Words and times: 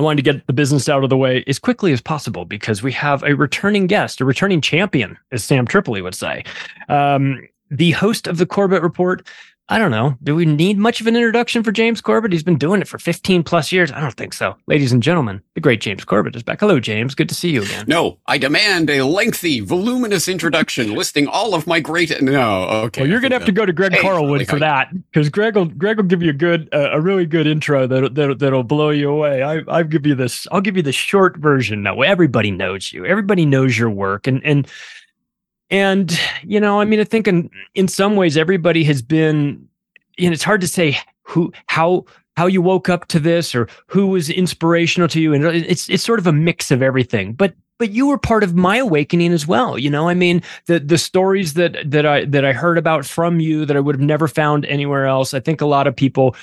I 0.00 0.02
wanted 0.02 0.24
to 0.24 0.32
get 0.32 0.46
the 0.46 0.54
business 0.54 0.88
out 0.88 1.04
of 1.04 1.10
the 1.10 1.16
way 1.18 1.44
as 1.46 1.58
quickly 1.58 1.92
as 1.92 2.00
possible 2.00 2.46
because 2.46 2.82
we 2.82 2.90
have 2.92 3.22
a 3.22 3.36
returning 3.36 3.86
guest, 3.86 4.22
a 4.22 4.24
returning 4.24 4.62
champion, 4.62 5.18
as 5.30 5.44
Sam 5.44 5.66
Tripoli 5.66 6.00
would 6.00 6.14
say. 6.14 6.42
Um, 6.88 7.46
the 7.70 7.90
host 7.90 8.26
of 8.26 8.38
the 8.38 8.46
Corbett 8.46 8.80
Report, 8.80 9.28
I 9.70 9.78
don't 9.78 9.92
know. 9.92 10.18
Do 10.24 10.34
we 10.34 10.46
need 10.46 10.78
much 10.78 11.00
of 11.00 11.06
an 11.06 11.14
introduction 11.14 11.62
for 11.62 11.70
James 11.70 12.00
Corbett? 12.00 12.32
He's 12.32 12.42
been 12.42 12.58
doing 12.58 12.80
it 12.80 12.88
for 12.88 12.98
15 12.98 13.44
plus 13.44 13.70
years. 13.70 13.92
I 13.92 14.00
don't 14.00 14.16
think 14.16 14.32
so. 14.32 14.56
Ladies 14.66 14.90
and 14.90 15.00
gentlemen, 15.00 15.40
the 15.54 15.60
great 15.60 15.80
James 15.80 16.04
Corbett 16.04 16.34
is 16.34 16.42
back. 16.42 16.58
Hello, 16.58 16.80
James. 16.80 17.14
Good 17.14 17.28
to 17.28 17.36
see 17.36 17.50
you 17.50 17.62
again. 17.62 17.84
No, 17.86 18.18
I 18.26 18.36
demand 18.36 18.90
a 18.90 19.02
lengthy, 19.04 19.60
voluminous 19.60 20.26
introduction 20.26 20.96
listing 20.96 21.28
all 21.28 21.54
of 21.54 21.68
my 21.68 21.78
great. 21.78 22.20
No, 22.20 22.64
okay. 22.64 23.02
Well, 23.02 23.10
you're 23.10 23.20
gonna 23.20 23.36
have 23.36 23.44
to 23.44 23.52
go 23.52 23.64
to 23.64 23.72
Greg 23.72 23.92
hey, 23.92 24.02
Carlwood 24.02 24.44
for 24.48 24.58
that 24.58 24.88
because 24.92 25.28
Greg 25.28 25.54
will 25.54 25.66
Greg 25.66 25.98
will 25.98 26.04
give 26.04 26.20
you 26.20 26.30
a 26.30 26.34
good, 26.34 26.68
uh, 26.72 26.90
a 26.90 27.00
really 27.00 27.24
good 27.24 27.46
intro 27.46 27.86
that 27.86 28.16
that 28.16 28.40
that'll 28.40 28.64
blow 28.64 28.90
you 28.90 29.08
away. 29.08 29.44
I 29.44 29.62
I'll 29.68 29.84
give 29.84 30.04
you 30.04 30.16
this. 30.16 30.48
I'll 30.50 30.60
give 30.60 30.76
you 30.76 30.82
the 30.82 30.90
short 30.90 31.36
version. 31.36 31.84
Now, 31.84 32.00
everybody 32.00 32.50
knows 32.50 32.92
you. 32.92 33.06
Everybody 33.06 33.46
knows 33.46 33.78
your 33.78 33.90
work, 33.90 34.26
and 34.26 34.44
and 34.44 34.66
and 35.70 36.18
you 36.42 36.60
know, 36.60 36.80
I 36.80 36.84
mean, 36.84 37.00
I 37.00 37.04
think 37.04 37.28
in 37.28 37.50
in 37.74 37.88
some 37.88 38.16
ways 38.16 38.36
everybody 38.36 38.84
has 38.84 39.02
been 39.02 39.68
you 40.20 40.28
know, 40.28 40.34
it's 40.34 40.44
hard 40.44 40.60
to 40.60 40.68
say 40.68 40.98
who, 41.22 41.52
how, 41.66 42.04
how 42.36 42.46
you 42.46 42.62
woke 42.62 42.88
up 42.88 43.08
to 43.08 43.18
this 43.18 43.54
or 43.54 43.68
who 43.86 44.08
was 44.08 44.30
inspirational 44.30 45.08
to 45.08 45.20
you. 45.20 45.32
And 45.32 45.44
it's, 45.44 45.88
it's 45.88 46.02
sort 46.02 46.18
of 46.18 46.26
a 46.26 46.32
mix 46.32 46.70
of 46.70 46.82
everything, 46.82 47.32
but, 47.32 47.54
but 47.78 47.90
you 47.90 48.06
were 48.06 48.18
part 48.18 48.44
of 48.44 48.54
my 48.54 48.76
awakening 48.76 49.32
as 49.32 49.46
well. 49.46 49.78
You 49.78 49.88
know, 49.88 50.08
I 50.08 50.14
mean, 50.14 50.42
the, 50.66 50.78
the 50.78 50.98
stories 50.98 51.54
that, 51.54 51.78
that 51.90 52.04
I, 52.04 52.26
that 52.26 52.44
I 52.44 52.52
heard 52.52 52.76
about 52.76 53.06
from 53.06 53.40
you 53.40 53.64
that 53.64 53.76
I 53.76 53.80
would 53.80 53.94
have 53.94 54.02
never 54.02 54.28
found 54.28 54.66
anywhere 54.66 55.06
else. 55.06 55.32
I 55.32 55.40
think 55.40 55.60
a 55.62 55.66
lot 55.66 55.86
of 55.86 55.96
people, 55.96 56.36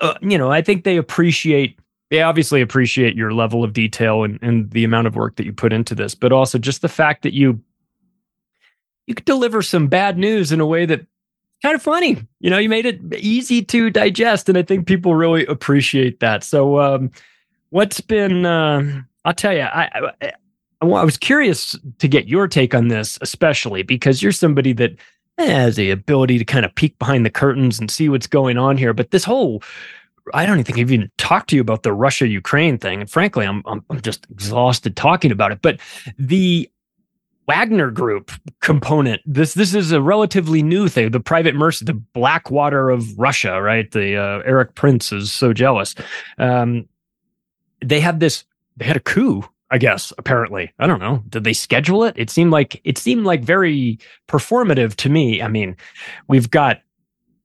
uh, 0.00 0.14
you 0.20 0.36
know, 0.36 0.50
I 0.50 0.60
think 0.60 0.84
they 0.84 0.98
appreciate 0.98 1.78
they 2.10 2.20
obviously 2.20 2.60
appreciate 2.60 3.16
your 3.16 3.32
level 3.32 3.64
of 3.64 3.72
detail 3.72 4.22
and, 4.22 4.38
and 4.42 4.70
the 4.72 4.84
amount 4.84 5.06
of 5.06 5.16
work 5.16 5.36
that 5.36 5.46
you 5.46 5.52
put 5.54 5.72
into 5.72 5.94
this, 5.94 6.14
but 6.14 6.30
also 6.30 6.58
just 6.58 6.82
the 6.82 6.88
fact 6.90 7.22
that 7.22 7.32
you 7.32 7.58
you 9.06 9.14
could 9.14 9.24
deliver 9.24 9.62
some 9.62 9.88
bad 9.88 10.18
news 10.18 10.52
in 10.52 10.60
a 10.60 10.66
way 10.66 10.86
that 10.86 11.06
kind 11.62 11.74
of 11.74 11.82
funny. 11.82 12.18
You 12.40 12.50
know, 12.50 12.58
you 12.58 12.68
made 12.68 12.86
it 12.86 13.00
easy 13.14 13.62
to 13.64 13.90
digest, 13.90 14.48
and 14.48 14.58
I 14.58 14.62
think 14.62 14.86
people 14.86 15.14
really 15.14 15.46
appreciate 15.46 16.20
that. 16.20 16.44
So, 16.44 16.80
um, 16.80 17.10
what's 17.70 18.00
been? 18.00 18.46
Uh, 18.46 19.02
I'll 19.24 19.34
tell 19.34 19.54
you, 19.54 19.62
I, 19.62 20.10
I, 20.20 20.32
I 20.80 20.84
was 20.84 21.16
curious 21.16 21.78
to 21.98 22.08
get 22.08 22.28
your 22.28 22.48
take 22.48 22.74
on 22.74 22.88
this, 22.88 23.18
especially 23.20 23.82
because 23.82 24.22
you're 24.22 24.32
somebody 24.32 24.72
that 24.74 24.92
has 25.38 25.76
the 25.76 25.90
ability 25.90 26.38
to 26.38 26.44
kind 26.44 26.64
of 26.64 26.74
peek 26.74 26.98
behind 26.98 27.24
the 27.24 27.30
curtains 27.30 27.78
and 27.78 27.90
see 27.90 28.08
what's 28.08 28.26
going 28.26 28.58
on 28.58 28.76
here. 28.76 28.92
But 28.92 29.10
this 29.12 29.24
whole 29.24 29.62
I 30.34 30.46
don't 30.46 30.56
even 30.56 30.64
think 30.64 30.78
I've 30.78 30.92
even 30.92 31.10
talked 31.18 31.50
to 31.50 31.56
you 31.56 31.62
about 31.62 31.82
the 31.82 31.92
Russia 31.92 32.28
Ukraine 32.28 32.78
thing. 32.78 33.00
And 33.00 33.10
frankly, 33.10 33.46
I'm, 33.46 33.62
I'm, 33.66 33.84
I'm 33.90 34.00
just 34.00 34.26
exhausted 34.30 34.96
talking 34.96 35.32
about 35.32 35.52
it. 35.52 35.60
But 35.62 35.80
the 36.18 36.70
Wagner 37.46 37.90
Group 37.90 38.30
component. 38.60 39.20
This 39.26 39.54
this 39.54 39.74
is 39.74 39.92
a 39.92 40.00
relatively 40.00 40.62
new 40.62 40.88
thing. 40.88 41.10
The 41.10 41.20
private 41.20 41.54
mercy, 41.54 41.84
the 41.84 41.94
Blackwater 41.94 42.90
of 42.90 43.18
Russia, 43.18 43.60
right? 43.60 43.90
The 43.90 44.16
uh, 44.16 44.38
Erik 44.44 44.74
Prince 44.74 45.12
is 45.12 45.32
so 45.32 45.52
jealous. 45.52 45.94
Um, 46.38 46.88
they 47.84 48.00
had 48.00 48.20
this. 48.20 48.44
They 48.76 48.84
had 48.84 48.96
a 48.96 49.00
coup. 49.00 49.44
I 49.70 49.78
guess 49.78 50.12
apparently. 50.18 50.70
I 50.78 50.86
don't 50.86 51.00
know. 51.00 51.24
Did 51.30 51.44
they 51.44 51.54
schedule 51.54 52.04
it? 52.04 52.14
It 52.18 52.28
seemed 52.28 52.50
like 52.50 52.80
it 52.84 52.98
seemed 52.98 53.24
like 53.24 53.42
very 53.42 53.98
performative 54.28 54.94
to 54.96 55.08
me. 55.08 55.40
I 55.40 55.48
mean, 55.48 55.76
we've 56.28 56.50
got 56.50 56.82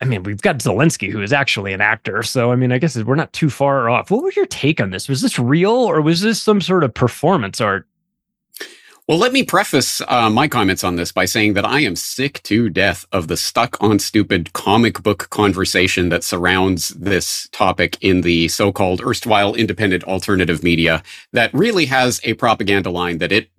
I 0.01 0.05
mean, 0.05 0.23
we've 0.23 0.41
got 0.41 0.59
Zelensky, 0.59 1.09
who 1.09 1.21
is 1.21 1.33
actually 1.33 1.73
an 1.73 1.81
actor. 1.81 2.21
So, 2.21 2.51
I 2.51 2.55
mean, 2.55 2.71
I 2.71 2.77
guess 2.77 2.95
we're 3.01 3.15
not 3.15 3.33
too 3.33 3.49
far 3.49 3.89
off. 3.89 4.11
What 4.11 4.23
was 4.23 4.35
your 4.35 4.45
take 4.45 4.79
on 4.79 4.91
this? 4.91 5.09
Was 5.09 5.21
this 5.21 5.39
real 5.39 5.71
or 5.71 6.01
was 6.01 6.21
this 6.21 6.41
some 6.41 6.61
sort 6.61 6.83
of 6.83 6.93
performance 6.93 7.59
art? 7.59 7.87
Well, 9.07 9.19
let 9.19 9.31
me 9.31 9.43
preface 9.43 10.01
uh, 10.09 10.29
my 10.29 10.49
comments 10.49 10.83
on 10.83 10.97
this 10.97 11.13
by 11.13 11.23
saying 11.23 11.53
that 11.53 11.63
I 11.63 11.79
am 11.79 11.95
sick 11.95 12.43
to 12.43 12.67
death 12.69 13.05
of 13.13 13.29
the 13.29 13.37
stuck 13.37 13.81
on 13.81 13.99
stupid 13.99 14.51
comic 14.51 15.01
book 15.01 15.29
conversation 15.29 16.09
that 16.09 16.25
surrounds 16.25 16.89
this 16.89 17.47
topic 17.53 17.97
in 18.01 18.19
the 18.19 18.49
so 18.49 18.73
called 18.73 18.99
erstwhile 18.99 19.55
independent 19.55 20.03
alternative 20.03 20.61
media 20.61 21.03
that 21.31 21.53
really 21.53 21.85
has 21.85 22.19
a 22.25 22.33
propaganda 22.33 22.89
line 22.89 23.19
that 23.19 23.31
it 23.31 23.49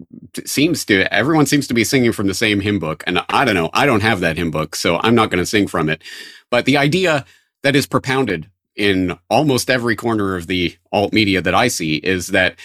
seems 0.44 0.84
to, 0.84 1.10
everyone 1.10 1.46
seems 1.46 1.66
to 1.68 1.72
be 1.72 1.82
singing 1.82 2.12
from 2.12 2.26
the 2.26 2.34
same 2.34 2.60
hymn 2.60 2.78
book. 2.78 3.02
And 3.06 3.18
I 3.30 3.46
don't 3.46 3.54
know, 3.54 3.70
I 3.72 3.86
don't 3.86 4.02
have 4.02 4.20
that 4.20 4.36
hymn 4.36 4.50
book, 4.50 4.76
so 4.76 5.00
I'm 5.02 5.14
not 5.14 5.30
going 5.30 5.42
to 5.42 5.46
sing 5.46 5.66
from 5.66 5.88
it. 5.88 6.04
But 6.50 6.66
the 6.66 6.76
idea 6.76 7.24
that 7.62 7.74
is 7.74 7.86
propounded 7.86 8.50
in 8.76 9.18
almost 9.30 9.70
every 9.70 9.96
corner 9.96 10.36
of 10.36 10.46
the 10.46 10.76
alt 10.92 11.14
media 11.14 11.40
that 11.40 11.54
I 11.54 11.68
see 11.68 11.94
is 11.94 12.26
that 12.28 12.56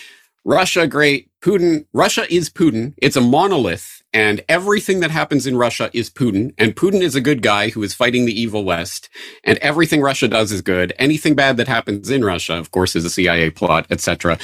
Russia, 0.45 0.87
great. 0.87 1.29
Putin, 1.41 1.85
Russia 1.93 2.25
is 2.33 2.49
Putin. 2.49 2.93
It's 2.97 3.15
a 3.15 3.21
monolith 3.21 4.03
and 4.13 4.43
everything 4.47 4.99
that 4.99 5.09
happens 5.09 5.47
in 5.47 5.57
Russia 5.57 5.89
is 5.91 6.09
Putin. 6.09 6.53
And 6.57 6.75
Putin 6.75 7.01
is 7.01 7.15
a 7.15 7.21
good 7.21 7.41
guy 7.41 7.69
who 7.69 7.81
is 7.81 7.95
fighting 7.95 8.25
the 8.25 8.39
evil 8.39 8.63
West. 8.63 9.09
And 9.43 9.57
everything 9.57 10.01
Russia 10.01 10.27
does 10.27 10.51
is 10.51 10.61
good. 10.61 10.93
Anything 10.99 11.33
bad 11.33 11.57
that 11.57 11.67
happens 11.67 12.11
in 12.11 12.23
Russia, 12.23 12.53
of 12.53 12.71
course, 12.71 12.95
is 12.95 13.05
a 13.05 13.09
CIA 13.09 13.49
plot, 13.49 13.87
etc. 13.89 14.37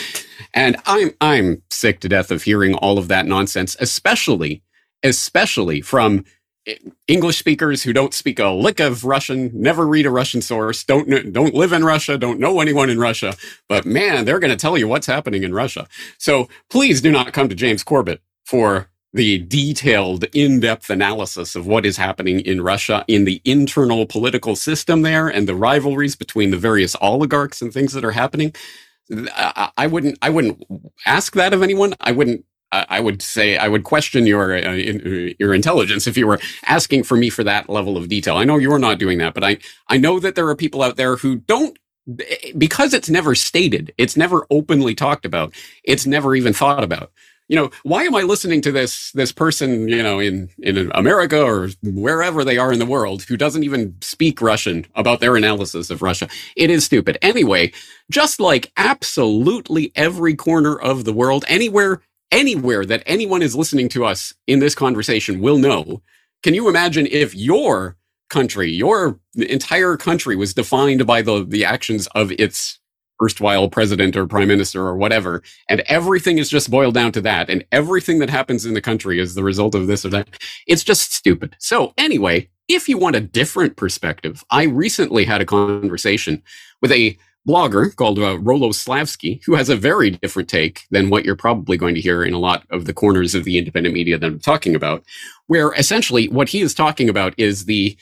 And 0.53 0.77
I'm, 0.87 1.11
I'm 1.21 1.61
sick 1.69 1.99
to 1.99 2.09
death 2.09 2.31
of 2.31 2.43
hearing 2.43 2.73
all 2.75 2.97
of 2.97 3.09
that 3.09 3.27
nonsense, 3.27 3.77
especially, 3.79 4.63
especially 5.03 5.81
from 5.81 6.25
English 7.07 7.37
speakers 7.37 7.83
who 7.83 7.93
don't 7.93 8.13
speak 8.13 8.39
a 8.39 8.49
lick 8.49 8.79
of 8.79 9.03
Russian, 9.03 9.51
never 9.53 9.87
read 9.87 10.05
a 10.05 10.11
Russian 10.11 10.41
source, 10.41 10.83
don't 10.83 11.33
don't 11.33 11.53
live 11.53 11.73
in 11.73 11.83
Russia, 11.83 12.17
don't 12.17 12.39
know 12.39 12.59
anyone 12.59 12.89
in 12.89 12.99
Russia, 12.99 13.35
but 13.67 13.85
man, 13.85 14.25
they're 14.25 14.39
going 14.39 14.51
to 14.51 14.57
tell 14.57 14.77
you 14.77 14.87
what's 14.87 15.07
happening 15.07 15.43
in 15.43 15.53
Russia. 15.53 15.87
So 16.17 16.47
please 16.69 17.01
do 17.01 17.11
not 17.11 17.33
come 17.33 17.49
to 17.49 17.55
James 17.55 17.83
Corbett 17.83 18.21
for 18.45 18.89
the 19.11 19.39
detailed, 19.39 20.25
in-depth 20.35 20.89
analysis 20.89 21.55
of 21.55 21.65
what 21.65 21.85
is 21.85 21.97
happening 21.97 22.41
in 22.41 22.61
Russia 22.61 23.03
in 23.07 23.25
the 23.25 23.41
internal 23.43 24.05
political 24.05 24.55
system 24.55 25.01
there 25.01 25.27
and 25.27 25.47
the 25.47 25.55
rivalries 25.55 26.15
between 26.15 26.51
the 26.51 26.57
various 26.57 26.95
oligarchs 27.01 27.61
and 27.61 27.73
things 27.73 27.93
that 27.93 28.05
are 28.05 28.11
happening. 28.11 28.53
I, 29.75 29.87
wouldn't 29.87 30.19
I 30.21 30.29
wouldn't 30.29 30.63
ask 31.07 31.33
that 31.33 31.53
of 31.53 31.63
anyone. 31.63 31.95
I 31.99 32.11
wouldn't 32.11 32.45
I 32.71 32.99
would 32.99 33.21
say 33.21 33.57
I 33.57 33.67
would 33.67 33.83
question 33.83 34.27
your 34.27 34.53
uh, 34.53 34.73
in, 34.73 35.35
your 35.39 35.53
intelligence 35.53 36.07
if 36.07 36.17
you 36.17 36.27
were 36.27 36.39
asking 36.67 37.03
for 37.03 37.17
me 37.17 37.29
for 37.29 37.43
that 37.43 37.69
level 37.69 37.97
of 37.97 38.09
detail. 38.09 38.37
I 38.37 38.43
know 38.43 38.57
you're 38.57 38.79
not 38.79 38.99
doing 38.99 39.17
that, 39.19 39.33
but 39.33 39.43
I 39.43 39.57
I 39.87 39.97
know 39.97 40.19
that 40.19 40.35
there 40.35 40.47
are 40.47 40.55
people 40.55 40.83
out 40.83 40.95
there 40.95 41.15
who 41.15 41.37
don't 41.37 41.77
because 42.57 42.93
it's 42.93 43.09
never 43.09 43.35
stated, 43.35 43.93
it's 43.97 44.17
never 44.17 44.45
openly 44.49 44.95
talked 44.95 45.25
about, 45.25 45.53
it's 45.83 46.05
never 46.05 46.35
even 46.35 46.53
thought 46.53 46.83
about. 46.83 47.11
You 47.47 47.55
know, 47.55 47.71
why 47.81 48.03
am 48.03 48.13
I 48.13 48.21
listening 48.21 48.61
to 48.61 48.71
this 48.71 49.11
this 49.13 49.31
person, 49.31 49.87
you 49.87 50.03
know, 50.03 50.19
in 50.19 50.49
in 50.59 50.91
America 50.93 51.41
or 51.43 51.69
wherever 51.81 52.43
they 52.43 52.59
are 52.59 52.71
in 52.71 52.77
the 52.77 52.85
world 52.85 53.23
who 53.23 53.37
doesn't 53.37 53.63
even 53.63 53.95
speak 54.01 54.39
Russian 54.39 54.85
about 54.93 55.19
their 55.19 55.35
analysis 55.35 55.89
of 55.89 56.03
Russia? 56.03 56.29
It 56.55 56.69
is 56.69 56.85
stupid. 56.85 57.17
Anyway, 57.23 57.71
just 58.11 58.39
like 58.39 58.71
absolutely 58.77 59.91
every 59.95 60.35
corner 60.35 60.77
of 60.77 61.05
the 61.05 61.13
world, 61.13 61.43
anywhere 61.47 62.01
anywhere 62.31 62.85
that 62.85 63.03
anyone 63.05 63.41
is 63.41 63.55
listening 63.55 63.89
to 63.89 64.05
us 64.05 64.33
in 64.47 64.59
this 64.59 64.75
conversation 64.75 65.39
will 65.39 65.57
know. 65.57 66.01
Can 66.43 66.53
you 66.53 66.69
imagine 66.69 67.07
if 67.07 67.35
your 67.35 67.97
country, 68.29 68.71
your 68.71 69.19
entire 69.35 69.97
country 69.97 70.35
was 70.35 70.53
defined 70.53 71.05
by 71.05 71.21
the, 71.21 71.43
the 71.43 71.65
actions 71.65 72.07
of 72.15 72.31
its 72.33 72.79
erstwhile 73.21 73.67
president 73.67 74.15
or 74.15 74.25
prime 74.25 74.47
minister 74.47 74.81
or 74.85 74.95
whatever, 74.95 75.43
and 75.67 75.81
everything 75.81 76.37
is 76.37 76.49
just 76.49 76.71
boiled 76.71 76.93
down 76.93 77.11
to 77.11 77.21
that, 77.21 77.49
and 77.49 77.65
everything 77.71 78.19
that 78.19 78.29
happens 78.29 78.65
in 78.65 78.73
the 78.73 78.81
country 78.81 79.19
is 79.19 79.35
the 79.35 79.43
result 79.43 79.75
of 79.75 79.87
this 79.87 80.05
or 80.05 80.09
that. 80.09 80.29
It's 80.67 80.83
just 80.83 81.13
stupid. 81.13 81.55
So 81.59 81.93
anyway, 81.97 82.49
if 82.69 82.87
you 82.87 82.97
want 82.97 83.15
a 83.15 83.21
different 83.21 83.75
perspective, 83.75 84.43
I 84.51 84.63
recently 84.63 85.25
had 85.25 85.41
a 85.41 85.45
conversation 85.45 86.41
with 86.81 86.91
a 86.91 87.17
blogger 87.49 87.95
called 87.95 88.19
uh, 88.19 88.37
Rolo 88.39 88.69
Slavskiy, 88.69 89.41
who 89.43 89.55
has 89.55 89.69
a 89.69 89.75
very 89.75 90.11
different 90.11 90.47
take 90.47 90.85
than 90.91 91.09
what 91.09 91.25
you're 91.25 91.35
probably 91.35 91.77
going 91.77 91.95
to 91.95 92.01
hear 92.01 92.23
in 92.23 92.33
a 92.33 92.39
lot 92.39 92.63
of 92.69 92.85
the 92.85 92.93
corners 92.93 93.33
of 93.33 93.43
the 93.43 93.57
independent 93.57 93.95
media 93.95 94.19
that 94.19 94.27
I'm 94.27 94.39
talking 94.39 94.75
about, 94.75 95.03
where 95.47 95.73
essentially 95.73 96.29
what 96.29 96.49
he 96.49 96.61
is 96.61 96.73
talking 96.75 97.09
about 97.09 97.33
is 97.37 97.65
the 97.65 97.97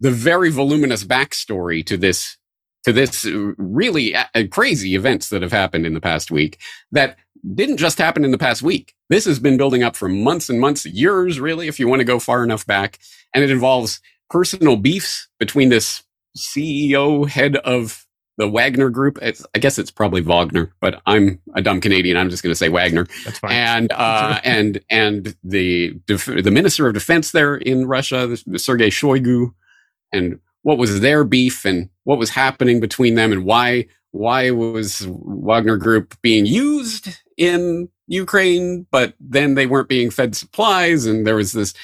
the 0.00 0.10
very 0.10 0.50
voluminous 0.50 1.04
backstory 1.04 1.84
to 1.86 1.96
this 1.96 2.36
to 2.84 2.92
this 2.92 3.26
really 3.58 4.14
uh, 4.14 4.24
crazy 4.50 4.94
events 4.94 5.28
that 5.28 5.42
have 5.42 5.52
happened 5.52 5.84
in 5.84 5.94
the 5.94 6.00
past 6.00 6.30
week 6.30 6.58
that 6.92 7.16
didn't 7.54 7.76
just 7.76 7.98
happen 7.98 8.24
in 8.24 8.30
the 8.30 8.38
past 8.38 8.62
week. 8.62 8.94
This 9.08 9.24
has 9.26 9.38
been 9.38 9.56
building 9.56 9.82
up 9.82 9.96
for 9.96 10.08
months 10.08 10.48
and 10.48 10.60
months, 10.60 10.86
years, 10.86 11.38
really, 11.38 11.68
if 11.68 11.78
you 11.78 11.88
want 11.88 12.00
to 12.00 12.04
go 12.04 12.18
far 12.18 12.42
enough 12.42 12.66
back. 12.66 12.98
And 13.34 13.44
it 13.44 13.50
involves 13.50 14.00
personal 14.30 14.76
beefs 14.76 15.28
between 15.38 15.68
this 15.68 16.02
CEO, 16.36 17.28
head 17.28 17.56
of 17.56 18.05
the 18.36 18.48
Wagner 18.48 18.90
Group. 18.90 19.18
It's, 19.22 19.44
I 19.54 19.58
guess 19.58 19.78
it's 19.78 19.90
probably 19.90 20.20
Wagner, 20.20 20.72
but 20.80 21.00
I'm 21.06 21.40
a 21.54 21.62
dumb 21.62 21.80
Canadian. 21.80 22.16
I'm 22.16 22.30
just 22.30 22.42
going 22.42 22.50
to 22.50 22.56
say 22.56 22.68
Wagner. 22.68 23.06
That's 23.24 23.38
fine. 23.38 23.52
And 23.52 23.92
uh, 23.92 24.40
and 24.44 24.80
and 24.90 25.36
the 25.42 25.98
the 26.06 26.50
Minister 26.52 26.86
of 26.86 26.94
Defense 26.94 27.32
there 27.32 27.56
in 27.56 27.86
Russia, 27.86 28.26
the, 28.46 28.58
Sergei 28.58 28.90
Shoigu, 28.90 29.52
and 30.12 30.38
what 30.62 30.78
was 30.78 31.00
their 31.00 31.24
beef 31.24 31.64
and 31.64 31.88
what 32.04 32.18
was 32.18 32.30
happening 32.30 32.80
between 32.80 33.14
them 33.14 33.32
and 33.32 33.44
why 33.44 33.86
why 34.12 34.50
was 34.50 35.06
Wagner 35.08 35.76
Group 35.76 36.20
being 36.22 36.46
used 36.46 37.18
in 37.36 37.88
Ukraine, 38.08 38.86
but 38.90 39.14
then 39.18 39.54
they 39.54 39.66
weren't 39.66 39.88
being 39.88 40.10
fed 40.10 40.36
supplies, 40.36 41.06
and 41.06 41.26
there 41.26 41.36
was 41.36 41.52
this 41.52 41.74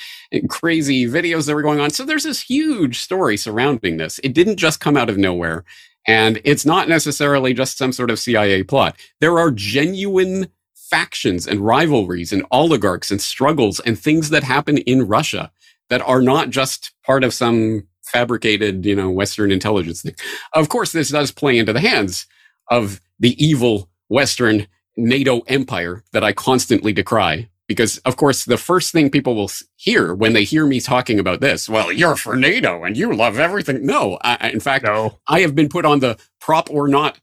crazy 0.48 1.06
videos 1.06 1.46
that 1.46 1.54
were 1.54 1.62
going 1.62 1.80
on. 1.80 1.90
So 1.90 2.04
there's 2.04 2.22
this 2.22 2.40
huge 2.40 3.00
story 3.00 3.36
surrounding 3.36 3.96
this. 3.96 4.20
It 4.22 4.32
didn't 4.32 4.56
just 4.56 4.80
come 4.80 4.96
out 4.96 5.10
of 5.10 5.18
nowhere, 5.18 5.64
and 6.06 6.40
it's 6.44 6.66
not 6.66 6.88
necessarily 6.88 7.54
just 7.54 7.78
some 7.78 7.92
sort 7.92 8.10
of 8.10 8.18
CIA 8.18 8.62
plot. 8.62 8.96
There 9.20 9.38
are 9.38 9.50
genuine 9.50 10.48
factions 10.74 11.46
and 11.46 11.60
rivalries 11.60 12.32
and 12.32 12.44
oligarchs 12.50 13.10
and 13.10 13.20
struggles 13.20 13.80
and 13.80 13.98
things 13.98 14.30
that 14.30 14.42
happen 14.42 14.78
in 14.78 15.06
Russia 15.06 15.50
that 15.88 16.02
are 16.02 16.22
not 16.22 16.50
just 16.50 16.92
part 17.04 17.24
of 17.24 17.32
some 17.32 17.86
fabricated, 18.04 18.84
you 18.84 18.94
know, 18.94 19.10
Western 19.10 19.50
intelligence 19.50 20.02
thing. 20.02 20.14
Of 20.54 20.68
course, 20.68 20.92
this 20.92 21.10
does 21.10 21.30
play 21.30 21.56
into 21.56 21.72
the 21.72 21.80
hands 21.80 22.26
of 22.70 23.00
the 23.18 23.42
evil 23.42 23.88
Western 24.08 24.66
NATO 24.96 25.40
empire 25.48 26.04
that 26.12 26.24
I 26.24 26.32
constantly 26.32 26.92
decry. 26.92 27.48
Because, 27.72 27.98
of 27.98 28.16
course, 28.16 28.44
the 28.44 28.56
first 28.56 28.92
thing 28.92 29.10
people 29.10 29.34
will 29.34 29.50
hear 29.76 30.14
when 30.14 30.32
they 30.32 30.44
hear 30.44 30.66
me 30.66 30.80
talking 30.80 31.18
about 31.18 31.40
this, 31.40 31.68
well, 31.68 31.90
you're 31.90 32.16
for 32.16 32.36
NATO 32.36 32.84
and 32.84 32.96
you 32.96 33.12
love 33.12 33.38
everything. 33.38 33.84
No, 33.84 34.18
I, 34.22 34.50
in 34.50 34.60
fact, 34.60 34.84
no. 34.84 35.18
I 35.26 35.40
have 35.40 35.54
been 35.54 35.68
put 35.68 35.84
on 35.84 36.00
the 36.00 36.18
PropOrNot 36.40 37.16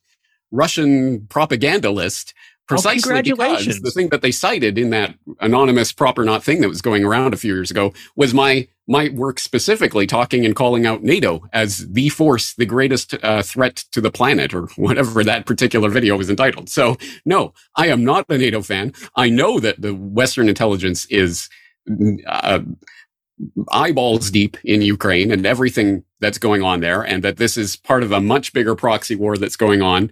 Russian 0.52 1.28
propaganda 1.28 1.92
list 1.92 2.34
precisely 2.70 3.22
because 3.22 3.82
the 3.82 3.92
thing 3.92 4.10
that 4.10 4.22
they 4.22 4.32
cited 4.32 4.78
in 4.78 4.92
that 4.92 5.16
anonymous 5.42 5.92
PropOrNot 5.92 6.44
thing 6.44 6.62
that 6.62 6.70
was 6.70 6.82
going 6.82 7.04
around 7.04 7.34
a 7.34 7.38
few 7.38 7.54
years 7.54 7.72
ago 7.72 7.94
was 8.16 8.34
my 8.34 8.68
my 8.88 9.10
work 9.10 9.40
specifically 9.40 10.08
talking 10.08 10.46
and 10.46 10.56
calling 10.56 10.86
out 10.86 11.04
NATO 11.04 11.44
as 11.54 11.88
the 11.92 12.10
force, 12.10 12.54
the 12.56 12.66
greatest 12.66 13.16
uh, 13.24 13.44
threat 13.44 13.84
to 13.92 14.02
the 14.02 14.10
planet, 14.12 14.54
or 14.54 14.68
whatever 14.78 15.24
that 15.24 15.46
particular 15.46 15.90
video 15.90 16.18
was 16.18 16.30
entitled. 16.30 16.70
So, 16.70 16.98
no, 17.24 17.54
I 17.76 17.88
am 17.88 18.04
not 18.04 18.26
a 18.30 18.38
NATO 18.38 18.64
fan. 18.64 18.94
I 19.16 19.30
know 19.30 19.60
that 19.60 19.82
the 19.82 19.94
Western 19.94 20.50
intelligence 20.50 21.06
is 21.06 21.50
uh, 22.28 22.62
eyeballs 23.72 24.32
deep 24.32 24.58
in 24.64 24.82
Ukraine 24.82 25.32
and 25.32 25.46
everything 25.46 26.04
that's 26.20 26.40
going 26.40 26.64
on 26.64 26.80
there, 26.80 27.02
and 27.02 27.24
that 27.24 27.38
this 27.38 27.58
is 27.58 27.76
part 27.76 28.04
of 28.04 28.12
a 28.12 28.20
much 28.20 28.54
bigger 28.54 28.76
proxy 28.76 29.16
war 29.16 29.38
that's 29.38 29.56
going 29.56 29.82
on 29.82 30.12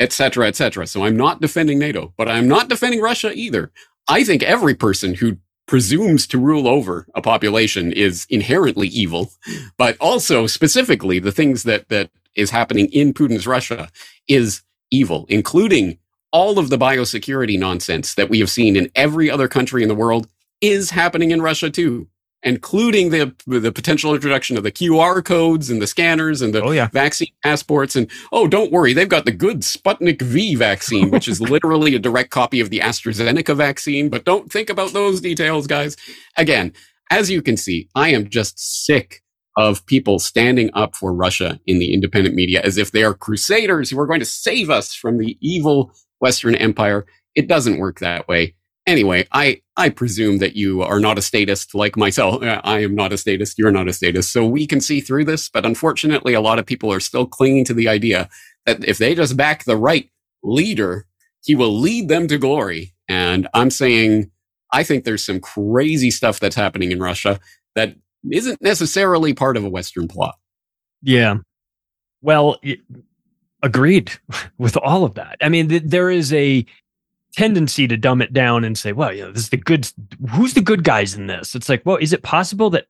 etc., 0.00 0.48
etc. 0.48 0.86
So 0.86 1.04
I'm 1.04 1.16
not 1.16 1.40
defending 1.40 1.78
NATO, 1.78 2.12
but 2.16 2.28
I'm 2.28 2.48
not 2.48 2.68
defending 2.68 3.00
Russia 3.00 3.32
either. 3.32 3.70
I 4.08 4.24
think 4.24 4.42
every 4.42 4.74
person 4.74 5.14
who 5.14 5.36
presumes 5.66 6.26
to 6.26 6.38
rule 6.38 6.66
over 6.66 7.06
a 7.14 7.22
population 7.22 7.92
is 7.92 8.26
inherently 8.28 8.88
evil, 8.88 9.30
but 9.78 9.96
also 10.00 10.48
specifically 10.48 11.20
the 11.20 11.30
things 11.30 11.62
that 11.62 11.88
that 11.90 12.10
is 12.34 12.50
happening 12.50 12.86
in 12.86 13.12
Putin's 13.12 13.46
Russia 13.46 13.88
is 14.26 14.62
evil, 14.90 15.26
including 15.28 15.98
all 16.32 16.58
of 16.58 16.70
the 16.70 16.78
biosecurity 16.78 17.58
nonsense 17.58 18.14
that 18.14 18.30
we 18.30 18.40
have 18.40 18.50
seen 18.50 18.76
in 18.76 18.90
every 18.94 19.30
other 19.30 19.48
country 19.48 19.82
in 19.82 19.88
the 19.88 19.94
world 19.94 20.26
is 20.60 20.90
happening 20.90 21.30
in 21.30 21.42
Russia 21.42 21.70
too 21.70 22.08
including 22.42 23.10
the 23.10 23.34
the 23.46 23.72
potential 23.72 24.14
introduction 24.14 24.56
of 24.56 24.62
the 24.62 24.72
QR 24.72 25.24
codes 25.24 25.70
and 25.70 25.80
the 25.80 25.86
scanners 25.86 26.40
and 26.40 26.54
the 26.54 26.62
oh, 26.62 26.70
yeah. 26.70 26.88
vaccine 26.88 27.32
passports. 27.42 27.96
And 27.96 28.10
oh, 28.32 28.46
don't 28.46 28.72
worry, 28.72 28.92
they've 28.92 29.08
got 29.08 29.24
the 29.24 29.32
good 29.32 29.60
Sputnik 29.60 30.22
V 30.22 30.54
vaccine, 30.54 31.10
which 31.10 31.28
is 31.28 31.40
literally 31.50 31.94
a 31.94 31.98
direct 31.98 32.30
copy 32.30 32.60
of 32.60 32.70
the 32.70 32.80
AstraZeneca 32.80 33.56
vaccine. 33.56 34.08
But 34.08 34.24
don't 34.24 34.50
think 34.50 34.70
about 34.70 34.92
those 34.92 35.20
details, 35.20 35.66
guys. 35.66 35.96
Again, 36.36 36.72
as 37.10 37.30
you 37.30 37.42
can 37.42 37.56
see, 37.56 37.88
I 37.94 38.10
am 38.10 38.28
just 38.28 38.86
sick 38.86 39.22
of 39.56 39.84
people 39.86 40.18
standing 40.18 40.70
up 40.74 40.94
for 40.94 41.12
Russia 41.12 41.60
in 41.66 41.78
the 41.78 41.92
independent 41.92 42.34
media 42.34 42.62
as 42.62 42.78
if 42.78 42.92
they 42.92 43.02
are 43.02 43.14
crusaders 43.14 43.90
who 43.90 43.98
are 43.98 44.06
going 44.06 44.20
to 44.20 44.26
save 44.26 44.70
us 44.70 44.94
from 44.94 45.18
the 45.18 45.36
evil 45.40 45.92
Western 46.20 46.54
Empire. 46.54 47.04
It 47.34 47.48
doesn't 47.48 47.78
work 47.78 47.98
that 47.98 48.28
way 48.28 48.54
anyway, 48.90 49.26
I 49.32 49.62
I 49.76 49.88
presume 49.88 50.38
that 50.38 50.56
you 50.56 50.82
are 50.82 51.00
not 51.00 51.18
a 51.18 51.22
statist 51.22 51.74
like 51.74 51.96
myself. 51.96 52.42
Uh, 52.42 52.60
I 52.64 52.80
am 52.82 52.94
not 52.94 53.12
a 53.12 53.18
statist. 53.18 53.58
You're 53.58 53.70
not 53.70 53.88
a 53.88 53.92
statist. 53.92 54.32
So 54.32 54.46
we 54.46 54.66
can 54.66 54.80
see 54.80 55.00
through 55.00 55.24
this. 55.24 55.48
But 55.48 55.64
unfortunately, 55.64 56.34
a 56.34 56.40
lot 56.40 56.58
of 56.58 56.66
people 56.66 56.92
are 56.92 57.00
still 57.00 57.26
clinging 57.26 57.64
to 57.66 57.74
the 57.74 57.88
idea 57.88 58.28
that 58.66 58.84
if 58.84 58.98
they 58.98 59.14
just 59.14 59.36
back 59.36 59.64
the 59.64 59.76
right 59.76 60.10
leader, 60.42 61.06
he 61.42 61.54
will 61.54 61.78
lead 61.80 62.08
them 62.08 62.28
to 62.28 62.38
glory. 62.38 62.94
And 63.08 63.48
I'm 63.54 63.70
saying, 63.70 64.30
I 64.72 64.82
think 64.82 65.04
there's 65.04 65.24
some 65.24 65.40
crazy 65.40 66.10
stuff 66.10 66.40
that's 66.40 66.56
happening 66.56 66.92
in 66.92 67.00
Russia 67.00 67.40
that 67.74 67.96
isn't 68.30 68.60
necessarily 68.60 69.34
part 69.34 69.56
of 69.56 69.64
a 69.64 69.70
Western 69.70 70.08
plot. 70.08 70.36
Yeah. 71.02 71.36
Well, 72.22 72.60
agreed 73.62 74.12
with 74.58 74.76
all 74.76 75.04
of 75.04 75.14
that. 75.14 75.36
I 75.40 75.48
mean, 75.48 75.68
th- 75.68 75.82
there 75.86 76.10
is 76.10 76.32
a 76.32 76.66
tendency 77.36 77.86
to 77.86 77.96
dumb 77.96 78.20
it 78.22 78.32
down 78.32 78.64
and 78.64 78.76
say, 78.78 78.92
well, 78.92 79.12
you 79.12 79.22
know, 79.22 79.32
this 79.32 79.44
is 79.44 79.48
the 79.50 79.56
good, 79.56 79.90
who's 80.30 80.54
the 80.54 80.60
good 80.60 80.84
guys 80.84 81.14
in 81.14 81.26
this? 81.26 81.54
It's 81.54 81.68
like, 81.68 81.82
well, 81.84 81.96
is 81.96 82.12
it 82.12 82.22
possible 82.22 82.70
that 82.70 82.86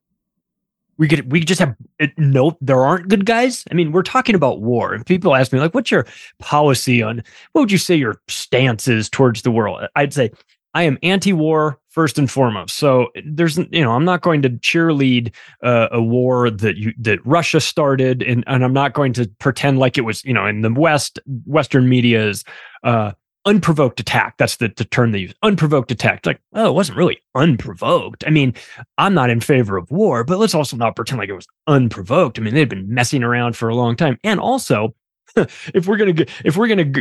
we 0.99 1.09
could, 1.09 1.33
we 1.33 1.41
just 1.41 1.61
have, 1.61 1.75
no, 2.17 2.57
there 2.61 2.83
aren't 2.83 3.09
good 3.09 3.27
guys? 3.27 3.65
I 3.71 3.75
mean, 3.75 3.93
we're 3.93 4.03
talking 4.03 4.35
about 4.35 4.61
war 4.61 4.93
and 4.95 5.05
people 5.05 5.35
ask 5.35 5.53
me 5.53 5.59
like, 5.59 5.75
what's 5.75 5.91
your 5.91 6.07
policy 6.39 7.03
on, 7.03 7.23
what 7.53 7.63
would 7.63 7.73
you 7.73 7.79
say 7.79 7.95
your 7.95 8.21
stance 8.29 8.89
is 8.89 9.09
towards 9.09 9.43
the 9.43 9.51
world? 9.51 9.83
I'd 9.97 10.13
say 10.13 10.31
I 10.73 10.85
am 10.85 10.99
anti-war 11.03 11.79
first 11.89 12.19
and 12.19 12.31
foremost. 12.31 12.77
So 12.77 13.09
there's, 13.25 13.59
you 13.59 13.83
know, 13.83 13.93
I'm 13.93 14.05
not 14.05 14.23
going 14.23 14.43
to 14.43 14.51
cheerlead 14.51 15.35
uh, 15.63 15.89
a 15.91 16.01
war 16.01 16.49
that 16.49 16.77
you 16.77 16.93
that 16.99 17.19
Russia 17.27 17.61
started, 17.61 18.23
and 18.23 18.45
and 18.47 18.65
I'm 18.65 18.73
not 18.73 18.93
going 18.93 19.13
to 19.15 19.29
pretend 19.41 19.81
like 19.81 19.99
it 19.99 20.03
was, 20.03 20.25
you 20.25 20.33
know, 20.33 20.47
in 20.47 20.61
the 20.61 20.73
West, 20.73 21.19
Western 21.45 21.89
media 21.89 22.29
is 22.29 22.45
uh, 22.85 23.11
unprovoked 23.47 24.01
attack. 24.01 24.37
That's 24.39 24.57
the, 24.57 24.73
the 24.77 24.85
term 24.85 25.13
they 25.13 25.21
use. 25.21 25.35
Unprovoked 25.43 25.91
attack. 25.91 26.25
like, 26.27 26.41
oh, 26.55 26.69
it 26.69 26.75
wasn't 26.75 26.99
really 26.99 27.21
unprovoked. 27.35 28.25
I 28.27 28.31
mean, 28.31 28.55
I'm 28.99 29.15
not 29.15 29.31
in 29.31 29.41
favor 29.41 29.77
of 29.77 29.91
war, 29.91 30.25
but 30.25 30.39
let's 30.39 30.55
also 30.55 30.77
not 30.77 30.97
pretend 30.97 31.19
like 31.19 31.29
it 31.29 31.35
was 31.35 31.47
unprovoked. 31.67 32.39
I 32.39 32.43
mean, 32.43 32.55
they'd 32.55 32.69
been 32.69 32.93
messing 32.93 33.23
around 33.23 33.57
for 33.57 33.69
a 33.69 33.75
long 33.75 33.97
time. 33.97 34.19
And 34.25 34.41
also, 34.41 34.95
if 35.37 35.87
we're 35.87 35.97
gonna 35.97 36.13
get, 36.13 36.31
if 36.45 36.57
we're 36.57 36.69
gonna 36.69 36.93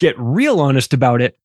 get 0.00 0.14
real 0.18 0.60
honest 0.60 0.92
about 0.94 1.20
it, 1.20 1.38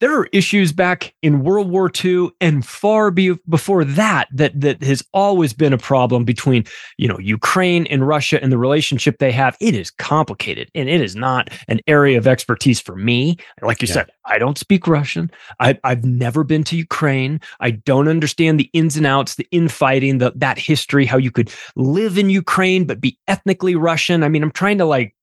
there 0.00 0.18
are 0.18 0.28
issues 0.32 0.72
back 0.72 1.14
in 1.22 1.44
World 1.44 1.70
War 1.70 1.90
II 2.04 2.30
and 2.40 2.66
far 2.66 3.10
be, 3.10 3.34
before 3.48 3.84
that 3.84 4.28
that 4.32 4.58
that 4.60 4.82
has 4.82 5.02
always 5.12 5.52
been 5.52 5.72
a 5.72 5.78
problem 5.78 6.24
between 6.24 6.64
you 6.96 7.06
know 7.06 7.18
Ukraine 7.18 7.86
and 7.86 8.06
Russia 8.06 8.42
and 8.42 8.50
the 8.50 8.58
relationship 8.58 9.18
they 9.18 9.32
have. 9.32 9.56
It 9.60 9.74
is 9.74 9.90
complicated 9.90 10.70
and 10.74 10.88
it 10.88 11.00
is 11.00 11.14
not 11.14 11.50
an 11.68 11.80
area 11.86 12.18
of 12.18 12.26
expertise 12.26 12.80
for 12.80 12.96
me. 12.96 13.36
Like 13.62 13.82
you 13.82 13.88
yeah. 13.88 13.94
said, 13.94 14.10
I 14.24 14.38
don't 14.38 14.58
speak 14.58 14.86
Russian. 14.86 15.30
I, 15.60 15.78
have 15.84 16.04
never 16.04 16.44
been 16.44 16.64
to 16.64 16.76
Ukraine. 16.76 17.40
I 17.60 17.72
don't 17.72 18.08
understand 18.08 18.58
the 18.58 18.70
ins 18.72 18.96
and 18.96 19.06
outs, 19.06 19.34
the 19.34 19.46
infighting, 19.50 20.18
the 20.18 20.32
that 20.36 20.58
history, 20.58 21.04
how 21.04 21.18
you 21.18 21.30
could 21.30 21.52
live 21.76 22.16
in 22.16 22.30
Ukraine 22.30 22.84
but 22.86 23.00
be 23.00 23.18
ethnically 23.28 23.76
Russian. 23.76 24.22
I 24.22 24.28
mean, 24.28 24.42
I'm 24.42 24.50
trying 24.50 24.78
to 24.78 24.84
like 24.84 25.14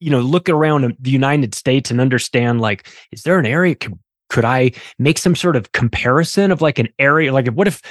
you 0.00 0.10
know 0.10 0.20
look 0.20 0.48
around 0.48 0.96
the 0.98 1.10
united 1.10 1.54
states 1.54 1.90
and 1.90 2.00
understand 2.00 2.60
like 2.60 2.88
is 3.12 3.22
there 3.22 3.38
an 3.38 3.46
area 3.46 3.74
could, 3.74 3.98
could 4.28 4.44
i 4.44 4.70
make 4.98 5.18
some 5.18 5.34
sort 5.34 5.56
of 5.56 5.72
comparison 5.72 6.50
of 6.50 6.60
like 6.60 6.78
an 6.78 6.88
area 6.98 7.32
like 7.32 7.48
what 7.48 7.66
if 7.66 7.82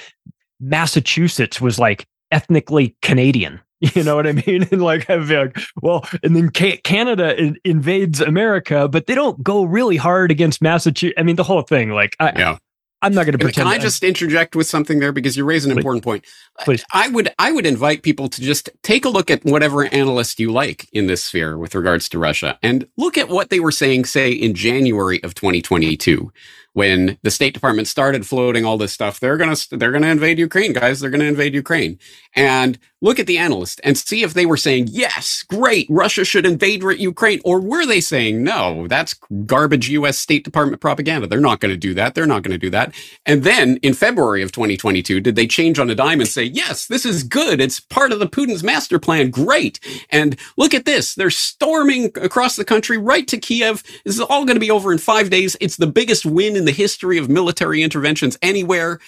massachusetts 0.60 1.60
was 1.60 1.80
like 1.80 2.08
ethnically 2.32 2.96
canadian? 3.02 3.60
You 3.94 4.04
know 4.04 4.16
what 4.16 4.26
i 4.26 4.32
mean? 4.32 4.68
And 4.72 4.82
like 4.82 5.06
have 5.08 5.30
like 5.30 5.60
well 5.82 6.06
and 6.24 6.36
then 6.36 6.50
canada 6.50 7.40
in, 7.40 7.58
invades 7.66 8.22
america 8.22 8.88
but 8.88 9.06
they 9.06 9.14
don't 9.14 9.44
go 9.44 9.64
really 9.64 9.98
hard 9.98 10.32
against 10.32 10.62
massachusetts 10.62 11.20
i 11.20 11.24
mean 11.24 11.36
the 11.36 11.44
whole 11.44 11.62
thing 11.62 11.92
like 11.92 12.16
I, 12.20 12.32
yeah 12.36 12.58
I'm 13.06 13.14
not 13.14 13.26
going 13.26 13.34
to 13.34 13.38
pretend. 13.38 13.68
Can 13.68 13.68
I 13.68 13.78
just 13.78 14.04
interject 14.04 14.56
with 14.56 14.66
something 14.66 14.98
there 14.98 15.12
because 15.12 15.38
you 15.38 15.46
raise 15.46 15.64
an 15.64 15.72
Please. 15.72 15.78
important 15.78 16.04
point? 16.04 16.26
Please. 16.62 16.84
I 16.92 17.08
would 17.10 17.32
I 17.38 17.52
would 17.52 17.68
invite 17.68 18.02
people 18.02 18.30
to 18.30 18.42
just 18.42 18.72
take 18.82 19.06
a 19.06 19.10
look 19.10 19.30
at 19.30 19.46
whatever 19.46 19.86
analyst 19.86 20.40
you 20.40 20.52
like 20.52 20.90
in 20.92 21.06
this 21.06 21.24
sphere 21.24 21.56
with 21.56 21.76
regards 21.76 22.10
to 22.10 22.20
Russia 22.20 22.58
and 22.64 22.88
look 22.98 23.16
at 23.16 23.30
what 23.30 23.52
they 23.52 23.60
were 23.60 23.72
saying, 23.72 24.06
say 24.06 24.32
in 24.32 24.56
January 24.56 25.24
of 25.24 25.36
2022 25.36 26.32
when 26.76 27.18
the 27.24 27.32
State 27.32 27.54
Department 27.54 27.88
started 27.88 28.28
floating 28.28 28.66
all 28.66 28.78
this 28.78 28.92
stuff. 28.92 29.22
They're 29.22 29.38
gonna 29.38 29.56
they're 29.72 29.94
gonna 29.94 30.08
invade 30.08 30.38
Ukraine, 30.38 30.74
guys. 30.74 31.00
They're 31.00 31.10
gonna 31.10 31.24
invade 31.24 31.54
Ukraine. 31.54 31.98
And 32.36 32.78
look 33.02 33.18
at 33.18 33.28
the 33.28 33.38
analyst 33.38 33.80
and 33.84 33.98
see 33.98 34.24
if 34.24 34.34
they 34.34 34.46
were 34.46 34.58
saying 34.58 34.88
yes, 34.90 35.44
great, 35.44 35.88
Russia 35.90 36.26
should 36.26 36.46
invade 36.46 36.84
Ukraine, 36.84 37.40
or 37.46 37.62
were 37.62 37.86
they 37.86 38.02
saying 38.02 38.44
no, 38.44 38.88
that's 38.88 39.16
garbage 39.46 39.88
U.S. 39.90 40.18
State 40.18 40.44
Department 40.44 40.82
propaganda. 40.82 41.28
They're 41.28 41.40
not 41.40 41.62
going 41.62 41.74
to 41.74 41.78
do 41.78 41.94
that. 41.94 42.14
They're 42.14 42.26
not 42.26 42.44
going 42.44 42.52
to 42.52 42.58
do 42.58 42.70
that. 42.72 42.94
And 43.26 43.44
then 43.44 43.78
in 43.78 43.94
February 43.94 44.42
of 44.42 44.52
2022, 44.52 45.22
did 45.22 45.38
they 45.38 45.48
change 45.48 45.80
on 45.80 45.90
a 45.90 45.96
dime 45.96 46.20
and 46.20 46.28
say 46.28 46.44
yes, 46.44 46.88
this 46.88 47.06
is 47.06 47.24
good. 47.24 47.62
It's 47.62 47.80
part 47.80 48.12
of 48.12 48.20
the 48.20 48.28
Putin's 48.28 48.64
master 48.64 49.00
plan. 49.00 49.30
Great. 49.30 49.80
And 50.10 50.38
look 50.58 50.74
at 50.74 50.84
this. 50.84 51.16
They're 51.16 51.30
storming 51.30 52.12
across 52.16 52.58
the 52.58 52.66
country 52.66 52.98
right 52.98 53.28
to 53.30 53.38
Kiev. 53.38 53.82
This 54.04 54.16
is 54.16 54.22
all 54.22 54.44
going 54.44 54.58
to 54.58 54.60
be 54.60 54.72
over 54.72 54.92
in 54.92 54.98
five 54.98 55.30
days. 55.30 55.56
It's 55.62 55.78
the 55.78 55.88
biggest 55.88 56.26
win 56.26 56.58
in 56.58 56.65
the 56.66 56.72
history 56.72 57.18
of 57.18 57.30
military 57.30 57.82
interventions 57.84 58.38
anywhere. 58.42 59.00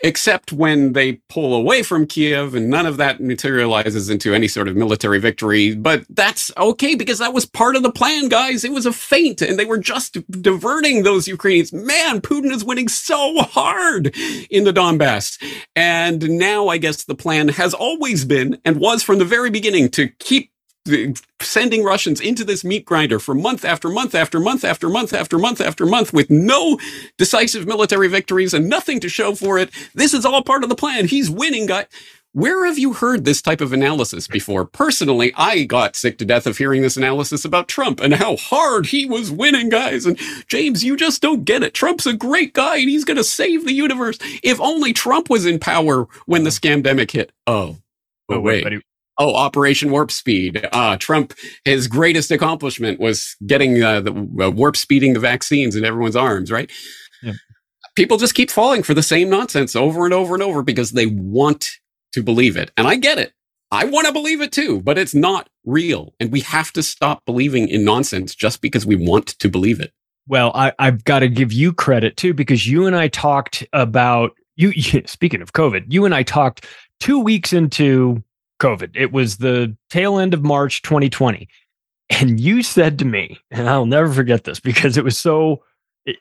except 0.00 0.52
when 0.52 0.92
they 0.92 1.14
pull 1.28 1.54
away 1.54 1.82
from 1.82 2.06
Kiev 2.06 2.54
and 2.54 2.68
none 2.68 2.84
of 2.84 2.98
that 2.98 3.20
materializes 3.20 4.10
into 4.10 4.34
any 4.34 4.46
sort 4.46 4.68
of 4.68 4.76
military 4.76 5.18
victory. 5.18 5.74
But 5.74 6.04
that's 6.10 6.50
okay 6.56 6.94
because 6.94 7.18
that 7.18 7.32
was 7.32 7.46
part 7.46 7.76
of 7.76 7.82
the 7.82 7.90
plan, 7.92 8.28
guys. 8.28 8.62
It 8.64 8.72
was 8.72 8.84
a 8.86 8.92
feint 8.92 9.40
and 9.40 9.58
they 9.58 9.64
were 9.64 9.78
just 9.78 10.18
diverting 10.30 11.02
those 11.02 11.26
Ukrainians. 11.26 11.72
Man, 11.72 12.20
Putin 12.20 12.52
is 12.52 12.64
winning 12.64 12.88
so 12.88 13.40
hard 13.42 14.14
in 14.50 14.64
the 14.64 14.72
Donbass. 14.72 15.42
And 15.74 16.28
now 16.38 16.68
I 16.68 16.76
guess 16.78 17.04
the 17.04 17.14
plan 17.14 17.48
has 17.48 17.72
always 17.72 18.24
been 18.24 18.58
and 18.64 18.78
was 18.78 19.02
from 19.02 19.18
the 19.18 19.24
very 19.24 19.50
beginning 19.50 19.88
to 19.90 20.08
keep 20.18 20.50
sending 21.40 21.84
Russians 21.84 22.20
into 22.20 22.44
this 22.44 22.64
meat 22.64 22.84
grinder 22.84 23.18
for 23.18 23.34
month 23.34 23.64
after 23.64 23.88
month 23.88 24.14
after 24.14 24.40
month 24.40 24.64
after 24.64 24.88
month 24.88 25.12
after 25.12 25.38
month 25.38 25.60
after 25.60 25.86
month 25.86 26.12
with 26.12 26.30
no 26.30 26.78
decisive 27.18 27.66
military 27.66 28.08
victories 28.08 28.54
and 28.54 28.68
nothing 28.68 29.00
to 29.00 29.08
show 29.08 29.34
for 29.34 29.58
it. 29.58 29.70
This 29.94 30.14
is 30.14 30.24
all 30.24 30.42
part 30.42 30.62
of 30.62 30.68
the 30.68 30.74
plan. 30.76 31.06
He's 31.06 31.30
winning, 31.30 31.66
guy. 31.66 31.86
Where 32.36 32.66
have 32.66 32.78
you 32.78 32.92
heard 32.92 33.24
this 33.24 33.40
type 33.40 33.62
of 33.62 33.72
analysis 33.72 34.28
before? 34.28 34.66
Personally, 34.66 35.32
I 35.36 35.64
got 35.64 35.96
sick 35.96 36.18
to 36.18 36.26
death 36.26 36.46
of 36.46 36.58
hearing 36.58 36.82
this 36.82 36.98
analysis 36.98 37.46
about 37.46 37.66
Trump 37.66 37.98
and 37.98 38.12
how 38.12 38.36
hard 38.36 38.84
he 38.84 39.06
was 39.06 39.30
winning, 39.30 39.70
guys. 39.70 40.04
And 40.04 40.18
James, 40.46 40.84
you 40.84 40.98
just 40.98 41.22
don't 41.22 41.46
get 41.46 41.62
it. 41.62 41.72
Trump's 41.72 42.04
a 42.04 42.12
great 42.12 42.52
guy 42.52 42.76
and 42.76 42.90
he's 42.90 43.06
going 43.06 43.16
to 43.16 43.24
save 43.24 43.64
the 43.64 43.72
universe. 43.72 44.18
If 44.42 44.60
only 44.60 44.92
Trump 44.92 45.30
was 45.30 45.46
in 45.46 45.58
power 45.58 46.08
when 46.26 46.44
the 46.44 46.50
scamdemic 46.50 47.12
hit. 47.12 47.32
Oh, 47.46 47.78
oh 48.28 48.40
wait. 48.40 48.82
Oh, 49.18 49.34
Operation 49.34 49.90
Warp 49.90 50.10
Speed. 50.10 50.66
Uh, 50.72 50.96
Trump, 50.96 51.32
his 51.64 51.88
greatest 51.88 52.30
accomplishment 52.30 53.00
was 53.00 53.36
getting 53.46 53.82
uh, 53.82 54.00
the 54.00 54.12
uh, 54.12 54.50
warp 54.50 54.76
speeding 54.76 55.14
the 55.14 55.20
vaccines 55.20 55.74
in 55.74 55.84
everyone's 55.84 56.16
arms, 56.16 56.52
right? 56.52 56.70
Yeah. 57.22 57.32
People 57.94 58.18
just 58.18 58.34
keep 58.34 58.50
falling 58.50 58.82
for 58.82 58.92
the 58.92 59.02
same 59.02 59.30
nonsense 59.30 59.74
over 59.74 60.04
and 60.04 60.12
over 60.12 60.34
and 60.34 60.42
over 60.42 60.62
because 60.62 60.92
they 60.92 61.06
want 61.06 61.70
to 62.12 62.22
believe 62.22 62.56
it. 62.56 62.70
And 62.76 62.86
I 62.86 62.96
get 62.96 63.18
it. 63.18 63.32
I 63.72 63.84
want 63.84 64.06
to 64.06 64.12
believe 64.12 64.40
it 64.40 64.52
too, 64.52 64.80
but 64.80 64.98
it's 64.98 65.14
not 65.14 65.48
real. 65.64 66.14
And 66.20 66.30
we 66.30 66.40
have 66.40 66.72
to 66.72 66.82
stop 66.82 67.24
believing 67.24 67.68
in 67.68 67.84
nonsense 67.84 68.34
just 68.34 68.60
because 68.60 68.86
we 68.86 68.96
want 68.96 69.28
to 69.38 69.48
believe 69.48 69.80
it. 69.80 69.92
Well, 70.28 70.52
I, 70.54 70.72
have 70.78 71.04
got 71.04 71.20
to 71.20 71.28
give 71.28 71.52
you 71.52 71.72
credit 71.72 72.16
too, 72.16 72.34
because 72.34 72.66
you 72.66 72.86
and 72.86 72.96
I 72.96 73.08
talked 73.08 73.66
about 73.72 74.32
you. 74.56 74.72
Speaking 75.06 75.42
of 75.42 75.52
COVID, 75.52 75.84
you 75.88 76.04
and 76.04 76.14
I 76.14 76.22
talked 76.22 76.66
two 77.00 77.20
weeks 77.20 77.52
into 77.52 78.22
COVID. 78.60 78.90
It 78.94 79.12
was 79.12 79.38
the 79.38 79.76
tail 79.90 80.18
end 80.18 80.34
of 80.34 80.42
March 80.42 80.82
2020. 80.82 81.48
And 82.08 82.38
you 82.38 82.62
said 82.62 82.98
to 83.00 83.04
me, 83.04 83.38
and 83.50 83.68
I'll 83.68 83.86
never 83.86 84.12
forget 84.12 84.44
this 84.44 84.60
because 84.60 84.96
it 84.96 85.04
was 85.04 85.18
so 85.18 85.62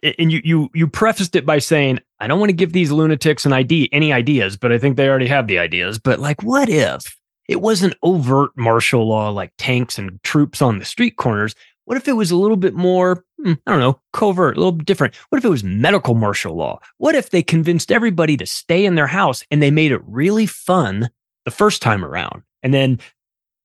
and 0.01 0.31
you 0.31 0.41
you 0.43 0.69
you 0.73 0.87
prefaced 0.87 1.35
it 1.35 1.45
by 1.45 1.59
saying, 1.59 1.99
I 2.19 2.27
don't 2.27 2.39
want 2.39 2.49
to 2.49 2.55
give 2.55 2.73
these 2.73 2.91
lunatics 2.91 3.45
an 3.45 3.53
idea 3.53 3.87
any 3.91 4.11
ideas, 4.11 4.57
but 4.57 4.71
I 4.71 4.77
think 4.77 4.97
they 4.97 5.07
already 5.07 5.27
have 5.27 5.47
the 5.47 5.59
ideas. 5.59 5.99
But 5.99 6.19
like, 6.19 6.41
what 6.43 6.69
if 6.69 7.17
it 7.47 7.61
wasn't 7.61 7.95
overt 8.01 8.51
martial 8.55 9.07
law 9.07 9.29
like 9.29 9.53
tanks 9.57 9.97
and 9.97 10.21
troops 10.23 10.61
on 10.61 10.79
the 10.79 10.85
street 10.85 11.17
corners? 11.17 11.55
What 11.85 11.97
if 11.97 12.07
it 12.07 12.13
was 12.13 12.31
a 12.31 12.35
little 12.35 12.57
bit 12.57 12.73
more, 12.73 13.23
hmm, 13.39 13.53
I 13.67 13.71
don't 13.71 13.79
know, 13.79 13.99
covert, 14.11 14.57
a 14.57 14.59
little 14.59 14.71
bit 14.71 14.87
different? 14.87 15.15
What 15.29 15.37
if 15.37 15.45
it 15.45 15.49
was 15.49 15.63
medical 15.63 16.15
martial 16.15 16.55
law? 16.55 16.79
What 16.97 17.13
if 17.13 17.29
they 17.29 17.43
convinced 17.43 17.91
everybody 17.91 18.37
to 18.37 18.45
stay 18.47 18.85
in 18.85 18.95
their 18.95 19.05
house 19.05 19.43
and 19.51 19.61
they 19.61 19.69
made 19.69 19.91
it 19.91 20.01
really 20.07 20.47
fun 20.47 21.11
the 21.45 21.51
first 21.51 21.81
time 21.81 22.03
around. 22.03 22.43
And 22.61 22.73
then 22.73 22.99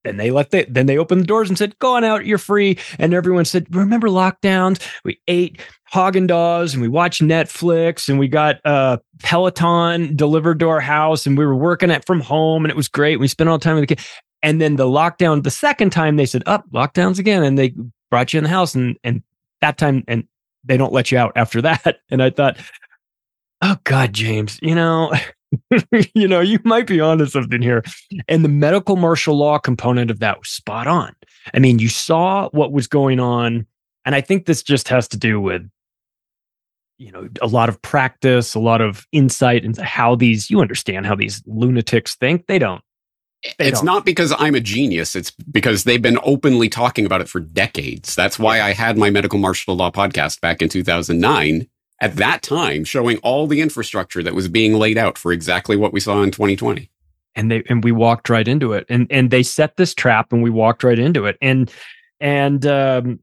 then 0.03 0.17
they 0.17 0.31
let 0.31 0.49
the 0.49 0.65
then 0.67 0.87
they 0.87 0.97
opened 0.97 1.21
the 1.21 1.27
doors 1.27 1.49
and 1.49 1.57
said, 1.57 1.77
"Go 1.79 1.95
on 1.95 2.03
out, 2.03 2.25
you're 2.25 2.37
free." 2.37 2.77
And 2.97 3.13
everyone 3.13 3.45
said, 3.45 3.67
"Remember 3.75 4.07
lockdowns? 4.07 4.81
We 5.03 5.19
ate 5.27 5.61
Haagen 5.93 6.27
Dazs 6.27 6.73
and 6.73 6.81
we 6.81 6.87
watched 6.87 7.21
Netflix 7.21 8.09
and 8.09 8.17
we 8.17 8.27
got 8.27 8.57
uh, 8.65 8.97
Peloton 9.21 10.15
delivered 10.15 10.59
to 10.61 10.69
our 10.69 10.79
house 10.79 11.27
and 11.27 11.37
we 11.37 11.45
were 11.45 11.55
working 11.55 11.91
at 11.91 12.05
from 12.05 12.19
home 12.21 12.65
and 12.65 12.71
it 12.71 12.75
was 12.75 12.87
great. 12.87 13.19
We 13.19 13.27
spent 13.27 13.49
all 13.49 13.57
the 13.57 13.63
time 13.63 13.75
with 13.75 13.87
the 13.87 13.95
kid." 13.95 14.05
And 14.43 14.59
then 14.59 14.75
the 14.75 14.87
lockdown, 14.87 15.43
the 15.43 15.51
second 15.51 15.91
time 15.91 16.15
they 16.15 16.25
said, 16.25 16.43
"Up, 16.47 16.63
oh, 16.73 16.77
lockdowns 16.77 17.19
again," 17.19 17.43
and 17.43 17.59
they 17.59 17.75
brought 18.09 18.33
you 18.33 18.39
in 18.39 18.43
the 18.43 18.49
house 18.49 18.73
and 18.73 18.97
and 19.03 19.21
that 19.61 19.77
time 19.77 20.03
and 20.07 20.27
they 20.63 20.77
don't 20.77 20.93
let 20.93 21.11
you 21.11 21.17
out 21.19 21.33
after 21.35 21.61
that. 21.61 21.99
And 22.09 22.23
I 22.23 22.31
thought, 22.31 22.57
"Oh 23.61 23.77
God, 23.83 24.13
James, 24.13 24.57
you 24.63 24.73
know." 24.73 25.13
you 26.15 26.27
know, 26.27 26.39
you 26.39 26.59
might 26.63 26.87
be 26.87 26.99
onto 26.99 27.25
something 27.25 27.61
here. 27.61 27.83
And 28.27 28.43
the 28.43 28.49
medical 28.49 28.95
martial 28.95 29.37
law 29.37 29.57
component 29.57 30.11
of 30.11 30.19
that 30.19 30.39
was 30.39 30.49
spot 30.49 30.87
on. 30.87 31.15
I 31.53 31.59
mean, 31.59 31.79
you 31.79 31.89
saw 31.89 32.49
what 32.49 32.71
was 32.71 32.87
going 32.87 33.19
on. 33.19 33.65
And 34.05 34.15
I 34.15 34.21
think 34.21 34.45
this 34.45 34.63
just 34.63 34.87
has 34.87 35.07
to 35.09 35.17
do 35.17 35.39
with, 35.39 35.69
you 36.97 37.11
know, 37.11 37.27
a 37.41 37.47
lot 37.47 37.69
of 37.69 37.81
practice, 37.81 38.55
a 38.55 38.59
lot 38.59 38.81
of 38.81 39.05
insight 39.11 39.63
into 39.63 39.83
how 39.83 40.15
these, 40.15 40.49
you 40.49 40.61
understand 40.61 41.05
how 41.05 41.15
these 41.15 41.43
lunatics 41.45 42.15
think. 42.15 42.47
They 42.47 42.59
don't. 42.59 42.83
They 43.57 43.67
it's 43.67 43.79
don't. 43.79 43.85
not 43.85 44.05
because 44.05 44.33
I'm 44.37 44.53
a 44.53 44.59
genius. 44.59 45.15
It's 45.15 45.31
because 45.31 45.83
they've 45.83 46.01
been 46.01 46.19
openly 46.23 46.69
talking 46.69 47.05
about 47.05 47.21
it 47.21 47.29
for 47.29 47.39
decades. 47.39 48.15
That's 48.15 48.37
why 48.37 48.61
I 48.61 48.73
had 48.73 48.97
my 48.97 49.09
medical 49.09 49.39
martial 49.39 49.75
law 49.75 49.89
podcast 49.89 50.41
back 50.41 50.61
in 50.61 50.69
2009 50.69 51.67
at 52.01 52.17
that 52.17 52.41
time 52.41 52.83
showing 52.83 53.17
all 53.19 53.47
the 53.47 53.61
infrastructure 53.61 54.21
that 54.21 54.35
was 54.35 54.49
being 54.49 54.73
laid 54.73 54.97
out 54.97 55.17
for 55.17 55.31
exactly 55.31 55.77
what 55.77 55.93
we 55.93 56.01
saw 56.01 56.21
in 56.21 56.31
2020 56.31 56.89
and 57.35 57.49
they 57.49 57.63
and 57.69 57.81
we 57.81 57.93
walked 57.93 58.29
right 58.29 58.47
into 58.47 58.73
it. 58.73 58.85
And 58.89 59.07
and 59.09 59.31
they 59.31 59.41
set 59.41 59.77
this 59.77 59.93
trap 59.93 60.33
and 60.33 60.43
we 60.43 60.49
walked 60.49 60.83
right 60.83 60.99
into 60.99 61.25
it. 61.25 61.37
And 61.41 61.71
and 62.19 62.65
um, 62.65 63.19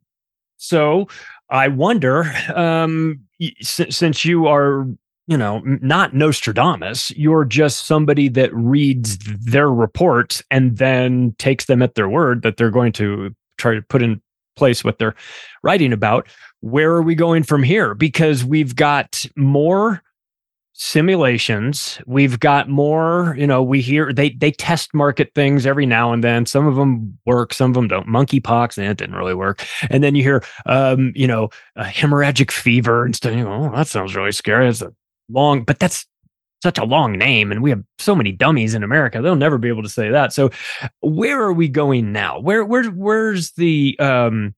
so 0.59 1.09
i 1.51 1.67
wonder 1.69 2.25
um, 2.55 3.21
since 3.63 4.25
you 4.25 4.47
are 4.47 4.87
you 5.27 5.37
know 5.37 5.61
not 5.65 6.15
nostradamus 6.15 7.11
you're 7.13 7.45
just 7.45 7.87
somebody 7.87 8.29
that 8.29 8.53
reads 8.53 9.17
their 9.19 9.71
reports 9.71 10.43
and 10.51 10.77
then 10.77 11.35
takes 11.39 11.65
them 11.65 11.81
at 11.81 11.95
their 11.95 12.09
word 12.09 12.43
that 12.43 12.57
they're 12.57 12.71
going 12.71 12.93
to 12.93 13.35
try 13.57 13.75
to 13.75 13.83
put 13.83 14.03
in 14.03 14.21
place 14.59 14.85
what 14.85 14.99
they're 14.99 15.15
writing 15.63 15.93
about 15.93 16.29
where 16.61 16.91
are 16.91 17.03
we 17.03 17.15
going 17.15 17.45
from 17.45 17.63
here? 17.63 17.95
Because 17.95 18.45
we've 18.45 18.75
got 18.75 19.25
more 19.37 20.03
simulations. 20.81 22.01
We've 22.07 22.39
got 22.39 22.69
more 22.69 23.35
you 23.37 23.49
know 23.49 23.65
we 23.65 23.81
hear 23.81 24.13
they 24.13 24.31
they 24.31 24.53
test 24.53 24.95
market 24.95 25.33
things 25.35 25.67
every 25.67 25.87
now 25.87 26.13
and 26.13 26.23
then. 26.23 26.47
Some 26.47 26.67
of 26.67 26.77
them 26.77 27.19
work 27.27 27.53
some 27.53 27.73
of 27.73 27.75
them 27.75 27.89
don't. 27.89 28.07
Monkeypox 28.07 28.79
and 28.79 28.87
eh, 28.87 28.91
it 28.91 28.99
didn't 28.99 29.17
really 29.17 29.35
work. 29.35 29.67
And 29.91 30.05
then 30.05 30.15
you 30.15 30.23
hear 30.23 30.45
um 30.67 31.13
you 31.17 31.27
know 31.27 31.51
hemorrhagic 31.77 32.53
fever 32.53 33.05
and 33.05 33.15
stuff. 33.15 33.35
You 33.35 33.45
know, 33.45 33.71
oh 33.73 33.77
that 33.77 33.89
sounds 33.89 34.15
really 34.15 34.33
scary. 34.33 34.69
It's 34.69 34.83
a 34.83 34.93
long 35.29 35.65
but 35.65 35.81
that's 35.81 36.07
such 36.63 36.79
a 36.79 36.85
long 36.85 37.17
name 37.17 37.53
and 37.53 37.63
we 37.63 37.71
have 37.71 37.83
so 37.99 38.15
many 38.15 38.33
dummies 38.33 38.75
in 38.75 38.83
america 38.83 39.23
they'll 39.23 39.37
never 39.37 39.59
be 39.59 39.69
able 39.69 39.83
to 39.83 39.89
say 39.89 40.11
that. 40.11 40.33
So 40.33 40.51
where 41.01 41.41
are 41.41 41.53
we 41.53 41.69
going 41.69 42.13
now? 42.13 42.41
Where 42.41 42.65
where 42.65 42.85
where's 42.85 43.53
the 43.53 43.97
um 43.99 44.55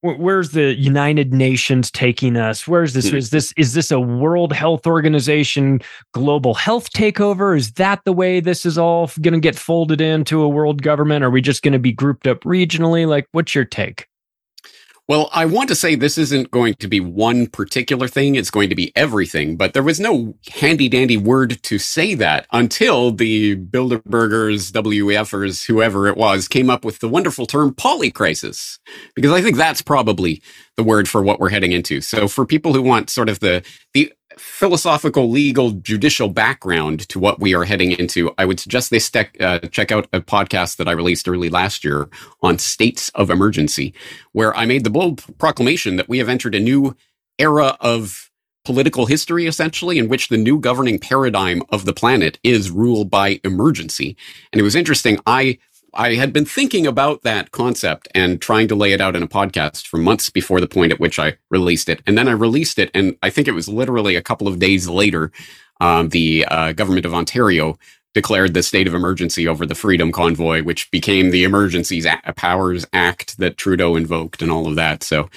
where's 0.00 0.52
the 0.52 0.74
united 0.76 1.34
nations 1.34 1.90
taking 1.90 2.36
us? 2.36 2.68
Where's 2.68 2.92
this 2.92 3.06
is 3.06 3.30
this 3.30 3.52
is 3.56 3.74
this 3.74 3.90
a 3.90 3.98
world 3.98 4.52
health 4.52 4.86
organization 4.86 5.80
global 6.14 6.54
health 6.54 6.92
takeover? 6.92 7.56
Is 7.56 7.72
that 7.72 8.00
the 8.04 8.12
way 8.12 8.40
this 8.40 8.64
is 8.64 8.78
all 8.78 9.10
going 9.20 9.34
to 9.34 9.40
get 9.40 9.56
folded 9.56 10.00
into 10.00 10.42
a 10.42 10.48
world 10.48 10.82
government? 10.82 11.24
Are 11.24 11.30
we 11.30 11.40
just 11.40 11.62
going 11.62 11.72
to 11.72 11.78
be 11.78 11.92
grouped 11.92 12.26
up 12.26 12.40
regionally? 12.40 13.06
Like 13.06 13.26
what's 13.32 13.54
your 13.54 13.64
take 13.64 14.06
well, 15.08 15.30
I 15.32 15.46
want 15.46 15.70
to 15.70 15.74
say 15.74 15.94
this 15.94 16.18
isn't 16.18 16.50
going 16.50 16.74
to 16.74 16.86
be 16.86 17.00
one 17.00 17.46
particular 17.46 18.08
thing. 18.08 18.34
It's 18.34 18.50
going 18.50 18.68
to 18.68 18.74
be 18.74 18.94
everything, 18.94 19.56
but 19.56 19.72
there 19.72 19.82
was 19.82 19.98
no 19.98 20.34
handy 20.52 20.86
dandy 20.86 21.16
word 21.16 21.62
to 21.62 21.78
say 21.78 22.14
that 22.16 22.46
until 22.52 23.10
the 23.10 23.56
Bilderbergers, 23.56 24.70
WEFers, 24.70 25.66
whoever 25.66 26.08
it 26.08 26.18
was, 26.18 26.46
came 26.46 26.68
up 26.68 26.84
with 26.84 26.98
the 26.98 27.08
wonderful 27.08 27.46
term 27.46 27.72
polycrisis, 27.72 28.78
because 29.14 29.32
I 29.32 29.40
think 29.40 29.56
that's 29.56 29.80
probably 29.80 30.42
the 30.76 30.84
word 30.84 31.08
for 31.08 31.22
what 31.22 31.40
we're 31.40 31.48
heading 31.48 31.72
into. 31.72 32.02
So 32.02 32.28
for 32.28 32.44
people 32.44 32.74
who 32.74 32.82
want 32.82 33.08
sort 33.08 33.30
of 33.30 33.40
the, 33.40 33.64
the 33.94 34.12
philosophical, 34.38 35.30
legal, 35.30 35.72
judicial 35.72 36.28
background 36.28 37.08
to 37.08 37.18
what 37.18 37.40
we 37.40 37.54
are 37.54 37.64
heading 37.64 37.92
into, 37.92 38.32
I 38.38 38.44
would 38.44 38.60
suggest 38.60 38.90
they 38.90 39.00
uh, 39.40 39.58
check 39.70 39.92
out 39.92 40.08
a 40.12 40.20
podcast 40.20 40.76
that 40.76 40.88
I 40.88 40.92
released 40.92 41.28
early 41.28 41.50
last 41.50 41.84
year 41.84 42.08
on 42.42 42.58
states 42.58 43.10
of 43.14 43.30
emergency, 43.30 43.94
where 44.32 44.56
I 44.56 44.64
made 44.64 44.84
the 44.84 44.90
bold 44.90 45.24
proclamation 45.38 45.96
that 45.96 46.08
we 46.08 46.18
have 46.18 46.28
entered 46.28 46.54
a 46.54 46.60
new 46.60 46.96
era 47.38 47.76
of 47.80 48.30
political 48.64 49.06
history, 49.06 49.46
essentially, 49.46 49.98
in 49.98 50.08
which 50.08 50.28
the 50.28 50.36
new 50.36 50.58
governing 50.58 50.98
paradigm 50.98 51.62
of 51.70 51.84
the 51.84 51.92
planet 51.92 52.38
is 52.42 52.70
ruled 52.70 53.10
by 53.10 53.40
emergency. 53.44 54.16
And 54.52 54.60
it 54.60 54.64
was 54.64 54.76
interesting. 54.76 55.18
I 55.26 55.58
I 55.98 56.14
had 56.14 56.32
been 56.32 56.44
thinking 56.44 56.86
about 56.86 57.22
that 57.22 57.50
concept 57.50 58.06
and 58.14 58.40
trying 58.40 58.68
to 58.68 58.76
lay 58.76 58.92
it 58.92 59.00
out 59.00 59.16
in 59.16 59.22
a 59.24 59.28
podcast 59.28 59.84
for 59.86 59.98
months 59.98 60.30
before 60.30 60.60
the 60.60 60.68
point 60.68 60.92
at 60.92 61.00
which 61.00 61.18
I 61.18 61.36
released 61.50 61.88
it. 61.88 62.00
And 62.06 62.16
then 62.16 62.28
I 62.28 62.32
released 62.32 62.78
it, 62.78 62.90
and 62.94 63.16
I 63.20 63.30
think 63.30 63.48
it 63.48 63.52
was 63.52 63.68
literally 63.68 64.14
a 64.14 64.22
couple 64.22 64.46
of 64.46 64.60
days 64.60 64.88
later, 64.88 65.32
um, 65.80 66.10
the 66.10 66.46
uh, 66.48 66.72
government 66.72 67.04
of 67.04 67.14
Ontario 67.14 67.78
declared 68.14 68.54
the 68.54 68.62
state 68.62 68.86
of 68.86 68.94
emergency 68.94 69.48
over 69.48 69.66
the 69.66 69.74
Freedom 69.74 70.12
Convoy, 70.12 70.62
which 70.62 70.90
became 70.92 71.30
the 71.30 71.44
Emergencies 71.44 72.06
Powers 72.36 72.86
Act 72.92 73.36
that 73.38 73.56
Trudeau 73.56 73.96
invoked 73.96 74.40
and 74.40 74.50
all 74.50 74.68
of 74.68 74.76
that. 74.76 75.02
So 75.02 75.28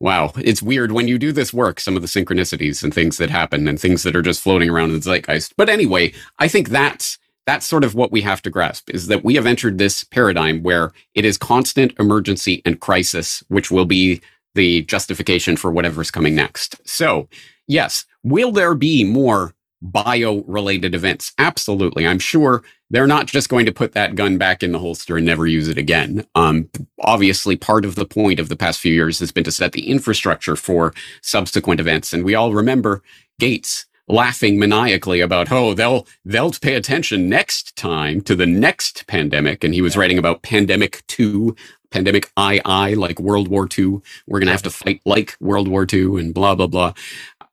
wow, 0.00 0.32
it's 0.36 0.62
weird 0.62 0.92
when 0.92 1.08
you 1.08 1.18
do 1.18 1.32
this 1.32 1.54
work, 1.54 1.80
some 1.80 1.96
of 1.96 2.02
the 2.02 2.08
synchronicities 2.08 2.82
and 2.82 2.92
things 2.92 3.16
that 3.18 3.30
happen 3.30 3.66
and 3.68 3.80
things 3.80 4.02
that 4.02 4.16
are 4.16 4.22
just 4.22 4.42
floating 4.42 4.68
around 4.68 4.90
in 4.90 4.96
the 4.96 5.00
zeitgeist. 5.00 5.54
But 5.56 5.68
anyway, 5.68 6.12
I 6.38 6.48
think 6.48 6.68
that's 6.68 7.18
that's 7.46 7.66
sort 7.66 7.84
of 7.84 7.94
what 7.94 8.12
we 8.12 8.20
have 8.22 8.42
to 8.42 8.50
grasp 8.50 8.90
is 8.90 9.06
that 9.08 9.24
we 9.24 9.34
have 9.34 9.46
entered 9.46 9.78
this 9.78 10.04
paradigm 10.04 10.62
where 10.62 10.92
it 11.14 11.24
is 11.24 11.36
constant 11.36 11.92
emergency 11.98 12.62
and 12.64 12.80
crisis, 12.80 13.42
which 13.48 13.70
will 13.70 13.84
be 13.84 14.20
the 14.54 14.82
justification 14.82 15.56
for 15.56 15.70
whatever's 15.70 16.10
coming 16.10 16.34
next. 16.34 16.76
So, 16.88 17.28
yes, 17.66 18.06
will 18.22 18.52
there 18.52 18.74
be 18.74 19.04
more 19.04 19.54
bio 19.82 20.42
related 20.46 20.94
events? 20.94 21.32
Absolutely. 21.38 22.06
I'm 22.06 22.18
sure 22.18 22.62
they're 22.90 23.06
not 23.06 23.26
just 23.26 23.48
going 23.48 23.66
to 23.66 23.72
put 23.72 23.92
that 23.92 24.14
gun 24.14 24.38
back 24.38 24.62
in 24.62 24.72
the 24.72 24.78
holster 24.78 25.16
and 25.16 25.26
never 25.26 25.46
use 25.46 25.68
it 25.68 25.76
again. 25.76 26.24
Um, 26.34 26.70
obviously, 27.00 27.56
part 27.56 27.84
of 27.84 27.96
the 27.96 28.06
point 28.06 28.40
of 28.40 28.48
the 28.48 28.56
past 28.56 28.80
few 28.80 28.94
years 28.94 29.18
has 29.18 29.32
been 29.32 29.44
to 29.44 29.52
set 29.52 29.72
the 29.72 29.90
infrastructure 29.90 30.56
for 30.56 30.94
subsequent 31.20 31.80
events. 31.80 32.12
And 32.12 32.24
we 32.24 32.34
all 32.34 32.52
remember 32.52 33.02
Gates 33.38 33.86
laughing 34.08 34.58
maniacally 34.58 35.20
about, 35.20 35.50
oh, 35.50 35.74
they'll 35.74 36.06
they'll 36.24 36.52
pay 36.52 36.74
attention 36.74 37.28
next 37.28 37.76
time 37.76 38.20
to 38.22 38.34
the 38.34 38.46
next 38.46 39.06
pandemic. 39.06 39.64
And 39.64 39.74
he 39.74 39.82
was 39.82 39.96
writing 39.96 40.18
about 40.18 40.42
pandemic 40.42 41.02
two, 41.06 41.56
pandemic 41.90 42.30
II, 42.38 42.60
like 42.96 43.18
World 43.20 43.48
War 43.48 43.68
II. 43.76 44.00
We're 44.26 44.40
gonna 44.40 44.52
have 44.52 44.62
to 44.62 44.70
fight 44.70 45.00
like 45.04 45.36
World 45.40 45.68
War 45.68 45.86
II 45.90 46.20
and 46.20 46.34
blah 46.34 46.54
blah 46.54 46.66
blah. 46.66 46.92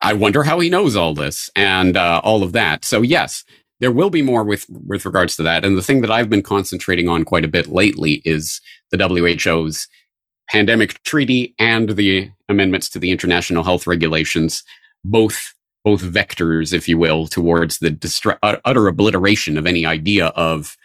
I 0.01 0.13
wonder 0.13 0.43
how 0.43 0.59
he 0.59 0.69
knows 0.69 0.95
all 0.95 1.13
this 1.13 1.49
and 1.55 1.95
uh, 1.95 2.21
all 2.23 2.43
of 2.43 2.53
that. 2.53 2.83
So 2.85 3.01
yes, 3.01 3.43
there 3.79 3.91
will 3.91 4.09
be 4.09 4.21
more 4.21 4.43
with 4.43 4.65
with 4.69 5.05
regards 5.05 5.35
to 5.37 5.43
that. 5.43 5.63
And 5.63 5.77
the 5.77 5.83
thing 5.83 6.01
that 6.01 6.11
I've 6.11 6.29
been 6.29 6.43
concentrating 6.43 7.07
on 7.07 7.23
quite 7.23 7.45
a 7.45 7.49
bit 7.49 7.67
lately 7.67 8.21
is 8.25 8.61
the 8.91 8.97
WHO's 8.97 9.87
pandemic 10.49 11.01
treaty 11.03 11.55
and 11.59 11.91
the 11.91 12.29
amendments 12.49 12.89
to 12.89 12.99
the 12.99 13.11
international 13.11 13.63
health 13.63 13.87
regulations, 13.87 14.63
both 15.05 15.53
both 15.83 16.01
vectors, 16.01 16.73
if 16.73 16.87
you 16.87 16.97
will, 16.97 17.27
towards 17.27 17.79
the 17.79 17.89
distra- 17.89 18.39
utter 18.41 18.87
obliteration 18.87 19.57
of 19.57 19.65
any 19.65 19.85
idea 19.85 20.27
of 20.27 20.77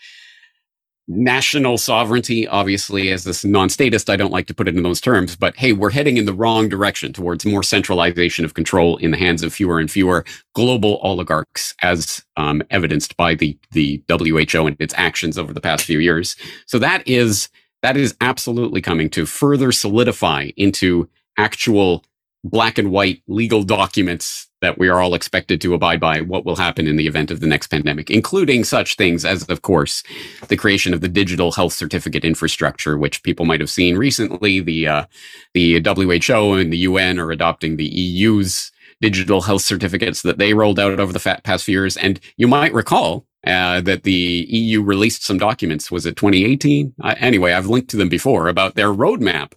national 1.09 1.79
sovereignty. 1.79 2.49
Obviously, 2.49 3.11
as 3.11 3.25
this 3.25 3.45
non-statist, 3.45 4.11
I 4.11 4.17
don't 4.17 4.33
like 4.33 4.47
to 4.47 4.55
put 4.55 4.69
it 4.69 4.77
in 4.77 4.83
those 4.83 5.01
terms, 5.01 5.37
but 5.37 5.57
hey, 5.57 5.73
we're 5.73 5.91
heading 5.91 6.17
in 6.17 6.27
the 6.27 6.33
wrong 6.33 6.69
direction 6.69 7.13
towards 7.13 7.47
more 7.47 7.63
centralization 7.63 8.45
of 8.45 8.55
control 8.55 8.97
in 8.97 9.13
the 9.13 9.17
hands 9.17 9.43
of 9.43 9.53
fewer 9.53 9.79
and 9.79 9.91
fewer 9.91 10.25
global 10.55 10.99
oligarchs, 11.03 11.75
as 11.83 12.25
um, 12.37 12.63
evidenced 12.71 13.17
by 13.17 13.35
the 13.35 13.57
the 13.73 14.03
WHO 14.09 14.67
and 14.67 14.77
its 14.81 14.95
actions 14.97 15.39
over 15.39 15.53
the 15.53 15.61
past 15.61 15.85
few 15.85 15.99
years. 15.99 16.37
So 16.67 16.79
that 16.79 17.07
is 17.07 17.49
that 17.83 17.97
is 17.97 18.17
absolutely 18.21 18.81
coming 18.81 19.09
to 19.11 19.27
further 19.27 19.71
solidify 19.71 20.51
into 20.57 21.09
actual 21.39 22.05
black 22.43 22.79
and 22.79 22.91
white 22.91 23.23
legal 23.29 23.63
documents 23.63 24.46
that 24.63 24.79
we 24.79 24.89
are 24.89 25.01
all 25.01 25.15
expected 25.15 25.61
to 25.61 25.75
abide 25.75 26.01
by 26.01 26.21
what 26.21 26.45
will 26.45 26.57
happen 26.57 26.87
in 26.87 26.97
the 26.97 27.07
event 27.07 27.31
of 27.31 27.41
the 27.41 27.47
next 27.47 27.67
pandemic, 27.69 28.11
including 28.11 28.65
such 28.65 28.97
things 28.97 29.25
as, 29.25 29.45
of 29.45 29.63
course, 29.63 30.03
the 30.49 30.57
creation 30.57 30.95
of 30.95 31.01
the 31.01 31.09
digital 31.09 31.53
health 31.53 31.75
certificate 31.75 32.25
infrastructure, 32.25 32.97
which 32.97 33.23
people 33.23 33.45
might 33.45 33.61
have 33.61 33.71
seen 33.71 33.97
recently. 33.97 34.61
The 34.61 34.89
uh, 34.89 35.05
the 35.53 35.81
WHO 35.81 36.55
and 36.55 36.73
the 36.73 36.79
UN 36.79 37.19
are 37.19 37.31
adopting 37.31 37.77
the 37.77 37.87
EU's 37.87 38.73
digital 39.01 39.43
health 39.43 39.63
certificates 39.63 40.23
that 40.23 40.39
they 40.39 40.55
rolled 40.55 40.81
out 40.81 40.99
over 40.99 41.13
the 41.13 41.41
past 41.45 41.65
few 41.65 41.73
years, 41.73 41.97
and 41.97 42.21
you 42.37 42.49
might 42.49 42.73
recall. 42.73 43.27
Uh, 43.47 43.81
that 43.81 44.03
the 44.03 44.45
EU 44.49 44.83
released 44.83 45.23
some 45.23 45.39
documents. 45.39 45.89
Was 45.89 46.05
it 46.05 46.17
2018? 46.17 46.93
Uh, 47.01 47.15
anyway, 47.21 47.53
I've 47.53 47.69
linked 47.69 47.89
to 47.91 47.97
them 47.97 48.09
before 48.09 48.49
about 48.49 48.75
their 48.75 48.93
roadmap 48.93 49.53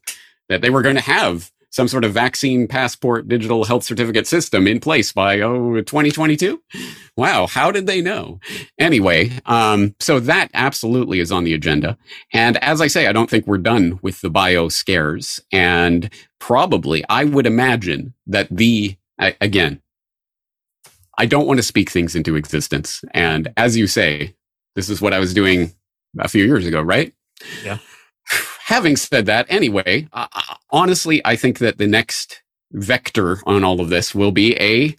that 0.47 0.61
they 0.61 0.69
were 0.69 0.83
going 0.83 0.97
to 0.97 1.01
have 1.01 1.51
some 1.71 1.87
sort 1.87 2.03
of 2.03 2.13
vaccine 2.13 2.67
passport 2.67 3.27
digital 3.27 3.63
health 3.63 3.83
certificate 3.83 4.27
system 4.27 4.67
in 4.67 4.79
place 4.79 5.11
by 5.11 5.39
oh 5.39 5.75
2022 5.81 6.61
wow 7.15 7.47
how 7.47 7.71
did 7.71 7.87
they 7.87 8.01
know? 8.01 8.39
Anyway 8.77 9.31
um, 9.45 9.95
so 9.99 10.19
that 10.19 10.49
absolutely 10.53 11.19
is 11.19 11.31
on 11.31 11.43
the 11.43 11.53
agenda. 11.53 11.97
And 12.33 12.57
as 12.63 12.81
i 12.81 12.87
say 12.87 13.07
i 13.07 13.11
don't 13.11 13.29
think 13.29 13.45
we're 13.47 13.57
done 13.57 13.99
with 14.01 14.21
the 14.21 14.29
bio 14.29 14.69
scares. 14.69 15.39
And 15.51 16.11
probably 16.39 17.03
i 17.09 17.23
would 17.23 17.45
imagine 17.45 18.13
that 18.27 18.47
the 18.49 18.97
again 19.19 19.81
i 21.17 21.25
don't 21.25 21.47
want 21.47 21.57
to 21.57 21.63
speak 21.63 21.89
things 21.89 22.15
into 22.15 22.35
existence. 22.35 23.03
And 23.13 23.51
as 23.57 23.77
you 23.77 23.87
say 23.87 24.35
this 24.75 24.89
is 24.89 25.01
what 25.01 25.13
i 25.13 25.19
was 25.19 25.33
doing 25.33 25.73
a 26.17 26.27
few 26.27 26.45
years 26.45 26.65
ago 26.65 26.81
right? 26.81 27.13
Yeah 27.63 27.77
having 28.69 28.95
said 28.95 29.25
that, 29.25 29.47
anyway, 29.49 30.07
uh, 30.13 30.27
honestly, 30.69 31.25
I 31.25 31.35
think 31.35 31.57
that 31.57 31.79
the 31.79 31.87
next 31.87 32.43
vector 32.71 33.39
on 33.47 33.63
all 33.63 33.81
of 33.81 33.89
this 33.89 34.13
will 34.13 34.31
be 34.31 34.55
a 34.61 34.95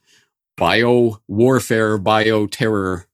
bio 0.57 1.21
warfare, 1.29 1.97
bio 1.97 2.49
terror 2.49 3.07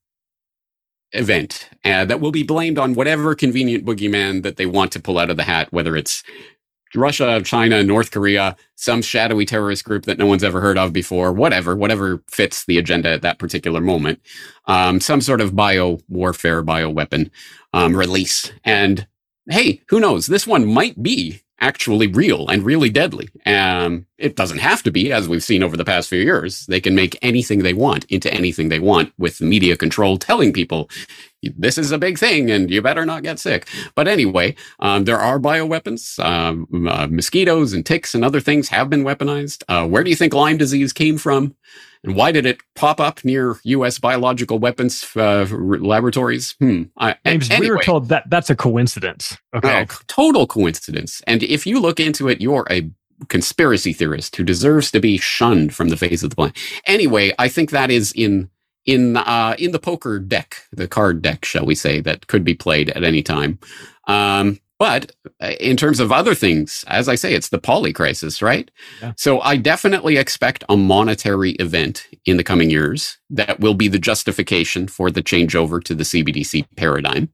event 1.11 1.69
uh, 1.85 2.05
that 2.05 2.19
will 2.19 2.31
be 2.31 2.41
blamed 2.41 2.79
on 2.79 2.95
whatever 2.95 3.35
convenient 3.35 3.85
boogeyman 3.85 4.41
that 4.41 4.57
they 4.57 4.65
want 4.65 4.91
to 4.93 4.99
pull 4.99 5.19
out 5.19 5.29
of 5.29 5.37
the 5.37 5.43
hat, 5.43 5.71
whether 5.71 5.95
it's 5.95 6.23
Russia, 6.95 7.39
China, 7.43 7.83
North 7.83 8.09
Korea, 8.09 8.55
some 8.75 9.03
shadowy 9.03 9.45
terrorist 9.45 9.85
group 9.85 10.05
that 10.05 10.17
no 10.17 10.25
one's 10.25 10.43
ever 10.43 10.59
heard 10.59 10.79
of 10.79 10.91
before, 10.91 11.31
whatever, 11.31 11.75
whatever 11.75 12.23
fits 12.31 12.65
the 12.65 12.79
agenda 12.79 13.11
at 13.11 13.21
that 13.21 13.37
particular 13.37 13.79
moment, 13.79 14.19
um, 14.65 14.99
some 14.99 15.21
sort 15.21 15.39
of 15.39 15.55
bio 15.55 15.99
warfare, 16.09 16.63
bio 16.63 16.89
weapon 16.89 17.29
um, 17.73 17.95
release. 17.95 18.51
And 18.63 19.05
hey, 19.49 19.81
who 19.89 19.99
knows? 19.99 20.27
This 20.27 20.47
one 20.47 20.65
might 20.65 21.01
be 21.01 21.41
actually 21.59 22.07
real 22.07 22.47
and 22.49 22.63
really 22.63 22.89
deadly. 22.89 23.29
Um, 23.45 24.05
it 24.17 24.35
doesn't 24.35 24.59
have 24.59 24.83
to 24.83 24.91
be, 24.91 25.11
as 25.11 25.27
we've 25.27 25.43
seen 25.43 25.63
over 25.63 25.75
the 25.75 25.85
past 25.85 26.09
few 26.09 26.21
years. 26.21 26.65
They 26.67 26.79
can 26.79 26.93
make 26.93 27.17
anything 27.21 27.59
they 27.63 27.73
want 27.73 28.05
into 28.05 28.31
anything 28.31 28.69
they 28.69 28.79
want 28.79 29.11
with 29.17 29.41
media 29.41 29.75
control 29.75 30.17
telling 30.17 30.53
people 30.53 30.89
this 31.41 31.77
is 31.77 31.91
a 31.91 31.97
big 31.97 32.17
thing 32.17 32.49
and 32.51 32.69
you 32.69 32.81
better 32.81 33.05
not 33.05 33.23
get 33.23 33.39
sick. 33.39 33.67
But 33.95 34.07
anyway, 34.07 34.55
um, 34.79 35.05
there 35.05 35.19
are 35.19 35.39
bioweapons. 35.39 36.23
Um, 36.23 36.87
uh, 36.87 37.07
mosquitoes 37.09 37.73
and 37.73 37.85
ticks 37.85 38.13
and 38.13 38.25
other 38.25 38.39
things 38.39 38.69
have 38.69 38.89
been 38.89 39.03
weaponized. 39.03 39.63
Uh, 39.67 39.87
where 39.87 40.03
do 40.03 40.09
you 40.09 40.15
think 40.15 40.33
Lyme 40.33 40.57
disease 40.57 40.93
came 40.93 41.17
from? 41.17 41.55
And 42.03 42.15
why 42.15 42.31
did 42.31 42.45
it 42.45 42.59
pop 42.75 42.99
up 42.99 43.23
near 43.25 43.57
U.S. 43.63 43.99
biological 43.99 44.59
weapons 44.59 45.05
uh, 45.15 45.45
laboratories? 45.49 46.55
Hmm. 46.59 46.83
I, 46.97 47.15
James, 47.25 47.49
anyway. 47.49 47.65
we 47.65 47.71
were 47.71 47.83
told 47.83 48.09
that 48.09 48.29
that's 48.29 48.49
a 48.49 48.55
coincidence. 48.55 49.37
Okay. 49.55 49.87
Oh, 49.89 49.95
total 50.07 50.47
coincidence. 50.47 51.21
And 51.27 51.43
if 51.43 51.65
you 51.65 51.79
look 51.79 51.99
into 51.99 52.27
it, 52.29 52.41
you're 52.41 52.67
a 52.69 52.89
conspiracy 53.29 53.93
theorist 53.93 54.35
who 54.35 54.43
deserves 54.43 54.91
to 54.91 54.99
be 54.99 55.17
shunned 55.17 55.73
from 55.73 55.89
the 55.89 55.97
face 55.97 56.23
of 56.23 56.29
the 56.29 56.35
planet. 56.35 56.57
Anyway, 56.85 57.33
I 57.39 57.47
think 57.47 57.71
that 57.71 57.89
is 57.89 58.11
in 58.13 58.49
in 58.85 59.17
uh, 59.17 59.55
in 59.59 59.71
the 59.71 59.79
poker 59.79 60.17
deck, 60.17 60.63
the 60.71 60.87
card 60.87 61.21
deck, 61.21 61.45
shall 61.45 61.65
we 61.65 61.75
say, 61.75 61.99
that 62.01 62.27
could 62.27 62.43
be 62.43 62.53
played 62.53 62.89
at 62.91 63.03
any 63.03 63.21
time. 63.21 63.59
Um, 64.07 64.59
but 64.79 65.11
uh, 65.41 65.53
in 65.59 65.75
terms 65.75 65.99
of 65.99 66.11
other 66.11 66.35
things, 66.35 66.85
as 66.87 67.09
I 67.09 67.15
say, 67.15 67.33
it's 67.33 67.49
the 67.49 67.57
poly 67.57 67.93
crisis, 67.93 68.41
right? 68.41 68.69
Yeah. 69.01 69.13
So 69.17 69.41
I 69.41 69.57
definitely 69.57 70.17
expect 70.17 70.63
a 70.69 70.77
monetary 70.77 71.51
event 71.53 72.07
in 72.25 72.37
the 72.37 72.43
coming 72.43 72.69
years 72.69 73.17
that 73.29 73.59
will 73.59 73.73
be 73.73 73.87
the 73.87 73.99
justification 73.99 74.87
for 74.87 75.09
the 75.09 75.23
changeover 75.23 75.83
to 75.83 75.95
the 75.95 76.03
CBDC 76.03 76.65
paradigm. 76.75 77.29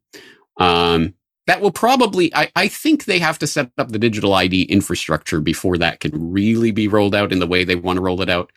Um, 0.58 1.16
that 1.46 1.60
will 1.60 1.72
probably, 1.72 2.34
I, 2.34 2.50
I 2.56 2.68
think 2.70 3.04
they 3.04 3.20
have 3.20 3.38
to 3.40 3.48
set 3.48 3.70
up 3.78 3.90
the 3.90 4.00
digital 4.00 4.34
ID 4.34 4.64
infrastructure 4.64 5.42
before 5.42 5.78
that 5.78 6.00
can 6.00 6.32
really 6.32 6.72
be 6.72 6.88
rolled 6.88 7.14
out 7.14 7.34
in 7.34 7.40
the 7.40 7.48
way 7.48 7.66
they 7.66 7.76
want 7.76 7.98
to 7.98 8.02
roll 8.02 8.22
it 8.22 8.30
out. 8.30 8.52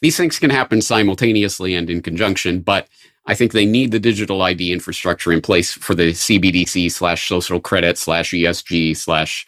These 0.00 0.16
things 0.16 0.40
can 0.40 0.50
happen 0.50 0.82
simultaneously 0.82 1.74
and 1.74 1.88
in 1.88 2.02
conjunction, 2.02 2.60
but 2.60 2.88
I 3.26 3.34
think 3.34 3.52
they 3.52 3.64
need 3.64 3.90
the 3.90 4.00
digital 4.00 4.42
ID 4.42 4.72
infrastructure 4.72 5.32
in 5.32 5.40
place 5.40 5.72
for 5.72 5.94
the 5.94 6.10
CBDC 6.10 6.90
slash 6.92 7.26
social 7.28 7.60
credit 7.60 7.96
slash 7.96 8.32
ESG 8.32 8.96
slash, 8.96 9.46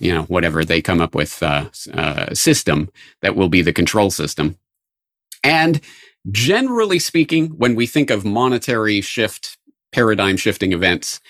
you 0.00 0.12
know, 0.12 0.22
whatever 0.24 0.64
they 0.64 0.82
come 0.82 1.00
up 1.00 1.14
with 1.14 1.42
uh, 1.42 1.68
uh, 1.94 2.34
system 2.34 2.90
that 3.20 3.36
will 3.36 3.48
be 3.48 3.62
the 3.62 3.72
control 3.72 4.10
system. 4.10 4.56
And 5.44 5.80
generally 6.30 6.98
speaking, 6.98 7.48
when 7.50 7.74
we 7.74 7.86
think 7.86 8.10
of 8.10 8.24
monetary 8.24 9.00
shift, 9.00 9.56
paradigm 9.92 10.36
shifting 10.36 10.72
events, 10.72 11.20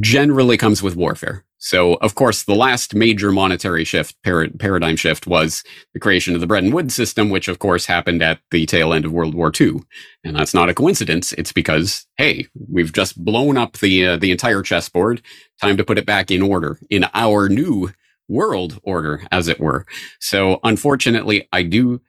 generally 0.00 0.56
comes 0.56 0.82
with 0.82 0.96
warfare. 0.96 1.44
So, 1.58 1.94
of 1.94 2.14
course, 2.14 2.42
the 2.44 2.54
last 2.54 2.94
major 2.94 3.32
monetary 3.32 3.84
shift, 3.84 4.14
par- 4.22 4.48
paradigm 4.58 4.94
shift, 4.96 5.26
was 5.26 5.64
the 5.94 6.00
creation 6.00 6.34
of 6.34 6.40
the 6.40 6.46
Bretton 6.46 6.70
Woods 6.70 6.94
system, 6.94 7.30
which, 7.30 7.48
of 7.48 7.58
course, 7.58 7.86
happened 7.86 8.22
at 8.22 8.40
the 8.50 8.66
tail 8.66 8.92
end 8.92 9.04
of 9.04 9.12
World 9.12 9.34
War 9.34 9.50
II. 9.58 9.80
And 10.22 10.36
that's 10.36 10.52
not 10.52 10.68
a 10.68 10.74
coincidence. 10.74 11.32
It's 11.32 11.52
because, 11.52 12.06
hey, 12.18 12.46
we've 12.70 12.92
just 12.92 13.22
blown 13.24 13.56
up 13.56 13.78
the 13.78 14.06
uh, 14.06 14.16
the 14.16 14.30
entire 14.30 14.62
chessboard. 14.62 15.22
Time 15.60 15.76
to 15.78 15.84
put 15.84 15.98
it 15.98 16.06
back 16.06 16.30
in 16.30 16.42
order 16.42 16.78
in 16.90 17.06
our 17.14 17.48
new 17.48 17.90
world 18.28 18.78
order, 18.82 19.22
as 19.32 19.48
it 19.48 19.58
were. 19.58 19.86
So, 20.20 20.60
unfortunately, 20.62 21.48
I 21.52 21.62
do, 21.62 22.02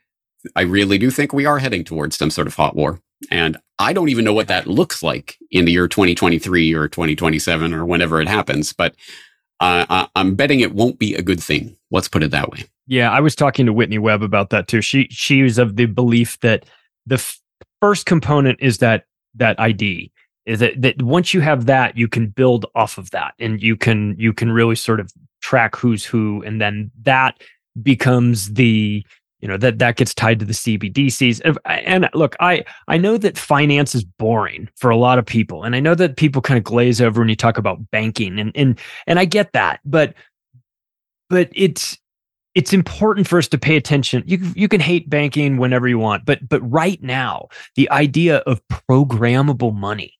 I 0.55 0.63
really 0.63 0.97
do 0.97 1.09
think 1.09 1.31
we 1.31 1.45
are 1.45 1.59
heading 1.59 1.85
towards 1.85 2.17
some 2.17 2.31
sort 2.31 2.47
of 2.47 2.55
hot 2.55 2.75
war. 2.75 3.01
And 3.31 3.57
I 3.79 3.93
don't 3.93 4.09
even 4.09 4.25
know 4.25 4.33
what 4.33 4.47
that 4.47 4.67
looks 4.67 5.03
like 5.03 5.37
in 5.51 5.65
the 5.65 5.71
year 5.71 5.87
2023 5.87 6.73
or 6.73 6.87
2027 6.87 7.73
or 7.73 7.85
whenever 7.85 8.21
it 8.21 8.27
happens. 8.27 8.73
But 8.73 8.95
uh, 9.59 10.07
I'm 10.15 10.35
betting 10.35 10.59
it 10.59 10.73
won't 10.73 10.99
be 10.99 11.15
a 11.15 11.21
good 11.21 11.41
thing. 11.41 11.77
Let's 11.91 12.07
put 12.07 12.23
it 12.23 12.31
that 12.31 12.51
way. 12.51 12.65
Yeah, 12.85 13.11
I 13.11 13.19
was 13.19 13.35
talking 13.35 13.65
to 13.65 13.73
Whitney 13.73 13.97
Webb 13.97 14.23
about 14.23 14.49
that 14.51 14.67
too. 14.67 14.81
She 14.81 15.07
she 15.09 15.43
was 15.43 15.57
of 15.57 15.75
the 15.75 15.85
belief 15.85 16.39
that 16.39 16.65
the 17.05 17.15
f- 17.15 17.39
first 17.81 18.05
component 18.05 18.59
is 18.61 18.77
that 18.77 19.05
that 19.35 19.59
ID 19.59 20.11
is 20.45 20.59
that, 20.59 20.81
that 20.81 21.01
once 21.01 21.33
you 21.33 21.41
have 21.41 21.65
that, 21.65 21.97
you 21.97 22.07
can 22.07 22.27
build 22.27 22.65
off 22.73 22.97
of 22.97 23.11
that, 23.11 23.33
and 23.39 23.61
you 23.61 23.75
can 23.75 24.15
you 24.17 24.31
can 24.31 24.51
really 24.51 24.75
sort 24.75 24.99
of 24.99 25.11
track 25.41 25.75
who's 25.75 26.05
who, 26.05 26.41
and 26.43 26.61
then 26.61 26.89
that 27.01 27.41
becomes 27.83 28.53
the 28.53 29.05
you 29.39 29.47
know 29.47 29.57
that 29.57 29.79
that 29.79 29.97
gets 29.97 30.13
tied 30.13 30.39
to 30.39 30.45
the 30.45 30.53
CBDCs. 30.53 31.41
And, 31.65 32.09
look, 32.13 32.35
I 32.39 32.65
I 32.87 32.97
know 32.97 33.17
that 33.17 33.37
finance 33.37 33.93
is 33.93 34.03
boring 34.03 34.69
for 34.75 34.89
a 34.89 34.97
lot 34.97 35.19
of 35.19 35.25
people, 35.25 35.63
and 35.63 35.75
I 35.75 35.79
know 35.79 35.95
that 35.95 36.17
people 36.17 36.41
kind 36.41 36.57
of 36.57 36.63
glaze 36.63 37.01
over 37.01 37.21
when 37.21 37.29
you 37.29 37.35
talk 37.35 37.57
about 37.57 37.91
banking, 37.91 38.39
and 38.39 38.51
and 38.55 38.79
and 39.05 39.19
I 39.19 39.25
get 39.25 39.53
that, 39.53 39.79
but 39.85 40.13
but 41.29 41.49
it's 41.53 41.97
it's 42.55 42.73
important 42.73 43.27
for 43.27 43.37
us 43.37 43.47
to 43.49 43.57
pay 43.57 43.75
attention. 43.75 44.23
You 44.25 44.39
you 44.55 44.67
can 44.67 44.81
hate 44.81 45.09
banking 45.09 45.57
whenever 45.57 45.87
you 45.87 45.99
want, 45.99 46.25
but 46.25 46.47
but 46.49 46.61
right 46.61 47.01
now, 47.03 47.49
the 47.75 47.89
idea 47.91 48.37
of 48.39 48.61
programmable 48.69 49.75
money 49.75 50.13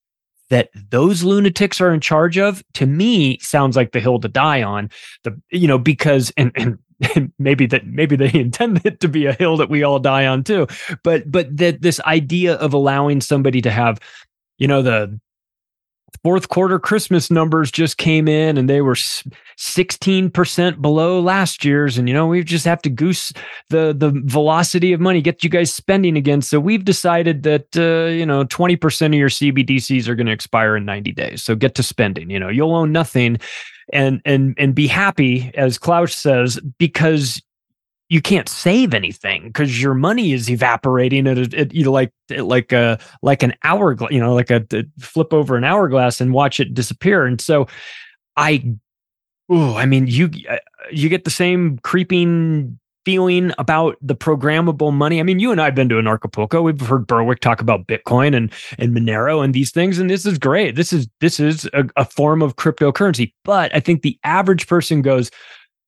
that 0.50 0.70
those 0.92 1.24
lunatics 1.24 1.82
are 1.82 1.94
in 1.94 2.00
charge 2.00 2.38
of 2.38 2.64
to 2.74 2.86
me 2.86 3.38
sounds 3.40 3.76
like 3.76 3.92
the 3.92 4.00
hill 4.00 4.20
to 4.20 4.28
die 4.28 4.64
on 4.64 4.90
the 5.24 5.40
you 5.52 5.68
know 5.68 5.78
because 5.78 6.32
and 6.38 6.52
and 6.56 6.78
maybe 7.40 7.66
that 7.68 7.86
maybe 7.86 8.16
they 8.16 8.32
intend 8.40 8.86
it 8.86 9.00
to 9.02 9.08
be 9.08 9.26
a 9.26 9.34
hill 9.34 9.58
that 9.58 9.70
we 9.70 9.84
all 9.84 10.00
die 10.00 10.26
on 10.26 10.44
too. 10.44 10.68
But 11.04 11.32
but 11.32 11.56
that 11.58 11.82
this 11.82 12.00
idea 12.02 12.56
of 12.56 12.74
allowing 12.74 13.22
somebody 13.22 13.62
to 13.62 13.72
have 13.72 14.00
you 14.58 14.68
know 14.68 14.82
the 14.82 15.20
fourth 16.24 16.50
quarter 16.50 16.80
christmas 16.80 17.30
numbers 17.30 17.70
just 17.70 17.98
came 17.98 18.28
in 18.28 18.58
and 18.58 18.70
they 18.70 18.82
were 18.82 18.96
16% 18.96 20.82
below 20.82 21.20
last 21.20 21.64
year's. 21.64 21.98
And 21.98 22.08
you 22.08 22.14
know 22.14 22.26
we 22.26 22.44
just 22.44 22.66
have 22.66 22.82
to 22.84 22.90
goose 22.90 23.32
the 23.70 23.94
the 23.96 24.12
velocity 24.26 24.94
of 24.94 25.00
money 25.00 25.22
get 25.22 25.44
you 25.44 25.50
guys 25.50 25.72
spending 25.74 26.18
again. 26.18 26.42
So 26.42 26.60
we've 26.60 26.86
decided 26.86 27.44
that 27.44 27.78
uh, 27.78 28.10
you 28.12 28.26
know 28.26 28.46
20% 28.46 29.06
of 29.08 29.14
your 29.14 29.30
cbdc's 29.30 30.10
are 30.10 30.16
going 30.16 30.28
to 30.28 30.34
expire 30.34 30.76
in 30.76 30.86
90 30.86 31.12
days. 31.12 31.44
So 31.44 31.56
get 31.56 31.76
to 31.76 31.84
spending 31.84 32.30
you 32.32 32.40
know 32.40 32.50
you'll 32.50 32.76
own 32.76 32.92
nothing 32.92 33.38
and 33.94 34.22
and 34.26 34.56
and 34.58 34.76
be 34.76 34.88
happy 34.88 35.52
as 35.56 35.78
klaus 35.78 36.16
says 36.16 36.60
because 36.78 37.42
you 38.10 38.22
can't 38.22 38.48
save 38.48 38.94
anything 38.94 39.48
because 39.48 39.82
your 39.82 39.94
money 39.94 40.32
is 40.32 40.50
evaporating 40.50 41.28
at, 41.28 41.54
at 41.54 41.74
you 41.74 41.84
know 41.84 41.92
like 41.92 42.14
like 42.38 42.72
a 42.72 42.98
like 43.22 43.44
an 43.44 43.54
hourglass 43.64 44.12
you 44.12 44.20
know 44.20 44.34
like 44.34 44.50
a, 44.50 44.66
a, 44.74 44.84
flip 45.00 45.34
over 45.34 45.58
an 45.58 45.64
hourglass 45.64 46.22
and 46.22 46.34
watch 46.34 46.60
it 46.60 46.74
disappear. 46.74 47.26
And 47.26 47.42
so 47.42 47.68
i 48.38 48.64
oh 49.50 49.76
i 49.76 49.86
mean 49.86 50.06
you 50.08 50.30
uh, 50.48 50.58
you 50.92 51.10
get 51.10 51.24
the 51.24 51.32
same 51.32 51.80
creeping 51.80 52.80
feeling 53.08 53.54
about 53.58 53.96
the 54.02 54.14
programmable 54.14 54.92
money? 54.92 55.22
I 55.22 55.24
mean, 55.24 55.40
you 55.40 55.54
and 55.54 55.62
I 55.62 55.66
have 55.66 55.76
been 55.76 55.88
to 55.88 55.96
Anarchapulco. 55.96 56.62
We've 56.62 56.78
heard 56.82 57.08
Berwick 57.08 57.40
talk 57.40 57.62
about 57.62 57.88
Bitcoin 57.88 58.36
and 58.36 58.52
and 58.78 58.94
Monero 58.94 59.42
and 59.42 59.54
these 59.54 59.72
things, 59.72 59.98
and 59.98 60.10
this 60.10 60.26
is 60.26 60.38
great. 60.38 60.76
This 60.76 60.92
is 60.92 61.08
this 61.22 61.40
is 61.40 61.70
a, 61.72 61.86
a 61.96 62.04
form 62.04 62.42
of 62.42 62.58
cryptocurrency. 62.58 63.32
But 63.46 63.74
I 63.74 63.80
think 63.80 64.02
the 64.02 64.20
average 64.26 64.68
person 64.68 65.02
goes, 65.02 65.32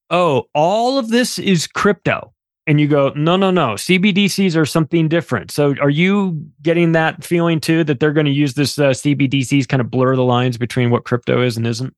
"Oh, 0.10 0.46
all 0.56 0.98
of 0.98 1.10
this 1.10 1.38
is 1.38 1.68
crypto." 1.68 2.34
And 2.66 2.80
you 2.80 2.88
go, 2.88 3.12
no, 3.16 3.36
no, 3.36 3.50
no. 3.50 3.70
CBDCs 3.70 4.56
are 4.56 4.66
something 4.66 5.10
different. 5.10 5.50
So, 5.50 5.74
are 5.82 5.90
you 5.90 6.40
getting 6.62 6.92
that 6.92 7.24
feeling 7.24 7.60
too 7.60 7.84
that 7.86 8.00
they're 8.00 8.14
going 8.14 8.28
to 8.28 8.32
use 8.32 8.54
this 8.54 8.78
uh, 8.78 8.92
CBDCs 8.92 9.68
kind 9.68 9.82
of 9.82 9.90
blur 9.90 10.16
the 10.16 10.24
lines 10.24 10.58
between 10.58 10.92
what 10.92 11.04
crypto 11.04 11.42
is 11.42 11.58
and 11.58 11.66
isn't? 11.66 11.94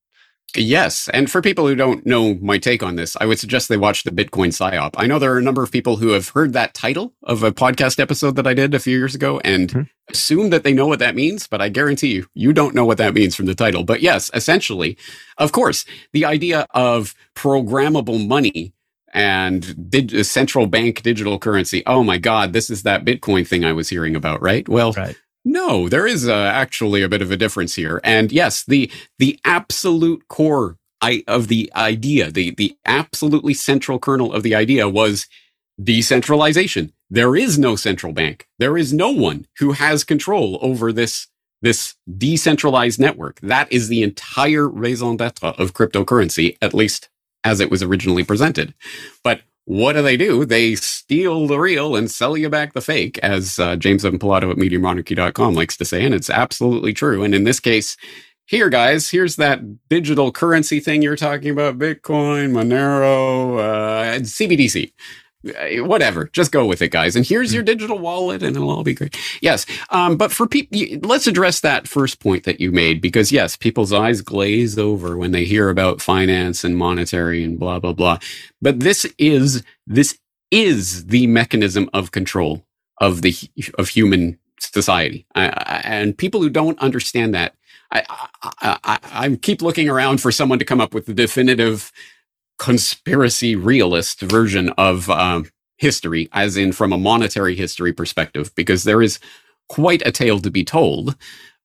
Yes. 0.55 1.07
And 1.09 1.31
for 1.31 1.41
people 1.41 1.67
who 1.67 1.75
don't 1.75 2.05
know 2.05 2.35
my 2.35 2.57
take 2.57 2.83
on 2.83 2.95
this, 2.95 3.15
I 3.19 3.25
would 3.25 3.39
suggest 3.39 3.69
they 3.69 3.77
watch 3.77 4.03
the 4.03 4.11
Bitcoin 4.11 4.49
PSYOP. 4.49 4.91
I 4.97 5.07
know 5.07 5.17
there 5.17 5.33
are 5.33 5.37
a 5.37 5.43
number 5.43 5.63
of 5.63 5.71
people 5.71 5.97
who 5.97 6.09
have 6.09 6.29
heard 6.29 6.53
that 6.53 6.73
title 6.73 7.13
of 7.23 7.43
a 7.43 7.51
podcast 7.51 7.99
episode 7.99 8.35
that 8.35 8.47
I 8.47 8.53
did 8.53 8.73
a 8.73 8.79
few 8.79 8.97
years 8.97 9.15
ago 9.15 9.39
and 9.43 9.69
mm-hmm. 9.69 9.81
assume 10.09 10.49
that 10.49 10.63
they 10.63 10.73
know 10.73 10.87
what 10.87 10.99
that 10.99 11.15
means, 11.15 11.47
but 11.47 11.61
I 11.61 11.69
guarantee 11.69 12.13
you, 12.13 12.27
you 12.33 12.53
don't 12.53 12.75
know 12.75 12.85
what 12.85 12.97
that 12.97 13.13
means 13.13 13.35
from 13.35 13.45
the 13.45 13.55
title. 13.55 13.83
But 13.83 14.01
yes, 14.01 14.29
essentially, 14.33 14.97
of 15.37 15.51
course, 15.51 15.85
the 16.11 16.25
idea 16.25 16.67
of 16.71 17.15
programmable 17.35 18.27
money 18.27 18.73
and 19.13 19.89
dig- 19.89 20.23
central 20.23 20.67
bank 20.67 21.01
digital 21.01 21.39
currency. 21.39 21.83
Oh 21.85 22.03
my 22.03 22.17
God, 22.17 22.53
this 22.53 22.69
is 22.69 22.83
that 22.83 23.05
Bitcoin 23.05 23.47
thing 23.47 23.65
I 23.65 23.73
was 23.73 23.89
hearing 23.89 24.15
about, 24.15 24.41
right? 24.41 24.67
Well, 24.67 24.93
right. 24.93 25.17
No, 25.43 25.89
there 25.89 26.05
is 26.05 26.27
uh, 26.27 26.33
actually 26.33 27.01
a 27.01 27.09
bit 27.09 27.21
of 27.21 27.31
a 27.31 27.37
difference 27.37 27.75
here. 27.75 27.99
And 28.03 28.31
yes, 28.31 28.63
the 28.63 28.91
the 29.17 29.39
absolute 29.43 30.27
core 30.27 30.77
I, 31.01 31.23
of 31.27 31.47
the 31.47 31.71
idea, 31.75 32.29
the 32.31 32.51
the 32.51 32.75
absolutely 32.85 33.53
central 33.53 33.99
kernel 33.99 34.33
of 34.33 34.43
the 34.43 34.53
idea 34.53 34.87
was 34.87 35.27
decentralization. 35.81 36.93
There 37.09 37.35
is 37.35 37.57
no 37.57 37.75
central 37.75 38.13
bank. 38.13 38.47
There 38.59 38.77
is 38.77 38.93
no 38.93 39.09
one 39.09 39.47
who 39.57 39.71
has 39.71 40.03
control 40.03 40.59
over 40.61 40.93
this 40.93 41.27
this 41.61 41.95
decentralized 42.17 42.99
network. 42.99 43.39
That 43.41 43.71
is 43.71 43.87
the 43.87 44.03
entire 44.03 44.67
raison 44.67 45.17
d'etre 45.17 45.49
of 45.49 45.73
cryptocurrency, 45.73 46.57
at 46.61 46.73
least 46.73 47.09
as 47.43 47.59
it 47.59 47.71
was 47.71 47.83
originally 47.83 48.23
presented. 48.23 48.73
But 49.23 49.41
what 49.65 49.93
do 49.93 50.01
they 50.01 50.17
do? 50.17 50.45
They 50.45 50.75
steal 50.75 51.47
the 51.47 51.59
real 51.59 51.95
and 51.95 52.09
sell 52.09 52.35
you 52.35 52.49
back 52.49 52.73
the 52.73 52.81
fake, 52.81 53.17
as 53.19 53.59
uh, 53.59 53.75
James 53.75 54.03
Evan 54.03 54.19
Pilato 54.19 54.51
at 54.51 54.57
MediaMonarchy.com 54.57 55.53
likes 55.53 55.77
to 55.77 55.85
say. 55.85 56.03
And 56.03 56.15
it's 56.15 56.29
absolutely 56.29 56.93
true. 56.93 57.23
And 57.23 57.35
in 57.35 57.43
this 57.43 57.59
case, 57.59 57.95
here, 58.45 58.69
guys, 58.69 59.09
here's 59.09 59.37
that 59.37 59.87
digital 59.87 60.31
currency 60.31 60.79
thing 60.79 61.01
you're 61.01 61.15
talking 61.15 61.51
about 61.51 61.77
Bitcoin, 61.77 62.51
Monero, 62.51 63.59
uh, 63.59 64.19
CBDC. 64.19 64.91
Uh, 65.47 65.83
whatever. 65.83 66.29
Just 66.33 66.51
go 66.51 66.65
with 66.65 66.81
it 66.81 66.89
guys. 66.89 67.15
And 67.15 67.25
here's 67.25 67.53
your 67.53 67.63
hmm. 67.63 67.67
digital 67.67 67.97
wallet 67.97 68.43
and 68.43 68.55
it'll 68.55 68.69
all 68.69 68.83
be 68.83 68.93
great. 68.93 69.17
Yes 69.41 69.65
um, 69.89 70.15
but 70.15 70.31
for 70.31 70.47
people 70.47 70.77
let's 71.01 71.27
address 71.27 71.59
that 71.61 71.87
first 71.87 72.19
point 72.19 72.43
that 72.43 72.59
you 72.59 72.71
made 72.71 73.01
because 73.01 73.31
yes 73.31 73.55
people's 73.57 73.91
eyes 73.91 74.21
glaze 74.21 74.77
over 74.77 75.17
when 75.17 75.31
they 75.31 75.45
hear 75.45 75.69
about 75.69 76.01
finance 76.01 76.63
and 76.63 76.77
monetary 76.77 77.43
and 77.43 77.59
blah 77.59 77.79
blah 77.79 77.93
blah. 77.93 78.19
But 78.61 78.81
this 78.81 79.05
is 79.17 79.63
this 79.87 80.19
is 80.51 81.07
the 81.07 81.27
mechanism 81.27 81.89
of 81.93 82.11
control 82.11 82.63
of 82.99 83.21
the 83.23 83.33
of 83.79 83.89
human 83.89 84.37
society. 84.59 85.25
I, 85.33 85.47
I, 85.47 85.81
and 85.83 86.17
people 86.17 86.41
who 86.41 86.49
don't 86.49 86.77
understand 86.79 87.33
that 87.33 87.55
I, 87.91 88.03
I, 88.61 88.99
I 89.11 89.35
keep 89.41 89.61
looking 89.61 89.89
around 89.89 90.21
for 90.21 90.31
someone 90.31 90.59
to 90.59 90.65
come 90.65 90.79
up 90.79 90.93
with 90.93 91.07
the 91.07 91.13
definitive 91.13 91.91
conspiracy 92.57 93.55
realist 93.55 94.21
version 94.21 94.69
of 94.77 95.09
um, 95.09 95.49
history, 95.77 96.29
as 96.31 96.57
in 96.57 96.71
from 96.71 96.93
a 96.93 96.97
monetary 96.97 97.55
history 97.55 97.93
perspective, 97.93 98.53
because 98.55 98.83
there 98.83 99.01
is 99.01 99.19
quite 99.69 100.05
a 100.05 100.11
tale 100.11 100.39
to 100.39 100.51
be 100.51 100.63
told. 100.63 101.15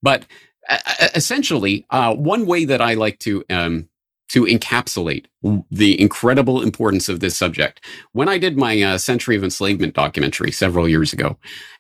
But 0.03 0.27
uh, 0.69 0.79
essentially, 1.15 1.87
uh, 1.91 2.15
one 2.15 2.47
way 2.47 2.65
that 2.65 2.81
I 2.81 2.95
like 2.95 3.19
to 3.21 3.45
um, 3.51 3.89
to 4.29 4.45
encapsulate 4.45 5.27
the 5.71 6.01
incredible 6.01 6.61
importance 6.61 7.09
of 7.09 7.21
this 7.21 7.37
subject, 7.37 7.85
when 8.13 8.29
I 8.29 8.39
did 8.39 8.57
my 8.57 8.83
uh, 8.83 8.99
Century 8.99 9.37
of 9.37 9.45
Enslavement 9.45 9.95
documentary 9.95 10.51
several 10.51 10.89
years 10.89 11.13
ago, 11.13 11.39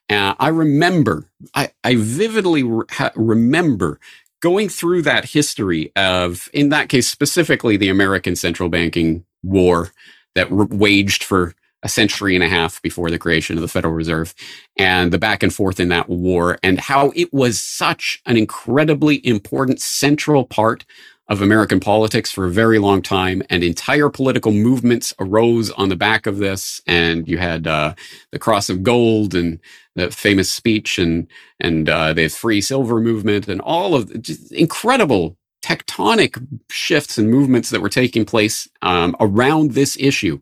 uh, 0.08 0.34
I 0.38 0.48
remember, 0.48 1.28
I, 1.54 1.70
I 1.82 1.96
vividly 1.96 2.62
re- 2.62 2.84
remember 3.16 3.98
going 4.40 4.68
through 4.68 5.02
that 5.02 5.24
history 5.24 5.92
of, 5.96 6.48
in 6.52 6.68
that 6.70 6.88
case, 6.88 7.08
specifically 7.08 7.76
the 7.76 7.88
American 7.88 8.36
central 8.36 8.68
banking 8.68 9.24
war 9.42 9.90
that 10.34 10.50
waged 10.50 11.24
for 11.24 11.54
a 11.82 11.88
century 11.88 12.34
and 12.34 12.42
a 12.42 12.48
half 12.48 12.82
before 12.82 13.10
the 13.10 13.18
creation 13.18 13.56
of 13.56 13.62
the 13.62 13.68
Federal 13.68 13.94
Reserve 13.94 14.34
and 14.76 15.12
the 15.12 15.18
back 15.18 15.42
and 15.42 15.54
forth 15.54 15.78
in 15.78 15.88
that 15.88 16.08
war 16.08 16.58
and 16.62 16.80
how 16.80 17.12
it 17.14 17.32
was 17.32 17.60
such 17.60 18.20
an 18.26 18.36
incredibly 18.36 19.24
important 19.26 19.80
central 19.80 20.44
part 20.44 20.84
of 21.28 21.42
American 21.42 21.80
politics 21.80 22.30
for 22.30 22.46
a 22.46 22.50
very 22.50 22.78
long 22.78 23.02
time, 23.02 23.42
and 23.50 23.64
entire 23.64 24.08
political 24.08 24.52
movements 24.52 25.12
arose 25.18 25.70
on 25.72 25.88
the 25.88 25.96
back 25.96 26.26
of 26.26 26.38
this. 26.38 26.80
And 26.86 27.26
you 27.26 27.38
had 27.38 27.66
uh, 27.66 27.94
the 28.30 28.38
Cross 28.38 28.68
of 28.70 28.82
Gold 28.82 29.34
and 29.34 29.58
the 29.94 30.10
famous 30.10 30.50
speech, 30.50 30.98
and 30.98 31.26
and 31.58 31.88
uh, 31.88 32.12
the 32.12 32.28
Free 32.28 32.60
Silver 32.60 33.00
movement, 33.00 33.48
and 33.48 33.60
all 33.60 33.94
of 33.94 34.12
incredible 34.50 35.36
tectonic 35.64 36.46
shifts 36.70 37.18
and 37.18 37.28
movements 37.28 37.70
that 37.70 37.80
were 37.80 37.88
taking 37.88 38.24
place 38.24 38.68
um, 38.82 39.16
around 39.18 39.72
this 39.72 39.96
issue. 39.98 40.40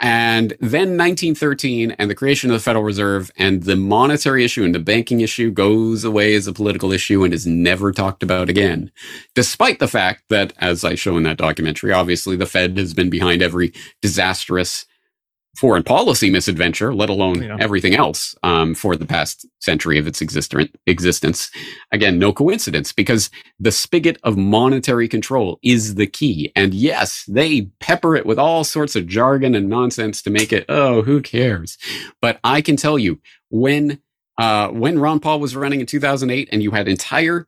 And 0.00 0.50
then 0.60 0.96
1913 0.98 1.92
and 1.92 2.10
the 2.10 2.14
creation 2.14 2.50
of 2.50 2.54
the 2.54 2.62
Federal 2.62 2.84
Reserve 2.84 3.30
and 3.36 3.62
the 3.62 3.76
monetary 3.76 4.44
issue 4.44 4.64
and 4.64 4.74
the 4.74 4.80
banking 4.80 5.20
issue 5.20 5.50
goes 5.50 6.04
away 6.04 6.34
as 6.34 6.46
a 6.46 6.52
political 6.52 6.92
issue 6.92 7.22
and 7.22 7.32
is 7.32 7.46
never 7.46 7.92
talked 7.92 8.22
about 8.22 8.48
again. 8.48 8.90
Despite 9.34 9.78
the 9.78 9.88
fact 9.88 10.24
that, 10.30 10.52
as 10.58 10.84
I 10.84 10.96
show 10.96 11.16
in 11.16 11.22
that 11.24 11.38
documentary, 11.38 11.92
obviously 11.92 12.36
the 12.36 12.46
Fed 12.46 12.76
has 12.76 12.92
been 12.92 13.08
behind 13.08 13.40
every 13.40 13.72
disastrous 14.02 14.84
foreign 15.56 15.82
policy 15.82 16.30
misadventure, 16.30 16.94
let 16.94 17.08
alone 17.08 17.42
yeah. 17.42 17.56
everything 17.60 17.94
else 17.94 18.34
um, 18.42 18.74
for 18.74 18.96
the 18.96 19.06
past 19.06 19.46
century 19.60 19.98
of 19.98 20.06
its 20.06 20.20
existence. 20.20 21.50
Again, 21.92 22.18
no 22.18 22.32
coincidence 22.32 22.92
because 22.92 23.30
the 23.58 23.72
spigot 23.72 24.18
of 24.22 24.36
monetary 24.36 25.08
control 25.08 25.58
is 25.62 25.94
the 25.94 26.06
key. 26.06 26.52
And 26.56 26.74
yes, 26.74 27.24
they 27.28 27.62
pepper 27.80 28.16
it 28.16 28.26
with 28.26 28.38
all 28.38 28.64
sorts 28.64 28.96
of 28.96 29.06
jargon 29.06 29.54
and 29.54 29.68
nonsense 29.68 30.22
to 30.22 30.30
make 30.30 30.52
it, 30.52 30.64
oh, 30.68 31.02
who 31.02 31.22
cares? 31.22 31.78
But 32.20 32.40
I 32.42 32.60
can 32.60 32.76
tell 32.76 32.98
you 32.98 33.20
when, 33.50 34.00
uh, 34.38 34.68
when 34.68 34.98
Ron 34.98 35.20
Paul 35.20 35.40
was 35.40 35.56
running 35.56 35.80
in 35.80 35.86
2008 35.86 36.48
and 36.50 36.62
you 36.62 36.72
had 36.72 36.88
entire 36.88 37.46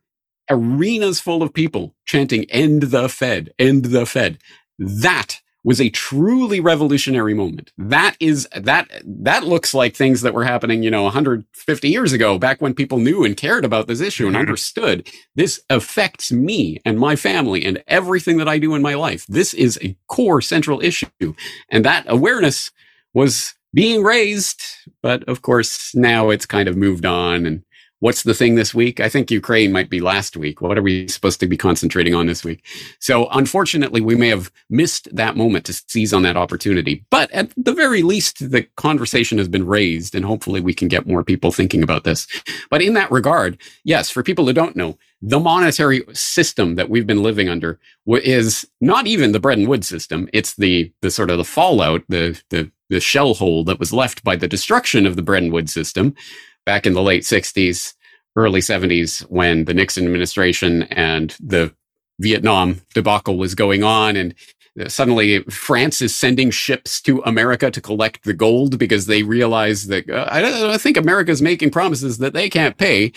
arenas 0.49 1.21
full 1.21 1.43
of 1.43 1.53
people 1.53 1.95
chanting, 2.05 2.45
end 2.51 2.85
the 2.85 3.09
Fed, 3.09 3.53
end 3.59 3.87
the 3.87 4.07
Fed. 4.07 4.39
That 4.79 5.41
was 5.67 5.81
a 5.81 5.91
truly 5.91 6.61
revolutionary 6.61 7.35
moment. 7.35 7.73
That 7.77 8.17
is 8.21 8.49
that 8.55 8.89
that 9.05 9.45
looks 9.45 9.75
like 9.75 9.97
things 9.97 10.23
that 10.23 10.33
were 10.33 10.45
happening, 10.45 10.85
you 10.85 10.93
know, 10.93 11.03
150 11.03 11.89
years 11.89 12.13
ago, 12.13 12.39
back 12.39 12.63
when 12.63 12.73
people 12.73 12.99
knew 12.99 13.25
and 13.25 13.37
cared 13.37 13.65
about 13.65 13.89
this 13.89 14.01
issue 14.01 14.27
and 14.27 14.37
mm-hmm. 14.37 14.43
understood 14.43 15.11
this 15.35 15.61
affects 15.69 16.31
me 16.31 16.81
and 16.85 17.01
my 17.01 17.17
family 17.17 17.65
and 17.65 17.83
everything 17.89 18.37
that 18.37 18.49
I 18.49 18.59
do 18.59 18.77
in 18.77 18.81
my 18.81 18.95
life. 18.95 19.27
This 19.27 19.53
is 19.53 19.77
a 19.83 19.97
core 20.07 20.41
central 20.41 20.81
issue. 20.81 21.35
And 21.69 21.85
that 21.85 22.05
awareness 22.07 22.71
was 23.13 23.55
being 23.75 24.05
raised, 24.05 24.63
but 25.03 25.25
of 25.25 25.43
course 25.43 25.93
now 25.97 26.31
it's 26.31 26.47
kind 26.47 26.69
of 26.69 26.77
moved 26.77 27.05
on 27.05 27.45
and 27.45 27.65
what's 28.01 28.23
the 28.23 28.35
thing 28.35 28.55
this 28.55 28.75
week? 28.75 29.01
I 29.01 29.09
think 29.09 29.31
Ukraine 29.31 29.73
might 29.73 29.89
be 29.89 30.01
last 30.01 30.37
week. 30.37 30.61
What 30.61 30.77
are 30.77 30.83
we 30.83 31.09
supposed 31.09 31.41
to 31.41 31.47
be 31.47 31.57
concentrating 31.57 32.15
on 32.15 32.27
this 32.27 32.45
week? 32.45 32.65
So 33.01 33.29
unfortunately, 33.29 34.01
we 34.01 34.15
may 34.15 34.29
have 34.29 34.51
missed 34.69 35.09
that 35.15 35.37
moment 35.37 35.65
to 35.67 35.73
seize 35.73 36.13
on 36.13 36.23
that 36.23 36.37
opportunity. 36.37 37.05
But 37.11 37.31
at 37.31 37.53
the 37.57 37.73
very 37.73 38.03
least, 38.03 38.51
the 38.51 38.65
conversation 38.77 39.39
has 39.39 39.49
been 39.49 39.67
raised 39.67 40.15
and 40.15 40.25
hopefully 40.25 40.61
we 40.61 40.75
can 40.75 40.89
get 40.89 41.07
more 41.07 41.25
people 41.25 41.53
thinking 41.53 41.83
about 41.83 42.05
this. 42.05 42.27
But 42.71 42.83
in 42.83 42.95
that 42.95 43.11
regard, 43.11 43.59
yes, 43.85 44.11
for 44.11 44.23
people 44.23 44.47
who 44.47 44.53
don't 44.53 44.77
know, 44.77 44.99
the 45.23 45.41
monetary 45.41 46.05
system 46.13 46.75
that 46.75 46.91
we've 46.91 47.07
been 47.07 47.23
living 47.23 47.49
under 47.49 47.81
is 48.07 48.69
not 48.81 49.07
even 49.07 49.33
the 49.33 49.41
Bretton 49.41 49.67
Woods 49.67 49.89
system. 49.89 50.29
It's 50.35 50.55
the, 50.55 50.93
the 51.01 51.11
sort 51.11 51.31
of 51.31 51.39
the 51.39 51.45
fallout, 51.45 52.03
the, 52.09 52.41
the, 52.51 52.71
the 52.91 53.01
shell 53.01 53.35
hole 53.35 53.65
that 53.65 53.81
was 53.81 53.93
left 53.93 54.23
by 54.23 54.37
the 54.37 54.47
destruction 54.47 55.07
of 55.07 55.17
the 55.17 55.23
Bretton 55.23 55.51
Woods 55.51 55.73
system 55.73 56.15
back 56.67 56.85
in 56.85 56.93
the 56.93 57.03
late 57.03 57.23
60s, 57.23 57.95
early 58.35 58.61
70s, 58.61 59.21
when 59.31 59.65
the 59.65 59.73
Nixon 59.73 60.05
administration 60.05 60.83
and 60.85 61.35
the 61.41 61.75
Vietnam 62.19 62.83
debacle 62.93 63.39
was 63.39 63.55
going 63.55 63.83
on. 63.83 64.17
And 64.17 64.35
suddenly 64.89 65.43
France 65.45 66.03
is 66.03 66.15
sending 66.15 66.51
ships 66.51 67.01
to 67.03 67.23
America 67.23 67.71
to 67.71 67.81
collect 67.81 68.25
the 68.25 68.35
gold 68.35 68.79
because 68.79 69.07
they 69.07 69.23
realize 69.23 69.87
that 69.87 70.11
uh, 70.11 70.29
I, 70.31 70.75
I 70.75 70.79
think 70.79 70.97
America's 70.97 71.41
making 71.41 71.71
promises 71.71 72.19
that 72.19 72.35
they 72.35 72.51
can't 72.51 72.77
pay. 72.77 73.13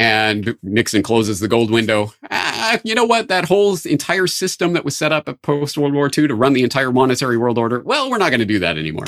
And 0.00 0.56
Nixon 0.62 1.02
closes 1.02 1.40
the 1.40 1.48
gold 1.48 1.70
window. 1.72 2.12
Ah, 2.30 2.78
you 2.84 2.94
know 2.94 3.04
what? 3.04 3.28
That 3.28 3.46
whole 3.46 3.76
entire 3.84 4.26
system 4.28 4.74
that 4.74 4.84
was 4.84 4.96
set 4.96 5.10
up 5.10 5.28
at 5.28 5.42
post 5.42 5.76
World 5.76 5.94
War 5.94 6.06
II 6.06 6.28
to 6.28 6.34
run 6.34 6.52
the 6.52 6.62
entire 6.62 6.92
monetary 6.92 7.36
world 7.36 7.58
order. 7.58 7.80
Well, 7.80 8.10
we're 8.10 8.18
not 8.18 8.30
going 8.30 8.40
to 8.40 8.46
do 8.46 8.60
that 8.60 8.78
anymore. 8.78 9.06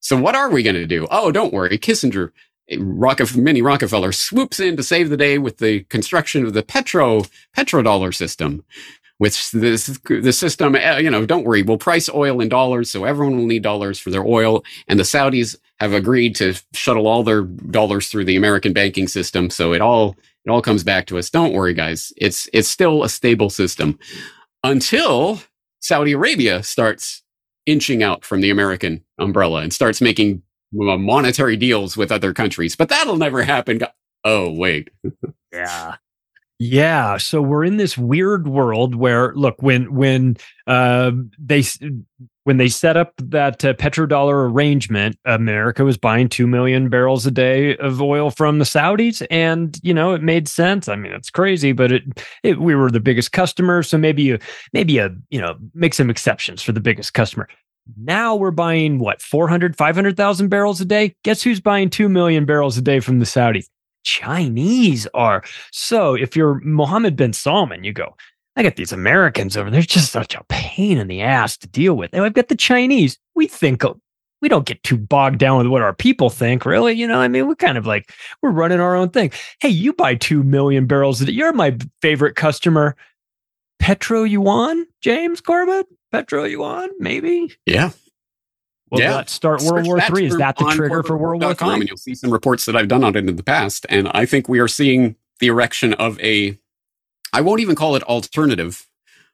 So 0.00 0.16
what 0.16 0.34
are 0.34 0.48
we 0.48 0.62
going 0.62 0.76
to 0.76 0.86
do? 0.86 1.08
Oh, 1.10 1.32
don't 1.32 1.52
worry. 1.52 1.78
Kissinger 1.78 2.30
Rockefeller, 2.78 3.42
Minnie 3.42 3.62
Rockefeller 3.62 4.12
swoops 4.12 4.60
in 4.60 4.76
to 4.76 4.82
save 4.82 5.10
the 5.10 5.16
day 5.16 5.38
with 5.38 5.58
the 5.58 5.84
construction 5.84 6.44
of 6.44 6.54
the 6.54 6.62
petro 6.62 7.22
petrodollar 7.56 8.14
system, 8.14 8.64
which 9.18 9.50
this 9.50 9.86
the 10.04 10.32
system, 10.32 10.74
uh, 10.74 10.96
you 10.96 11.10
know, 11.10 11.26
don't 11.26 11.44
worry, 11.44 11.62
we'll 11.62 11.78
price 11.78 12.08
oil 12.08 12.40
in 12.40 12.48
dollars, 12.48 12.90
so 12.90 13.04
everyone 13.04 13.36
will 13.36 13.46
need 13.46 13.62
dollars 13.62 13.98
for 13.98 14.10
their 14.10 14.24
oil, 14.24 14.62
and 14.88 14.98
the 14.98 15.04
Saudis 15.04 15.56
have 15.78 15.92
agreed 15.92 16.36
to 16.36 16.54
shuttle 16.72 17.06
all 17.06 17.22
their 17.22 17.42
dollars 17.42 18.08
through 18.08 18.24
the 18.24 18.36
American 18.36 18.72
banking 18.72 19.08
system, 19.08 19.50
so 19.50 19.72
it 19.72 19.80
all 19.80 20.16
it 20.44 20.50
all 20.50 20.62
comes 20.62 20.84
back 20.84 21.06
to 21.06 21.18
us. 21.18 21.30
Don't 21.30 21.52
worry, 21.52 21.74
guys, 21.74 22.12
it's 22.16 22.48
it's 22.52 22.68
still 22.68 23.02
a 23.02 23.08
stable 23.08 23.50
system 23.50 23.98
until 24.62 25.40
Saudi 25.80 26.12
Arabia 26.12 26.62
starts 26.62 27.22
inching 27.66 28.02
out 28.02 28.24
from 28.24 28.40
the 28.40 28.50
American 28.50 29.04
umbrella 29.18 29.62
and 29.62 29.72
starts 29.72 30.00
making 30.00 30.42
monetary 30.72 31.56
deals 31.56 31.96
with 31.96 32.12
other 32.12 32.32
countries, 32.32 32.76
but 32.76 32.88
that'll 32.88 33.16
never 33.16 33.42
happen. 33.42 33.80
Oh, 34.24 34.50
wait. 34.50 34.90
yeah. 35.52 35.96
Yeah, 36.62 37.16
so 37.16 37.40
we're 37.40 37.64
in 37.64 37.78
this 37.78 37.96
weird 37.96 38.46
world 38.46 38.94
where 38.94 39.34
look 39.34 39.62
when 39.62 39.94
when 39.94 40.36
uh, 40.66 41.10
they 41.38 41.64
when 42.44 42.58
they 42.58 42.68
set 42.68 42.98
up 42.98 43.14
that 43.16 43.64
uh, 43.64 43.72
petrodollar 43.72 44.50
arrangement, 44.50 45.16
America 45.24 45.84
was 45.84 45.96
buying 45.96 46.28
2 46.28 46.46
million 46.46 46.90
barrels 46.90 47.24
a 47.24 47.30
day 47.30 47.78
of 47.78 48.02
oil 48.02 48.30
from 48.30 48.58
the 48.58 48.66
Saudis 48.66 49.26
and 49.30 49.78
you 49.82 49.94
know 49.94 50.12
it 50.12 50.22
made 50.22 50.48
sense. 50.48 50.86
I 50.86 50.96
mean, 50.96 51.12
it's 51.12 51.30
crazy, 51.30 51.72
but 51.72 51.92
it, 51.92 52.02
it 52.42 52.60
we 52.60 52.74
were 52.74 52.90
the 52.90 53.00
biggest 53.00 53.32
customer, 53.32 53.82
so 53.82 53.96
maybe 53.96 54.22
you 54.22 54.38
maybe 54.74 54.98
a 54.98 55.08
you 55.30 55.40
know 55.40 55.56
make 55.72 55.94
some 55.94 56.10
exceptions 56.10 56.62
for 56.62 56.72
the 56.72 56.80
biggest 56.80 57.14
customer. 57.14 57.48
Now 57.96 58.36
we're 58.36 58.50
buying 58.50 58.98
what 58.98 59.20
400, 59.22 59.76
500,000 59.76 60.48
barrels 60.48 60.80
a 60.80 60.84
day. 60.84 61.14
Guess 61.24 61.42
who's 61.42 61.60
buying 61.60 61.90
2 61.90 62.08
million 62.08 62.44
barrels 62.44 62.78
a 62.78 62.82
day 62.82 63.00
from 63.00 63.18
the 63.18 63.24
Saudis? 63.24 63.66
Chinese 64.04 65.06
are. 65.14 65.42
So 65.72 66.14
if 66.14 66.36
you're 66.36 66.60
Mohammed 66.60 67.16
bin 67.16 67.32
Salman, 67.32 67.84
you 67.84 67.92
go, 67.92 68.16
I 68.56 68.62
got 68.62 68.76
these 68.76 68.92
Americans 68.92 69.56
over 69.56 69.70
there. 69.70 69.82
Just 69.82 70.12
such 70.12 70.34
a 70.34 70.44
pain 70.48 70.98
in 70.98 71.08
the 71.08 71.22
ass 71.22 71.56
to 71.58 71.68
deal 71.68 71.94
with. 71.94 72.10
And 72.12 72.24
I've 72.24 72.34
got 72.34 72.48
the 72.48 72.56
Chinese. 72.56 73.18
We 73.34 73.46
think 73.46 73.82
we 74.42 74.48
don't 74.48 74.66
get 74.66 74.82
too 74.82 74.96
bogged 74.96 75.38
down 75.38 75.58
with 75.58 75.66
what 75.66 75.82
our 75.82 75.94
people 75.94 76.30
think, 76.30 76.64
really. 76.64 76.94
You 76.94 77.06
know, 77.06 77.20
I 77.20 77.28
mean, 77.28 77.46
we're 77.46 77.54
kind 77.54 77.78
of 77.78 77.86
like 77.86 78.12
we're 78.42 78.50
running 78.50 78.80
our 78.80 78.96
own 78.96 79.10
thing. 79.10 79.32
Hey, 79.60 79.68
you 79.68 79.92
buy 79.92 80.14
two 80.14 80.42
million 80.42 80.86
barrels 80.86 81.20
a 81.20 81.26
day. 81.26 81.32
You're 81.32 81.52
my 81.52 81.76
favorite 82.00 82.36
customer. 82.36 82.96
Petro 83.78 84.24
Yuan, 84.24 84.86
James 85.00 85.40
Corbett? 85.40 85.86
Petro 86.10 86.44
Yuan? 86.44 86.90
maybe? 86.98 87.54
Yeah. 87.66 87.90
Well, 88.90 89.00
yeah. 89.00 89.16
let's 89.16 89.32
start 89.32 89.62
World 89.62 89.86
War 89.86 90.00
Three. 90.00 90.26
Is 90.26 90.36
that 90.38 90.56
the 90.56 90.64
trigger 90.64 91.02
for 91.02 91.16
World 91.16 91.42
War 91.42 91.54
Three? 91.54 91.68
And 91.68 91.88
you'll 91.88 91.96
see 91.96 92.14
some 92.14 92.32
reports 92.32 92.64
that 92.64 92.74
I've 92.74 92.88
done 92.88 93.04
on 93.04 93.14
it 93.14 93.28
in 93.28 93.36
the 93.36 93.42
past. 93.42 93.86
And 93.88 94.08
I 94.12 94.26
think 94.26 94.48
we 94.48 94.58
are 94.58 94.68
seeing 94.68 95.14
the 95.38 95.46
erection 95.46 95.94
of 95.94 96.18
a, 96.20 96.58
I 97.32 97.40
won't 97.40 97.60
even 97.60 97.76
call 97.76 97.94
it 97.94 98.02
alternative 98.02 98.88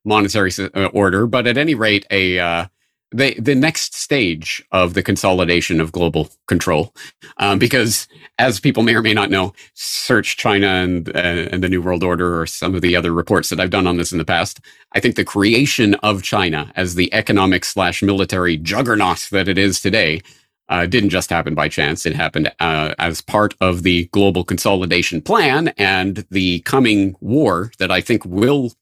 monetary 0.05 0.53
uh, 0.75 0.87
order, 0.87 1.27
but 1.27 1.47
at 1.47 1.57
any 1.57 1.75
rate, 1.75 2.07
a 2.11 2.39
uh, 2.39 2.67
the 3.13 3.39
the 3.39 3.55
next 3.55 3.95
stage 3.95 4.65
of 4.73 4.95
the 4.95 5.03
consolidation 5.03 5.81
of 5.81 5.93
global 5.93 6.29
control, 6.49 6.95
um, 7.39 7.59
because 7.59 8.09
as 8.39 8.61
people 8.61 8.83
may 8.83 8.95
or 8.95 9.03
may 9.03 9.15
not 9.15 9.31
know, 9.31 9.53
search 9.75 10.37
China 10.37 10.67
and 10.67 11.09
uh, 11.11 11.49
and 11.53 11.63
the 11.63 11.69
New 11.69 11.83
World 11.83 12.03
Order 12.03 12.41
or 12.41 12.47
some 12.47 12.75
of 12.75 12.83
the 12.83 12.97
other 12.97 13.13
reports 13.13 13.49
that 13.49 13.61
I've 13.61 13.71
done 13.71 13.87
on 13.87 13.97
this 13.97 14.13
in 14.13 14.19
the 14.19 14.25
past. 14.25 14.61
I 14.93 15.01
think 15.01 15.17
the 15.17 15.25
creation 15.25 15.95
of 15.97 16.23
China 16.23 16.73
as 16.77 16.95
the 16.95 17.13
economic 17.15 17.65
slash 17.65 18.03
military 18.03 18.57
juggernaut 18.57 19.29
that 19.31 19.49
it 19.49 19.59
is 19.59 19.81
today 19.81 20.23
uh, 20.69 20.87
didn't 20.87 21.11
just 21.11 21.31
happen 21.31 21.55
by 21.55 21.69
chance. 21.69 22.07
It 22.07 22.17
happened 22.17 22.53
uh, 22.61 22.95
as 22.99 23.21
part 23.21 23.55
of 23.61 23.83
the 23.83 24.07
global 24.07 24.45
consolidation 24.45 25.21
plan 25.21 25.69
and 25.79 26.27
the 26.31 26.61
coming 26.61 27.15
war 27.21 27.71
that 27.79 27.91
I 27.91 28.01
think 28.01 28.25
will 28.25 28.73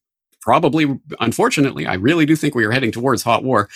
probably, 0.41 0.99
unfortunately, 1.21 1.87
I 1.87 1.95
really 1.95 2.27
do 2.27 2.37
think 2.37 2.55
we 2.55 2.65
are 2.65 2.71
heading 2.71 2.93
towards 2.93 3.23
hot 3.23 3.45
war. 3.45 3.69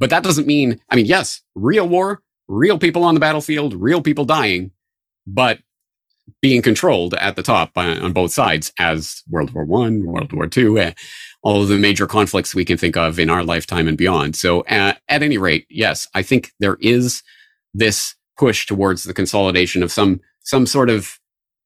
But 0.00 0.10
that 0.10 0.24
doesn't 0.24 0.46
mean, 0.46 0.80
I 0.90 0.96
mean, 0.96 1.06
yes, 1.06 1.42
real 1.54 1.88
war, 1.88 2.22
real 2.48 2.78
people 2.78 3.04
on 3.04 3.14
the 3.14 3.20
battlefield, 3.20 3.74
real 3.74 4.02
people 4.02 4.24
dying, 4.24 4.72
but 5.26 5.60
being 6.40 6.62
controlled 6.62 7.14
at 7.14 7.36
the 7.36 7.42
top 7.42 7.74
by, 7.74 7.86
on 7.86 8.12
both 8.12 8.32
sides 8.32 8.72
as 8.78 9.22
World 9.28 9.52
War 9.52 9.64
One, 9.64 10.04
World 10.04 10.32
War 10.32 10.46
Two, 10.46 10.78
uh, 10.78 10.92
all 11.42 11.62
of 11.62 11.68
the 11.68 11.76
major 11.76 12.06
conflicts 12.06 12.54
we 12.54 12.64
can 12.64 12.78
think 12.78 12.96
of 12.96 13.18
in 13.18 13.30
our 13.30 13.44
lifetime 13.44 13.88
and 13.88 13.98
beyond. 13.98 14.36
So, 14.36 14.62
uh, 14.62 14.94
at 15.08 15.22
any 15.22 15.38
rate, 15.38 15.66
yes, 15.68 16.08
I 16.14 16.22
think 16.22 16.52
there 16.60 16.78
is 16.80 17.22
this 17.74 18.14
push 18.38 18.66
towards 18.66 19.04
the 19.04 19.14
consolidation 19.14 19.82
of 19.82 19.92
some 19.92 20.20
some 20.42 20.66
sort 20.66 20.88
of 20.88 21.18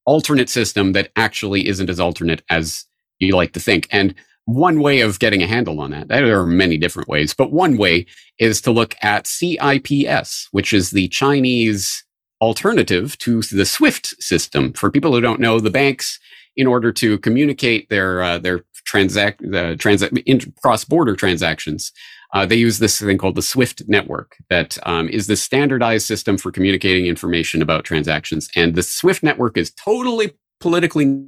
alternate 0.05 0.49
system 0.49 0.93
that 0.93 1.09
actually 1.15 1.67
isn't 1.67 1.89
as 1.89 1.99
alternate 1.99 2.43
as 2.49 2.85
you 3.19 3.35
like 3.35 3.53
to 3.53 3.59
think. 3.59 3.87
And 3.91 4.13
one 4.45 4.79
way 4.79 5.01
of 5.01 5.19
getting 5.19 5.41
a 5.41 5.47
handle 5.47 5.81
on 5.81 5.91
that, 5.91 6.07
there 6.07 6.39
are 6.39 6.45
many 6.45 6.77
different 6.77 7.09
ways, 7.09 7.33
but 7.33 7.51
one 7.51 7.77
way 7.77 8.05
is 8.37 8.61
to 8.61 8.71
look 8.71 8.95
at 9.01 9.25
CIPS, 9.25 10.47
which 10.51 10.71
is 10.71 10.91
the 10.91 11.07
Chinese 11.09 12.03
alternative 12.41 13.17
to 13.19 13.41
the 13.41 13.65
SWIFT 13.65 14.07
system. 14.21 14.73
For 14.73 14.91
people 14.91 15.13
who 15.13 15.21
don't 15.21 15.39
know, 15.39 15.59
the 15.59 15.69
banks, 15.69 16.19
in 16.55 16.67
order 16.67 16.91
to 16.91 17.17
communicate 17.19 17.89
their 17.89 18.21
uh, 18.21 18.37
their 18.37 18.63
transact 18.85 19.41
the 19.41 19.75
transa- 19.77 20.61
cross 20.61 20.85
border 20.85 21.15
transactions, 21.15 21.91
uh, 22.33 22.45
they 22.45 22.55
use 22.55 22.79
this 22.79 22.99
thing 22.99 23.17
called 23.17 23.35
the 23.35 23.41
SWIFT 23.41 23.83
network 23.87 24.37
that 24.49 24.77
um, 24.83 25.09
is 25.09 25.27
the 25.27 25.35
standardized 25.35 26.05
system 26.05 26.37
for 26.37 26.51
communicating 26.51 27.07
information 27.07 27.61
about 27.61 27.83
transactions. 27.83 28.49
And 28.55 28.75
the 28.75 28.83
SWIFT 28.83 29.23
network 29.23 29.57
is 29.57 29.71
totally 29.71 30.33
politically 30.59 31.25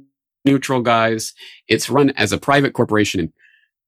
neutral 0.48 0.80
guys. 0.80 1.34
It's 1.68 1.90
run 1.90 2.10
as 2.10 2.32
a 2.32 2.38
private 2.38 2.72
corporation 2.72 3.20
in 3.20 3.32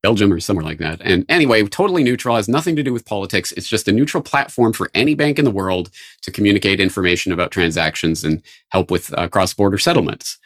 Belgium 0.03 0.33
or 0.33 0.39
somewhere 0.39 0.65
like 0.65 0.79
that. 0.79 0.99
And 1.01 1.25
anyway, 1.29 1.63
totally 1.63 2.03
neutral, 2.03 2.35
has 2.35 2.47
nothing 2.47 2.75
to 2.75 2.83
do 2.83 2.93
with 2.93 3.05
politics. 3.05 3.51
It's 3.51 3.67
just 3.67 3.87
a 3.87 3.91
neutral 3.91 4.23
platform 4.23 4.73
for 4.73 4.89
any 4.93 5.13
bank 5.13 5.37
in 5.37 5.45
the 5.45 5.51
world 5.51 5.91
to 6.23 6.31
communicate 6.31 6.79
information 6.79 7.31
about 7.31 7.51
transactions 7.51 8.23
and 8.23 8.41
help 8.69 8.89
with 8.89 9.13
uh, 9.17 9.27
cross 9.27 9.53
border 9.53 9.77
settlements. 9.77 10.39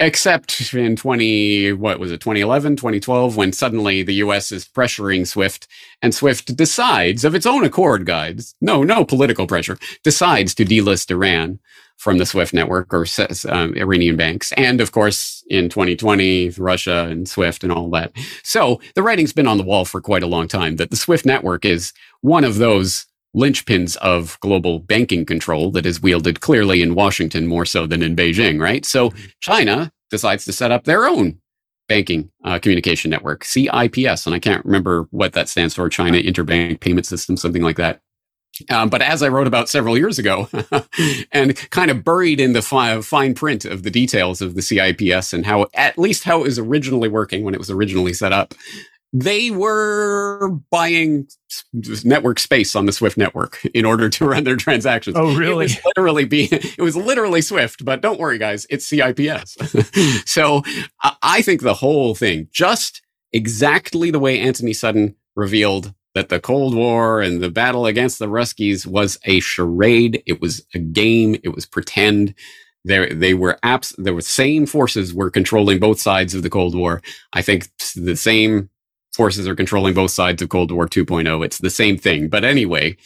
Except 0.00 0.74
in 0.74 0.94
20, 0.94 1.72
what 1.72 1.98
was 1.98 2.12
it, 2.12 2.20
2011, 2.20 2.76
2012, 2.76 3.36
when 3.36 3.52
suddenly 3.52 4.02
the 4.02 4.14
US 4.26 4.52
is 4.52 4.64
pressuring 4.64 5.26
SWIFT 5.26 5.66
and 6.02 6.14
SWIFT 6.14 6.54
decides 6.54 7.24
of 7.24 7.34
its 7.34 7.46
own 7.46 7.64
accord, 7.64 8.06
guys, 8.06 8.54
no, 8.60 8.84
no 8.84 9.04
political 9.04 9.46
pressure, 9.46 9.78
decides 10.04 10.54
to 10.54 10.64
delist 10.64 11.10
Iran 11.10 11.58
from 11.98 12.18
the 12.18 12.26
SWIFT 12.26 12.54
network 12.54 12.94
or 12.94 13.06
um, 13.48 13.74
Iranian 13.74 14.16
banks. 14.16 14.52
And 14.52 14.80
of 14.80 14.92
course, 14.92 15.44
in 15.50 15.68
2020, 15.68 16.50
Russia 16.50 17.06
and 17.10 17.28
SWIFT 17.28 17.64
and 17.64 17.72
all 17.72 17.90
that. 17.90 18.12
So 18.42 18.80
the 18.94 19.02
writing's 19.02 19.32
been 19.32 19.48
on 19.48 19.58
the 19.58 19.64
wall 19.64 19.84
for 19.84 20.00
quite 20.00 20.22
a 20.22 20.28
long 20.28 20.48
time 20.48 20.76
that 20.76 20.90
the 20.90 20.96
SWIFT 20.96 21.26
network 21.26 21.64
is 21.64 21.92
one 22.20 22.44
of 22.44 22.56
those 22.56 23.04
linchpins 23.36 23.96
of 23.98 24.38
global 24.40 24.78
banking 24.78 25.26
control 25.26 25.70
that 25.72 25.84
is 25.84 26.00
wielded 26.00 26.40
clearly 26.40 26.80
in 26.80 26.94
Washington 26.94 27.46
more 27.46 27.66
so 27.66 27.86
than 27.86 28.02
in 28.02 28.16
Beijing, 28.16 28.60
right? 28.60 28.86
So. 28.86 29.12
China 29.40 29.92
decides 30.10 30.44
to 30.44 30.52
set 30.52 30.70
up 30.70 30.84
their 30.84 31.06
own 31.06 31.38
banking 31.88 32.30
uh, 32.44 32.58
communication 32.58 33.10
network, 33.10 33.44
CIPS. 33.44 34.26
And 34.26 34.34
I 34.34 34.38
can't 34.38 34.64
remember 34.64 35.08
what 35.10 35.32
that 35.32 35.48
stands 35.48 35.74
for 35.74 35.88
China 35.88 36.18
Interbank 36.18 36.80
Payment 36.80 37.06
System, 37.06 37.36
something 37.36 37.62
like 37.62 37.76
that. 37.76 38.00
Um, 38.70 38.88
but 38.88 39.02
as 39.02 39.22
I 39.22 39.28
wrote 39.28 39.46
about 39.46 39.68
several 39.68 39.96
years 39.96 40.18
ago, 40.18 40.48
and 41.32 41.56
kind 41.70 41.90
of 41.90 42.04
buried 42.04 42.40
in 42.40 42.52
the 42.52 42.62
fi- 42.62 43.00
fine 43.00 43.34
print 43.34 43.64
of 43.64 43.82
the 43.82 43.90
details 43.90 44.40
of 44.40 44.54
the 44.54 44.62
CIPS 44.62 45.32
and 45.32 45.46
how, 45.46 45.66
at 45.74 45.98
least 45.98 46.24
how 46.24 46.40
it 46.40 46.44
was 46.44 46.58
originally 46.58 47.08
working 47.08 47.44
when 47.44 47.54
it 47.54 47.58
was 47.58 47.70
originally 47.70 48.12
set 48.12 48.32
up, 48.32 48.54
they 49.12 49.50
were 49.50 50.50
buying 50.70 51.26
network 52.04 52.38
space 52.38 52.76
on 52.76 52.86
the 52.86 52.92
Swift 52.92 53.16
network 53.16 53.64
in 53.72 53.84
order 53.84 54.08
to 54.10 54.26
run 54.26 54.44
their 54.44 54.56
transactions. 54.56 55.16
Oh, 55.18 55.34
really? 55.34 55.64
It 55.64 55.76
was 55.76 55.84
literally 55.86 56.24
be 56.24 56.48
it 56.52 56.82
was 56.82 56.96
literally 56.96 57.40
Swift, 57.40 57.84
but 57.84 58.02
don't 58.02 58.20
worry, 58.20 58.38
guys, 58.38 58.66
it's 58.68 58.86
CIPS. 58.86 59.56
so 60.30 60.62
I 61.22 61.42
think 61.42 61.62
the 61.62 61.74
whole 61.74 62.14
thing, 62.14 62.48
just 62.52 63.02
exactly 63.32 64.10
the 64.10 64.18
way 64.18 64.38
Antony 64.38 64.74
Sutton 64.74 65.16
revealed 65.34 65.94
that 66.18 66.30
the 66.30 66.40
Cold 66.40 66.74
War 66.74 67.22
and 67.22 67.40
the 67.40 67.48
battle 67.48 67.86
against 67.86 68.18
the 68.18 68.26
Ruskies 68.26 68.84
was 68.84 69.20
a 69.24 69.38
charade. 69.38 70.20
It 70.26 70.40
was 70.40 70.66
a 70.74 70.80
game. 70.80 71.36
It 71.44 71.54
was 71.54 71.64
pretend. 71.64 72.34
There, 72.84 73.14
they 73.14 73.34
were 73.34 73.56
apps. 73.64 73.94
There 73.98 74.14
were 74.14 74.20
same 74.20 74.66
forces 74.66 75.14
were 75.14 75.30
controlling 75.30 75.78
both 75.78 76.00
sides 76.00 76.34
of 76.34 76.42
the 76.42 76.50
Cold 76.50 76.74
War. 76.74 77.02
I 77.32 77.42
think 77.42 77.68
the 77.94 78.16
same 78.16 78.68
forces 79.12 79.46
are 79.46 79.54
controlling 79.54 79.94
both 79.94 80.10
sides 80.10 80.42
of 80.42 80.48
Cold 80.48 80.72
War 80.72 80.88
2.0. 80.88 81.44
It's 81.44 81.58
the 81.58 81.70
same 81.70 81.96
thing. 81.96 82.28
But 82.28 82.42
anyway, 82.42 82.96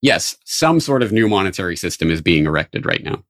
yes, 0.00 0.36
some 0.44 0.78
sort 0.78 1.02
of 1.02 1.10
new 1.10 1.28
monetary 1.28 1.76
system 1.76 2.08
is 2.08 2.22
being 2.22 2.46
erected 2.46 2.86
right 2.86 3.02
now. 3.02 3.24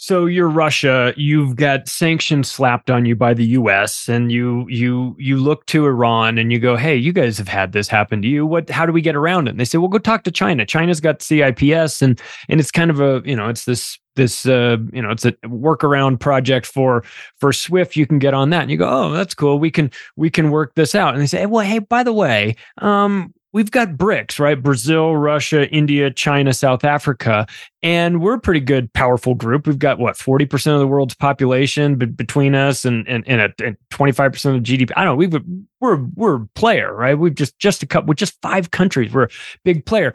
So 0.00 0.26
you're 0.26 0.48
Russia, 0.48 1.12
you've 1.16 1.56
got 1.56 1.88
sanctions 1.88 2.48
slapped 2.48 2.88
on 2.88 3.04
you 3.04 3.16
by 3.16 3.34
the 3.34 3.44
US 3.46 4.08
and 4.08 4.30
you 4.30 4.64
you 4.68 5.16
you 5.18 5.36
look 5.36 5.66
to 5.66 5.84
Iran 5.86 6.38
and 6.38 6.52
you 6.52 6.60
go, 6.60 6.76
"Hey, 6.76 6.94
you 6.94 7.12
guys 7.12 7.36
have 7.36 7.48
had 7.48 7.72
this 7.72 7.88
happen 7.88 8.22
to 8.22 8.28
you. 8.28 8.46
What 8.46 8.70
how 8.70 8.86
do 8.86 8.92
we 8.92 9.00
get 9.00 9.16
around 9.16 9.48
it?" 9.48 9.50
And 9.50 9.58
they 9.60 9.64
say, 9.64 9.76
"Well, 9.76 9.88
go 9.88 9.98
talk 9.98 10.22
to 10.22 10.30
China. 10.30 10.64
China's 10.64 11.00
got 11.00 11.20
CIPS 11.20 12.00
and 12.00 12.20
and 12.48 12.60
it's 12.60 12.70
kind 12.70 12.92
of 12.92 13.00
a, 13.00 13.22
you 13.24 13.34
know, 13.34 13.48
it's 13.48 13.64
this 13.64 13.98
this 14.14 14.46
uh, 14.46 14.76
you 14.92 15.02
know, 15.02 15.10
it's 15.10 15.24
a 15.24 15.32
workaround 15.46 16.20
project 16.20 16.66
for 16.66 17.02
for 17.38 17.52
Swift. 17.52 17.96
You 17.96 18.06
can 18.06 18.20
get 18.20 18.34
on 18.34 18.50
that." 18.50 18.62
And 18.62 18.70
you 18.70 18.76
go, 18.76 18.88
"Oh, 18.88 19.10
that's 19.10 19.34
cool. 19.34 19.58
We 19.58 19.72
can 19.72 19.90
we 20.14 20.30
can 20.30 20.52
work 20.52 20.76
this 20.76 20.94
out." 20.94 21.14
And 21.14 21.20
they 21.20 21.26
say, 21.26 21.44
"Well, 21.46 21.66
hey, 21.66 21.80
by 21.80 22.04
the 22.04 22.12
way, 22.12 22.54
um 22.78 23.34
we've 23.52 23.70
got 23.70 23.90
BRICS, 23.90 24.38
right? 24.38 24.62
Brazil, 24.62 25.16
Russia, 25.16 25.68
India, 25.70 26.10
China, 26.10 26.52
South 26.52 26.84
Africa. 26.84 27.46
And 27.82 28.20
we're 28.20 28.34
a 28.34 28.40
pretty 28.40 28.60
good, 28.60 28.92
powerful 28.92 29.34
group. 29.34 29.66
We've 29.66 29.78
got 29.78 29.98
what, 29.98 30.16
40% 30.16 30.74
of 30.74 30.80
the 30.80 30.86
world's 30.86 31.14
population 31.14 31.96
be- 31.96 32.06
between 32.06 32.54
us 32.54 32.84
and, 32.84 33.06
and, 33.08 33.26
and, 33.26 33.40
a, 33.40 33.64
and 33.64 33.76
25% 33.90 34.56
of 34.56 34.62
GDP. 34.62 34.90
I 34.96 35.04
don't 35.04 35.12
know. 35.12 35.16
We've, 35.16 35.44
we're, 35.80 36.04
we're 36.14 36.42
a 36.42 36.46
player, 36.54 36.94
right? 36.94 37.18
We've 37.18 37.34
just, 37.34 37.58
just 37.58 37.82
a 37.82 37.86
couple, 37.86 38.08
with 38.08 38.18
just 38.18 38.40
five 38.42 38.70
countries. 38.70 39.12
We're 39.12 39.24
a 39.24 39.30
big 39.64 39.86
player. 39.86 40.12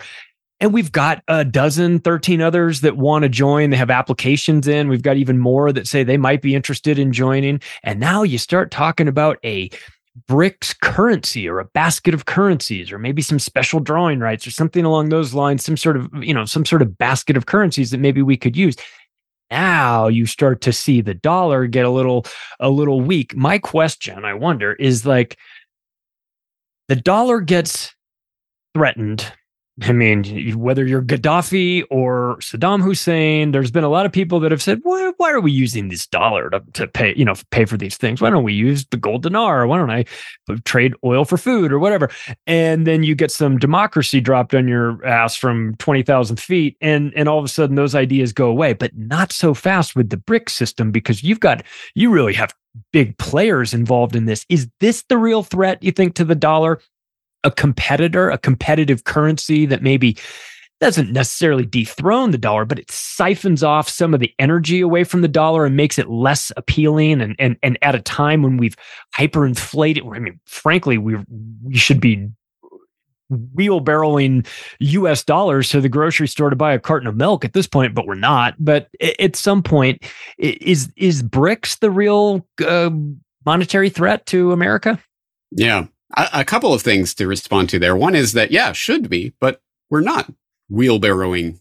And 0.60 0.74
we've 0.74 0.94
got 0.94 1.22
a 1.28 1.44
dozen, 1.44 2.00
13 2.00 2.40
others 2.40 2.82
that 2.82 2.96
want 2.96 3.24
to 3.24 3.30
join. 3.30 3.72
They 3.72 3.76
have 3.76 3.90
applications 3.90 4.66
in. 4.66 4.88
We've 4.88 5.02
got 5.02 5.18
even 5.18 5.38
more 5.38 5.74
that 5.74 5.88
say 5.88 6.06
they 6.06 6.16
might 6.16 6.42
be 6.42 6.56
interested 6.56 6.98
in 6.98 7.12
joining. 7.12 7.60
And 7.84 8.00
now 8.00 8.24
you 8.24 8.38
start 8.38 8.72
talking 8.72 9.10
about 9.10 9.40
a 9.44 9.70
BRICS 10.30 10.80
currency 10.80 11.48
or 11.50 11.60
a 11.60 11.66
basket 11.66 12.14
of 12.14 12.26
currencies 12.26 12.92
or 12.92 13.00
maybe 13.00 13.22
some 13.22 13.40
special 13.40 13.80
drawing 13.80 14.20
rights 14.20 14.46
or 14.46 14.52
something 14.52 14.86
along 14.86 15.10
those 15.10 15.34
lines 15.34 15.66
some 15.66 15.76
sort 15.76 15.98
of 15.98 16.08
you 16.24 16.34
know 16.34 16.46
some 16.46 16.66
sort 16.66 16.84
of 16.84 16.98
basket 16.98 17.36
of 17.36 17.48
currencies 17.48 17.92
that 17.92 18.00
maybe 18.00 18.22
we 18.22 18.38
could 18.38 18.56
use. 18.56 18.76
Now 19.50 20.08
you 20.08 20.26
start 20.26 20.62
to 20.62 20.74
see 20.74 21.02
the 21.02 21.14
dollar 21.14 21.68
get 21.68 21.86
a 21.86 21.90
little 21.90 22.26
a 22.60 22.70
little 22.70 23.02
weak. 23.02 23.36
My 23.36 23.58
question 23.58 24.24
i 24.26 24.34
wonder 24.34 24.74
is 24.74 25.06
like 25.06 25.38
the 26.88 26.96
dollar 26.96 27.40
gets 27.40 27.94
threatened 28.76 29.32
I 29.82 29.92
mean, 29.92 30.56
whether 30.56 30.86
you're 30.86 31.02
Gaddafi 31.02 31.84
or 31.90 32.38
Saddam 32.40 32.84
Hussein, 32.84 33.52
there's 33.52 33.72
been 33.72 33.84
a 33.84 33.90
lot 33.90 34.06
of 34.06 34.12
people 34.12 34.40
that 34.42 34.52
have 34.52 34.62
said, 34.62 34.80
why, 34.84 35.12
why 35.18 35.32
are 35.32 35.42
we 35.42 35.52
using 35.52 35.90
this 35.90 36.06
dollar 36.06 36.52
to, 36.52 36.62
to 36.74 36.88
pay, 36.88 37.16
you 37.18 37.26
know, 37.26 37.34
pay 37.50 37.66
for 37.66 37.76
these 37.76 37.98
things? 37.98 38.22
Why 38.22 38.30
don't 38.30 38.44
we 38.44 38.54
use 38.54 38.86
the 38.86 38.98
gold 38.98 39.24
dinar? 39.24 39.66
Why 39.66 39.78
don't 39.80 39.90
I 39.90 40.06
trade 40.64 40.94
oil 41.04 41.26
for 41.26 41.38
food 41.38 41.74
or 41.74 41.80
whatever? 41.80 42.12
And 42.46 42.86
then 42.86 43.02
you 43.02 43.16
get 43.16 43.32
some 43.32 43.58
democracy 43.58 44.22
dropped 44.22 44.54
on 44.54 44.68
your 44.68 45.04
ass 45.04 45.36
from 45.36 45.76
20,000 45.78 46.40
feet 46.40 46.78
and, 46.80 47.12
and 47.16 47.28
all 47.28 47.40
of 47.40 47.46
a 47.46 47.50
sudden 47.50 47.76
those 47.76 47.96
ideas 47.96 48.32
go 48.32 48.50
away, 48.50 48.74
but 48.74 48.96
not 48.96 49.32
so 49.32 49.56
fast 49.56 49.96
with 49.96 50.12
the 50.12 50.18
BRIC 50.18 50.52
system 50.52 50.92
because 50.92 51.24
you've 51.24 51.40
got, 51.40 51.64
you 51.96 52.12
really 52.12 52.34
have 52.34 52.54
big 52.92 53.18
players 53.18 53.74
involved 53.74 54.16
in 54.16 54.26
this. 54.26 54.46
Is 54.50 54.68
this 54.80 55.04
the 55.10 55.18
real 55.18 55.44
threat, 55.44 55.82
you 55.82 55.92
think, 55.92 56.16
to 56.16 56.26
the 56.26 56.36
dollar? 56.36 56.80
A 57.44 57.52
competitor, 57.52 58.30
a 58.30 58.38
competitive 58.38 59.04
currency 59.04 59.66
that 59.66 59.82
maybe 59.82 60.18
doesn't 60.84 61.14
necessarily 61.14 61.66
dethrone 61.66 62.32
the 62.32 62.38
dollar, 62.38 62.66
but 62.66 62.78
it 62.78 62.92
siphons 62.92 63.64
off 63.64 63.88
some 63.88 64.14
of 64.14 64.20
the 64.20 64.34
energy 64.38 64.82
away 64.82 65.06
from 65.06 65.22
the 65.22 65.28
dollar 65.30 65.66
and 65.66 65.78
makes 65.78 65.98
it 65.98 66.10
less 66.10 66.52
appealing. 66.58 67.22
And 67.22 67.36
and 67.40 67.56
and 67.64 67.78
at 67.82 67.96
a 67.96 68.02
time 68.02 68.44
when 68.44 68.58
we've 68.58 68.76
hyperinflated, 69.18 70.14
I 70.14 70.20
mean, 70.20 70.40
frankly, 70.46 70.98
we 70.98 71.16
we 71.64 71.76
should 71.76 72.02
be 72.02 72.28
wheelbarrowing 73.32 74.46
US 74.80 75.24
dollars 75.24 75.70
to 75.70 75.82
the 75.82 75.90
grocery 75.90 76.28
store 76.28 76.50
to 76.50 76.56
buy 76.56 76.74
a 76.74 76.80
carton 76.80 77.08
of 77.08 77.16
milk 77.16 77.46
at 77.46 77.54
this 77.54 77.68
point, 77.68 77.96
but 77.96 78.06
we're 78.06 78.16
not. 78.16 78.56
But 78.60 78.90
at 79.20 79.36
some 79.36 79.64
point, 79.64 80.04
is 80.38 80.92
is 80.98 81.24
BRICS 81.24 81.80
the 81.80 81.92
real 81.92 82.46
uh, 82.66 82.92
monetary 83.46 83.90
threat 83.90 84.26
to 84.28 84.52
America? 84.52 85.00
Yeah, 85.52 85.86
a, 86.16 86.30
a 86.34 86.46
couple 86.46 86.74
of 86.74 86.82
things 86.82 87.14
to 87.16 87.28
respond 87.28 87.70
to 87.70 87.80
there. 87.80 87.96
One 87.96 88.16
is 88.16 88.34
that, 88.34 88.52
yeah, 88.52 88.72
should 88.72 89.10
be, 89.10 89.34
but 89.40 89.62
we're 89.90 90.02
not 90.02 90.32
wheelbarrowing 90.72 91.60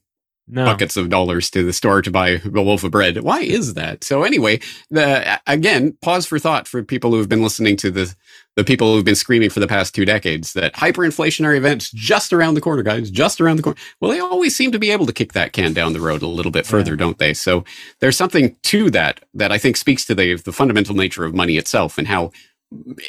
no. 0.49 0.65
buckets 0.65 0.97
of 0.97 1.09
dollars 1.09 1.51
to 1.51 1.65
the 1.65 1.73
store 1.73 2.03
to 2.03 2.11
buy 2.11 2.29
a 2.31 2.49
loaf 2.49 2.85
of 2.85 2.91
bread. 2.91 3.19
Why 3.23 3.41
is 3.41 3.75
that? 3.75 4.05
So 4.05 4.23
anyway, 4.23 4.61
the 4.91 5.41
again, 5.47 5.97
pause 6.03 6.27
for 6.27 6.39
thought 6.39 6.67
for 6.69 6.83
people 6.83 7.11
who 7.11 7.19
have 7.19 7.29
been 7.29 7.43
listening 7.43 7.77
to 7.79 7.91
the 7.91 8.15
the 8.55 8.65
people 8.65 8.95
who've 8.95 9.05
been 9.05 9.15
screaming 9.15 9.49
for 9.49 9.61
the 9.61 9.67
past 9.67 9.95
two 9.95 10.05
decades 10.05 10.53
that 10.53 10.75
hyperinflationary 10.75 11.57
events 11.57 11.91
just 11.91 12.35
around 12.35 12.53
the 12.53 12.61
corner, 12.61 12.83
guys, 12.83 13.11
just 13.11 13.41
around 13.41 13.57
the 13.57 13.63
corner. 13.63 13.79
Well, 14.01 14.11
they 14.11 14.21
always 14.21 14.55
seem 14.55 14.73
to 14.73 14.79
be 14.79 14.91
able 14.91 15.07
to 15.07 15.13
kick 15.13 15.33
that 15.33 15.55
can 15.55 15.73
down 15.73 15.95
the 15.95 16.01
road 16.01 16.21
a 16.21 16.27
little 16.27 16.53
bit 16.53 16.67
further, 16.67 16.93
yeah. 16.93 16.99
don't 16.99 17.19
they? 17.19 17.33
So 17.33 17.65
there's 18.01 18.17
something 18.17 18.57
to 18.65 18.91
that 18.91 19.21
that 19.33 19.53
I 19.53 19.59
think 19.59 19.77
speaks 19.77 20.05
to 20.07 20.15
the 20.15 20.35
the 20.37 20.53
fundamental 20.53 20.95
nature 20.95 21.25
of 21.25 21.35
money 21.35 21.57
itself 21.57 21.97
and 21.97 22.09
how 22.09 22.31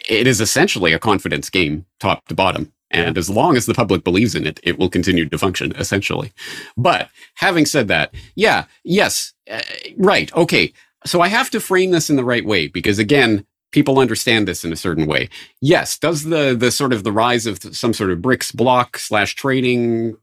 it 0.10 0.28
is 0.28 0.42
essentially 0.42 0.94
a 0.94 1.00
confidence 1.00 1.50
game, 1.50 1.86
top 2.00 2.28
to 2.28 2.36
bottom. 2.36 2.72
And 2.92 3.18
as 3.18 3.30
long 3.30 3.58
as 3.58 3.66
the 3.66 3.74
public 3.74 4.04
believes 4.04 4.36
in 4.36 4.46
it, 4.46 4.60
it 4.64 4.78
will 4.78 4.90
continue 4.90 5.28
to 5.28 5.38
function, 5.38 5.74
essentially. 5.76 6.32
But 6.78 7.10
having 7.36 7.66
said 7.66 7.88
that, 7.88 8.14
yeah, 8.36 8.66
yes, 8.84 9.34
uh, 9.50 9.62
right, 9.98 10.34
okay. 10.36 10.74
So 11.06 11.20
I 11.20 11.28
have 11.28 11.50
to 11.52 11.60
frame 11.60 11.92
this 11.92 12.10
in 12.10 12.16
the 12.16 12.24
right 12.24 12.46
way 12.46 12.68
because, 12.68 13.00
again, 13.00 13.46
people 13.72 14.00
understand 14.00 14.48
this 14.48 14.64
in 14.64 14.72
a 14.72 14.78
certain 14.78 15.08
way. 15.08 15.28
Yes, 15.60 15.98
does 15.98 16.26
the 16.26 16.56
the 16.56 16.72
sort 16.72 16.94
of 16.94 17.04
the 17.04 17.12
rise 17.12 17.46
of 17.48 17.62
some 17.76 17.94
sort 17.94 18.12
of 18.12 18.20
BRICS 18.20 18.56
block 18.56 18.98
slash 18.98 19.36
trading 19.36 20.16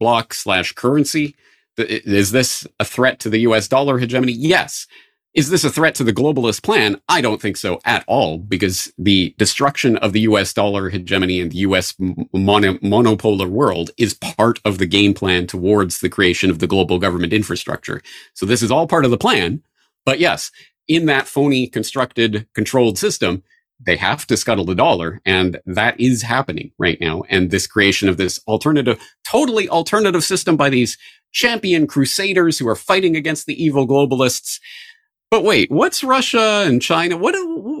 block 0.00 0.34
slash 0.34 0.72
currency 0.72 1.34
is 1.78 2.32
this 2.32 2.66
a 2.80 2.84
threat 2.84 3.20
to 3.20 3.30
the 3.30 3.40
U.S. 3.40 3.68
dollar 3.68 3.98
hegemony? 3.98 4.32
Yes. 4.32 4.86
Is 5.36 5.50
this 5.50 5.64
a 5.64 5.70
threat 5.70 5.94
to 5.96 6.04
the 6.04 6.14
globalist 6.14 6.62
plan? 6.62 6.98
I 7.10 7.20
don't 7.20 7.42
think 7.42 7.58
so 7.58 7.78
at 7.84 8.04
all, 8.06 8.38
because 8.38 8.90
the 8.96 9.34
destruction 9.36 9.98
of 9.98 10.14
the 10.14 10.20
US 10.20 10.54
dollar 10.54 10.88
hegemony 10.88 11.42
and 11.42 11.52
the 11.52 11.58
US 11.58 11.94
mono- 11.98 12.78
monopolar 12.78 13.46
world 13.46 13.90
is 13.98 14.14
part 14.14 14.58
of 14.64 14.78
the 14.78 14.86
game 14.86 15.12
plan 15.12 15.46
towards 15.46 16.00
the 16.00 16.08
creation 16.08 16.48
of 16.48 16.58
the 16.58 16.66
global 16.66 16.98
government 16.98 17.34
infrastructure. 17.34 18.00
So 18.32 18.46
this 18.46 18.62
is 18.62 18.70
all 18.70 18.86
part 18.88 19.04
of 19.04 19.10
the 19.10 19.18
plan. 19.18 19.62
But 20.06 20.20
yes, 20.20 20.50
in 20.88 21.04
that 21.04 21.28
phony 21.28 21.66
constructed 21.66 22.46
controlled 22.54 22.96
system, 22.96 23.42
they 23.84 23.96
have 23.96 24.26
to 24.28 24.38
scuttle 24.38 24.64
the 24.64 24.74
dollar. 24.74 25.20
And 25.26 25.60
that 25.66 26.00
is 26.00 26.22
happening 26.22 26.72
right 26.78 26.98
now. 26.98 27.24
And 27.28 27.50
this 27.50 27.66
creation 27.66 28.08
of 28.08 28.16
this 28.16 28.40
alternative, 28.48 28.98
totally 29.22 29.68
alternative 29.68 30.24
system 30.24 30.56
by 30.56 30.70
these 30.70 30.96
champion 31.32 31.86
crusaders 31.86 32.58
who 32.58 32.66
are 32.66 32.74
fighting 32.74 33.16
against 33.16 33.44
the 33.44 33.62
evil 33.62 33.86
globalists 33.86 34.60
but 35.30 35.42
wait, 35.42 35.70
what's 35.70 36.04
Russia 36.04 36.64
and 36.66 36.80
China? 36.80 37.16
What 37.16 37.34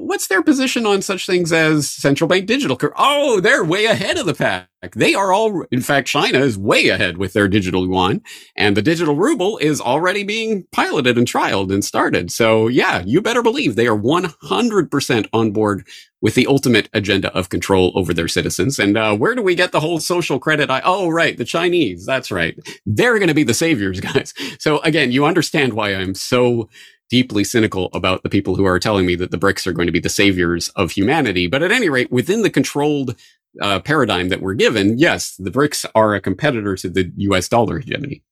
what's 0.06 0.26
their 0.26 0.42
position 0.42 0.86
on 0.86 1.02
such 1.02 1.26
things 1.26 1.52
as 1.52 1.88
central 1.90 2.26
bank 2.26 2.46
digital? 2.46 2.78
Oh, 2.96 3.40
they're 3.40 3.64
way 3.64 3.86
ahead 3.86 4.18
of 4.18 4.26
the 4.26 4.34
pack. 4.34 4.68
They 4.94 5.14
are 5.14 5.32
all, 5.32 5.64
in 5.70 5.80
fact, 5.80 6.06
China 6.06 6.38
is 6.38 6.56
way 6.56 6.88
ahead 6.88 7.16
with 7.16 7.32
their 7.32 7.48
digital 7.48 7.86
yuan, 7.86 8.22
and 8.56 8.76
the 8.76 8.82
digital 8.82 9.16
ruble 9.16 9.58
is 9.58 9.80
already 9.80 10.22
being 10.22 10.66
piloted 10.70 11.18
and 11.18 11.26
trialed 11.26 11.72
and 11.72 11.84
started. 11.84 12.30
So 12.30 12.68
yeah, 12.68 13.02
you 13.04 13.20
better 13.20 13.42
believe 13.42 13.74
they 13.74 13.88
are 13.88 13.98
100% 13.98 15.28
on 15.32 15.50
board 15.52 15.86
with 16.20 16.34
the 16.34 16.46
ultimate 16.46 16.88
agenda 16.92 17.32
of 17.36 17.48
control 17.48 17.92
over 17.94 18.14
their 18.14 18.28
citizens. 18.28 18.78
And 18.78 18.96
uh, 18.96 19.16
where 19.16 19.34
do 19.34 19.42
we 19.42 19.54
get 19.54 19.72
the 19.72 19.80
whole 19.80 20.00
social 20.00 20.38
credit? 20.38 20.70
I, 20.70 20.80
oh, 20.84 21.08
right, 21.08 21.36
the 21.36 21.44
Chinese. 21.44 22.06
That's 22.06 22.30
right. 22.30 22.58
They're 22.84 23.18
going 23.18 23.28
to 23.28 23.34
be 23.34 23.44
the 23.44 23.54
saviors, 23.54 24.00
guys. 24.12 24.34
So 24.58 24.78
again, 24.80 25.12
you 25.12 25.24
understand 25.24 25.74
why 25.74 25.94
I'm 25.94 26.14
so 26.14 26.68
deeply 27.08 27.44
cynical 27.44 27.88
about 27.92 28.22
the 28.22 28.28
people 28.28 28.56
who 28.56 28.64
are 28.64 28.78
telling 28.78 29.06
me 29.06 29.14
that 29.16 29.30
the 29.30 29.38
BRICS 29.38 29.66
are 29.66 29.72
going 29.72 29.86
to 29.86 29.92
be 29.92 30.00
the 30.00 30.08
saviors 30.08 30.68
of 30.70 30.90
humanity. 30.90 31.46
But 31.46 31.62
at 31.62 31.72
any 31.72 31.88
rate, 31.88 32.10
within 32.10 32.42
the 32.42 32.50
controlled 32.50 33.16
uh, 33.60 33.80
paradigm 33.80 34.28
that 34.28 34.42
we're 34.42 34.54
given, 34.54 34.98
yes, 34.98 35.36
the 35.36 35.50
BRICS 35.50 35.86
are 35.94 36.14
a 36.14 36.20
competitor 36.20 36.76
to 36.76 36.88
the 36.88 37.12
US 37.16 37.48
dollar 37.48 37.78
hegemony. 37.78 38.22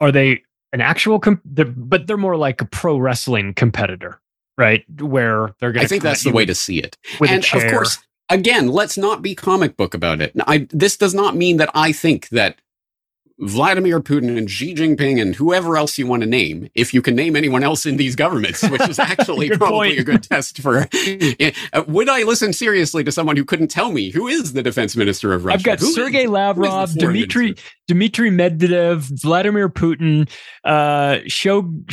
Are 0.00 0.12
they 0.12 0.42
an 0.72 0.80
actual, 0.80 1.18
comp- 1.18 1.42
they're, 1.44 1.64
but 1.64 2.06
they're 2.06 2.16
more 2.16 2.36
like 2.36 2.60
a 2.60 2.66
pro 2.66 2.98
wrestling 2.98 3.54
competitor, 3.54 4.20
right? 4.58 4.84
Where 5.00 5.54
they're 5.58 5.72
going 5.72 5.80
to. 5.80 5.86
I 5.86 5.88
think 5.88 6.02
that's 6.02 6.24
the 6.24 6.32
way 6.32 6.44
to 6.44 6.54
see 6.54 6.78
it. 6.78 6.96
and 7.26 7.44
of 7.54 7.70
course, 7.70 7.98
again, 8.28 8.68
let's 8.68 8.98
not 8.98 9.22
be 9.22 9.34
comic 9.34 9.76
book 9.76 9.94
about 9.94 10.20
it. 10.20 10.32
I, 10.46 10.68
this 10.70 10.96
does 10.96 11.14
not 11.14 11.36
mean 11.36 11.56
that 11.56 11.70
I 11.74 11.92
think 11.92 12.28
that 12.30 12.60
Vladimir 13.38 14.00
Putin 14.00 14.38
and 14.38 14.50
Xi 14.50 14.74
Jinping 14.74 15.20
and 15.20 15.34
whoever 15.34 15.76
else 15.76 15.98
you 15.98 16.06
want 16.06 16.22
to 16.22 16.28
name, 16.28 16.70
if 16.74 16.94
you 16.94 17.02
can 17.02 17.14
name 17.14 17.36
anyone 17.36 17.62
else 17.62 17.84
in 17.84 17.98
these 17.98 18.16
governments, 18.16 18.62
which 18.68 18.88
is 18.88 18.98
actually 18.98 19.50
probably 19.50 19.90
point. 19.90 20.00
a 20.00 20.04
good 20.04 20.22
test 20.22 20.58
for. 20.60 20.88
Uh, 21.72 21.84
would 21.86 22.08
I 22.08 22.22
listen 22.22 22.52
seriously 22.52 23.04
to 23.04 23.12
someone 23.12 23.36
who 23.36 23.44
couldn't 23.44 23.68
tell 23.68 23.92
me 23.92 24.10
who 24.10 24.26
is 24.26 24.54
the 24.54 24.62
defense 24.62 24.96
minister 24.96 25.34
of 25.34 25.44
Russia? 25.44 25.58
I've 25.58 25.64
got 25.64 25.80
who 25.80 25.92
Sergei 25.92 26.24
is, 26.24 26.30
Lavrov, 26.30 26.94
Dmitry 26.94 27.56
Dmitry 27.86 28.30
Medvedev, 28.30 29.20
Vladimir 29.22 29.68
Putin, 29.68 30.30
uh, 30.64 31.18
Shogun 31.26 31.84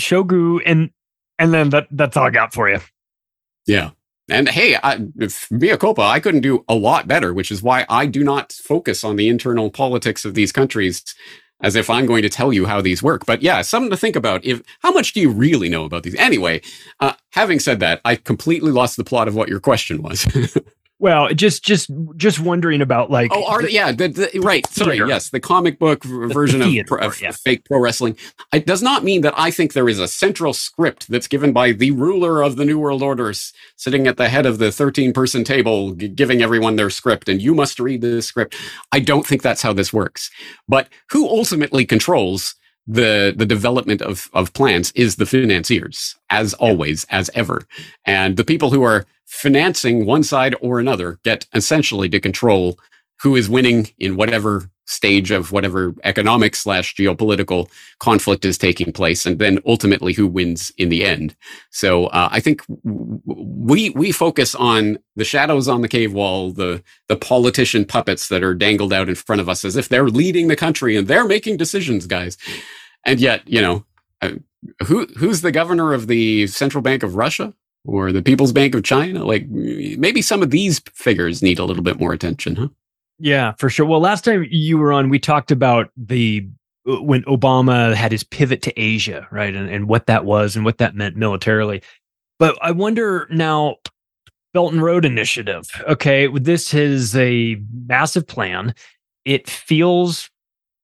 Shoigu, 0.00 0.60
and 0.66 0.90
and 1.38 1.54
then 1.54 1.70
that 1.70 1.86
that's 1.92 2.16
all 2.16 2.26
I 2.26 2.30
got 2.30 2.52
for 2.52 2.68
you. 2.68 2.80
Yeah. 3.66 3.90
And 4.30 4.48
hey, 4.48 4.76
I, 4.82 5.00
mea 5.50 5.76
culpa, 5.76 6.02
I 6.02 6.20
couldn't 6.20 6.42
do 6.42 6.64
a 6.68 6.74
lot 6.74 7.08
better, 7.08 7.34
which 7.34 7.50
is 7.50 7.62
why 7.62 7.84
I 7.88 8.06
do 8.06 8.22
not 8.22 8.52
focus 8.52 9.02
on 9.04 9.16
the 9.16 9.28
internal 9.28 9.70
politics 9.70 10.24
of 10.24 10.34
these 10.34 10.52
countries 10.52 11.02
as 11.62 11.76
if 11.76 11.88
I'm 11.88 12.06
going 12.06 12.22
to 12.22 12.28
tell 12.28 12.52
you 12.52 12.66
how 12.66 12.80
these 12.80 13.02
work. 13.02 13.24
But 13.24 13.42
yeah, 13.42 13.62
something 13.62 13.90
to 13.90 13.96
think 13.96 14.16
about. 14.16 14.44
If 14.44 14.62
how 14.80 14.92
much 14.92 15.12
do 15.12 15.20
you 15.20 15.30
really 15.30 15.68
know 15.68 15.84
about 15.84 16.02
these? 16.02 16.16
Anyway, 16.16 16.60
uh, 17.00 17.14
having 17.30 17.60
said 17.60 17.80
that, 17.80 18.00
I 18.04 18.16
completely 18.16 18.72
lost 18.72 18.96
the 18.96 19.04
plot 19.04 19.28
of 19.28 19.34
what 19.34 19.48
your 19.48 19.60
question 19.60 20.02
was. 20.02 20.26
Well, 21.02 21.34
just 21.34 21.64
just 21.64 21.90
just 22.16 22.38
wondering 22.38 22.80
about 22.80 23.10
like 23.10 23.32
oh, 23.34 23.44
are, 23.44 23.62
the, 23.62 23.72
yeah, 23.72 23.90
the, 23.90 24.06
the, 24.06 24.38
right. 24.38 24.64
Sorry, 24.68 24.92
theater. 24.92 25.08
yes, 25.08 25.30
the 25.30 25.40
comic 25.40 25.80
book 25.80 26.04
version 26.04 26.62
of, 26.62 26.86
pro, 26.86 27.00
of 27.00 27.20
yeah. 27.20 27.32
fake 27.32 27.64
pro 27.64 27.80
wrestling. 27.80 28.16
It 28.52 28.66
does 28.66 28.84
not 28.84 29.02
mean 29.02 29.22
that 29.22 29.34
I 29.36 29.50
think 29.50 29.72
there 29.72 29.88
is 29.88 29.98
a 29.98 30.06
central 30.06 30.52
script 30.52 31.08
that's 31.08 31.26
given 31.26 31.52
by 31.52 31.72
the 31.72 31.90
ruler 31.90 32.40
of 32.40 32.54
the 32.54 32.64
New 32.64 32.78
World 32.78 33.02
Orders, 33.02 33.52
sitting 33.74 34.06
at 34.06 34.16
the 34.16 34.28
head 34.28 34.46
of 34.46 34.58
the 34.58 34.70
thirteen-person 34.70 35.42
table, 35.42 35.92
g- 35.94 36.06
giving 36.06 36.40
everyone 36.40 36.76
their 36.76 36.88
script, 36.88 37.28
and 37.28 37.42
you 37.42 37.52
must 37.52 37.80
read 37.80 38.00
the 38.00 38.22
script. 38.22 38.54
I 38.92 39.00
don't 39.00 39.26
think 39.26 39.42
that's 39.42 39.62
how 39.62 39.72
this 39.72 39.92
works. 39.92 40.30
But 40.68 40.88
who 41.10 41.26
ultimately 41.26 41.84
controls 41.84 42.54
the 42.86 43.32
the 43.36 43.46
development 43.46 44.02
of 44.02 44.28
of 44.32 44.52
plans 44.52 44.92
is 44.92 45.16
the 45.16 45.26
financiers, 45.26 46.16
as 46.30 46.54
always, 46.54 47.04
as 47.10 47.30
ever, 47.34 47.62
and 48.04 48.36
the 48.36 48.44
people 48.44 48.70
who 48.70 48.82
are 48.82 49.06
financing 49.26 50.04
one 50.04 50.22
side 50.22 50.54
or 50.60 50.78
another 50.78 51.18
get 51.24 51.46
essentially 51.54 52.08
to 52.08 52.20
control 52.20 52.78
who 53.22 53.36
is 53.36 53.48
winning 53.48 53.88
in 53.98 54.16
whatever 54.16 54.68
stage 54.86 55.30
of 55.30 55.52
whatever 55.52 55.94
economic 56.02 56.56
slash 56.56 56.94
geopolitical 56.96 57.70
conflict 58.00 58.44
is 58.44 58.58
taking 58.58 58.92
place 58.92 59.24
and 59.24 59.38
then 59.38 59.60
ultimately 59.64 60.12
who 60.12 60.26
wins 60.26 60.72
in 60.76 60.88
the 60.88 61.04
end 61.04 61.34
so 61.70 62.06
uh, 62.06 62.28
i 62.32 62.40
think 62.40 62.62
we 62.84 63.90
we 63.90 64.10
focus 64.10 64.54
on 64.56 64.98
the 65.14 65.24
shadows 65.24 65.68
on 65.68 65.82
the 65.82 65.88
cave 65.88 66.12
wall 66.12 66.50
the 66.52 66.82
the 67.08 67.16
politician 67.16 67.84
puppets 67.84 68.28
that 68.28 68.42
are 68.42 68.54
dangled 68.54 68.92
out 68.92 69.08
in 69.08 69.14
front 69.14 69.40
of 69.40 69.48
us 69.48 69.64
as 69.64 69.76
if 69.76 69.88
they're 69.88 70.08
leading 70.08 70.48
the 70.48 70.56
country 70.56 70.96
and 70.96 71.06
they're 71.06 71.26
making 71.26 71.56
decisions 71.56 72.06
guys 72.06 72.36
and 73.06 73.20
yet 73.20 73.46
you 73.46 73.62
know 73.62 73.84
uh, 74.20 74.32
who 74.86 75.06
who's 75.16 75.42
the 75.42 75.52
governor 75.52 75.94
of 75.94 76.08
the 76.08 76.46
central 76.48 76.82
bank 76.82 77.02
of 77.02 77.14
russia 77.14 77.54
or 77.84 78.12
the 78.12 78.22
People's 78.22 78.52
Bank 78.52 78.76
of 78.76 78.84
China. 78.84 79.24
Like 79.24 79.48
maybe 79.48 80.22
some 80.22 80.40
of 80.40 80.50
these 80.50 80.80
figures 80.94 81.42
need 81.42 81.58
a 81.58 81.64
little 81.64 81.82
bit 81.82 81.98
more 81.98 82.12
attention, 82.12 82.54
huh? 82.54 82.68
Yeah, 83.22 83.52
for 83.56 83.70
sure. 83.70 83.86
Well, 83.86 84.00
last 84.00 84.24
time 84.24 84.44
you 84.50 84.78
were 84.78 84.92
on, 84.92 85.08
we 85.08 85.20
talked 85.20 85.52
about 85.52 85.90
the 85.96 86.44
uh, 86.90 87.00
when 87.00 87.22
Obama 87.22 87.94
had 87.94 88.10
his 88.10 88.24
pivot 88.24 88.62
to 88.62 88.72
Asia, 88.80 89.28
right? 89.30 89.54
And, 89.54 89.70
and 89.70 89.86
what 89.86 90.06
that 90.06 90.24
was 90.24 90.56
and 90.56 90.64
what 90.64 90.78
that 90.78 90.96
meant 90.96 91.14
militarily. 91.14 91.82
But 92.40 92.58
I 92.60 92.72
wonder 92.72 93.28
now, 93.30 93.76
Belt 94.52 94.72
and 94.72 94.82
Road 94.82 95.04
Initiative. 95.04 95.70
Okay, 95.88 96.26
this 96.36 96.74
is 96.74 97.14
a 97.14 97.62
massive 97.86 98.26
plan. 98.26 98.74
It 99.24 99.48
feels 99.48 100.28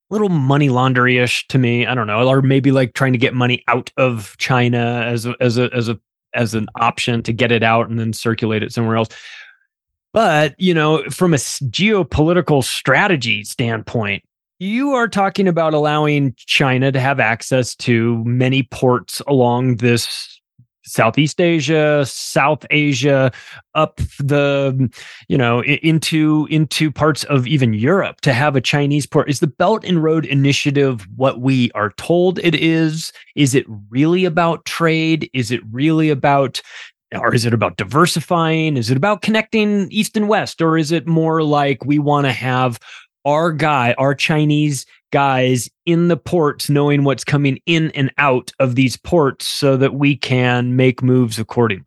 a 0.09 0.13
little 0.13 0.29
money 0.29 0.69
laundry 0.69 1.17
ish 1.17 1.45
to 1.49 1.57
me. 1.57 1.85
I 1.85 1.93
don't 1.93 2.07
know, 2.07 2.25
or 2.25 2.41
maybe 2.41 2.71
like 2.71 2.93
trying 2.93 3.11
to 3.11 3.19
get 3.19 3.33
money 3.33 3.65
out 3.67 3.91
of 3.97 4.37
China 4.37 5.03
as 5.05 5.25
a, 5.25 5.35
as 5.41 5.57
a 5.57 5.69
as 5.75 5.89
a 5.89 5.99
as 6.33 6.53
an 6.53 6.67
option 6.79 7.21
to 7.23 7.33
get 7.33 7.51
it 7.51 7.63
out 7.63 7.89
and 7.89 7.99
then 7.99 8.13
circulate 8.13 8.63
it 8.63 8.71
somewhere 8.71 8.95
else. 8.95 9.09
But, 10.13 10.55
you 10.57 10.73
know, 10.73 11.03
from 11.09 11.33
a 11.33 11.37
geopolitical 11.37 12.63
strategy 12.63 13.43
standpoint, 13.43 14.23
you 14.59 14.91
are 14.91 15.07
talking 15.07 15.47
about 15.47 15.73
allowing 15.73 16.33
China 16.37 16.91
to 16.91 16.99
have 16.99 17.19
access 17.19 17.75
to 17.75 18.23
many 18.25 18.63
ports 18.63 19.21
along 19.27 19.77
this 19.77 20.39
Southeast 20.89 21.39
Asia, 21.39 22.03
South 22.05 22.65
Asia, 22.71 23.31
up 23.75 23.97
the, 24.17 24.91
you 25.27 25.37
know, 25.37 25.63
into 25.63 26.47
into 26.49 26.91
parts 26.91 27.23
of 27.25 27.45
even 27.45 27.73
Europe 27.73 28.21
to 28.21 28.33
have 28.33 28.55
a 28.55 28.61
Chinese 28.61 29.05
port. 29.05 29.29
Is 29.29 29.39
the 29.39 29.47
Belt 29.47 29.85
and 29.85 30.03
Road 30.03 30.25
Initiative 30.25 31.07
what 31.15 31.41
we 31.41 31.71
are 31.73 31.91
told 31.91 32.39
it 32.39 32.55
is? 32.55 33.13
Is 33.35 33.53
it 33.53 33.65
really 33.89 34.25
about 34.25 34.65
trade? 34.65 35.29
Is 35.33 35.51
it 35.51 35.61
really 35.71 36.09
about 36.09 36.59
or 37.13 37.33
is 37.33 37.45
it 37.45 37.53
about 37.53 37.77
diversifying? 37.77 38.77
Is 38.77 38.91
it 38.91 38.97
about 38.97 39.21
connecting 39.21 39.91
East 39.91 40.15
and 40.15 40.27
West? 40.27 40.61
Or 40.61 40.77
is 40.77 40.91
it 40.91 41.07
more 41.07 41.43
like 41.43 41.85
we 41.85 41.99
want 41.99 42.25
to 42.25 42.31
have 42.31 42.79
our 43.25 43.51
guy, 43.51 43.93
our 43.97 44.15
Chinese 44.15 44.85
guys 45.11 45.69
in 45.85 46.07
the 46.07 46.17
ports 46.17 46.69
knowing 46.69 47.03
what's 47.03 47.23
coming 47.23 47.59
in 47.65 47.91
and 47.91 48.11
out 48.17 48.51
of 48.59 48.75
these 48.75 48.97
ports 48.97 49.45
so 49.47 49.77
that 49.77 49.93
we 49.93 50.15
can 50.15 50.75
make 50.75 51.01
moves 51.01 51.39
accordingly. 51.39 51.85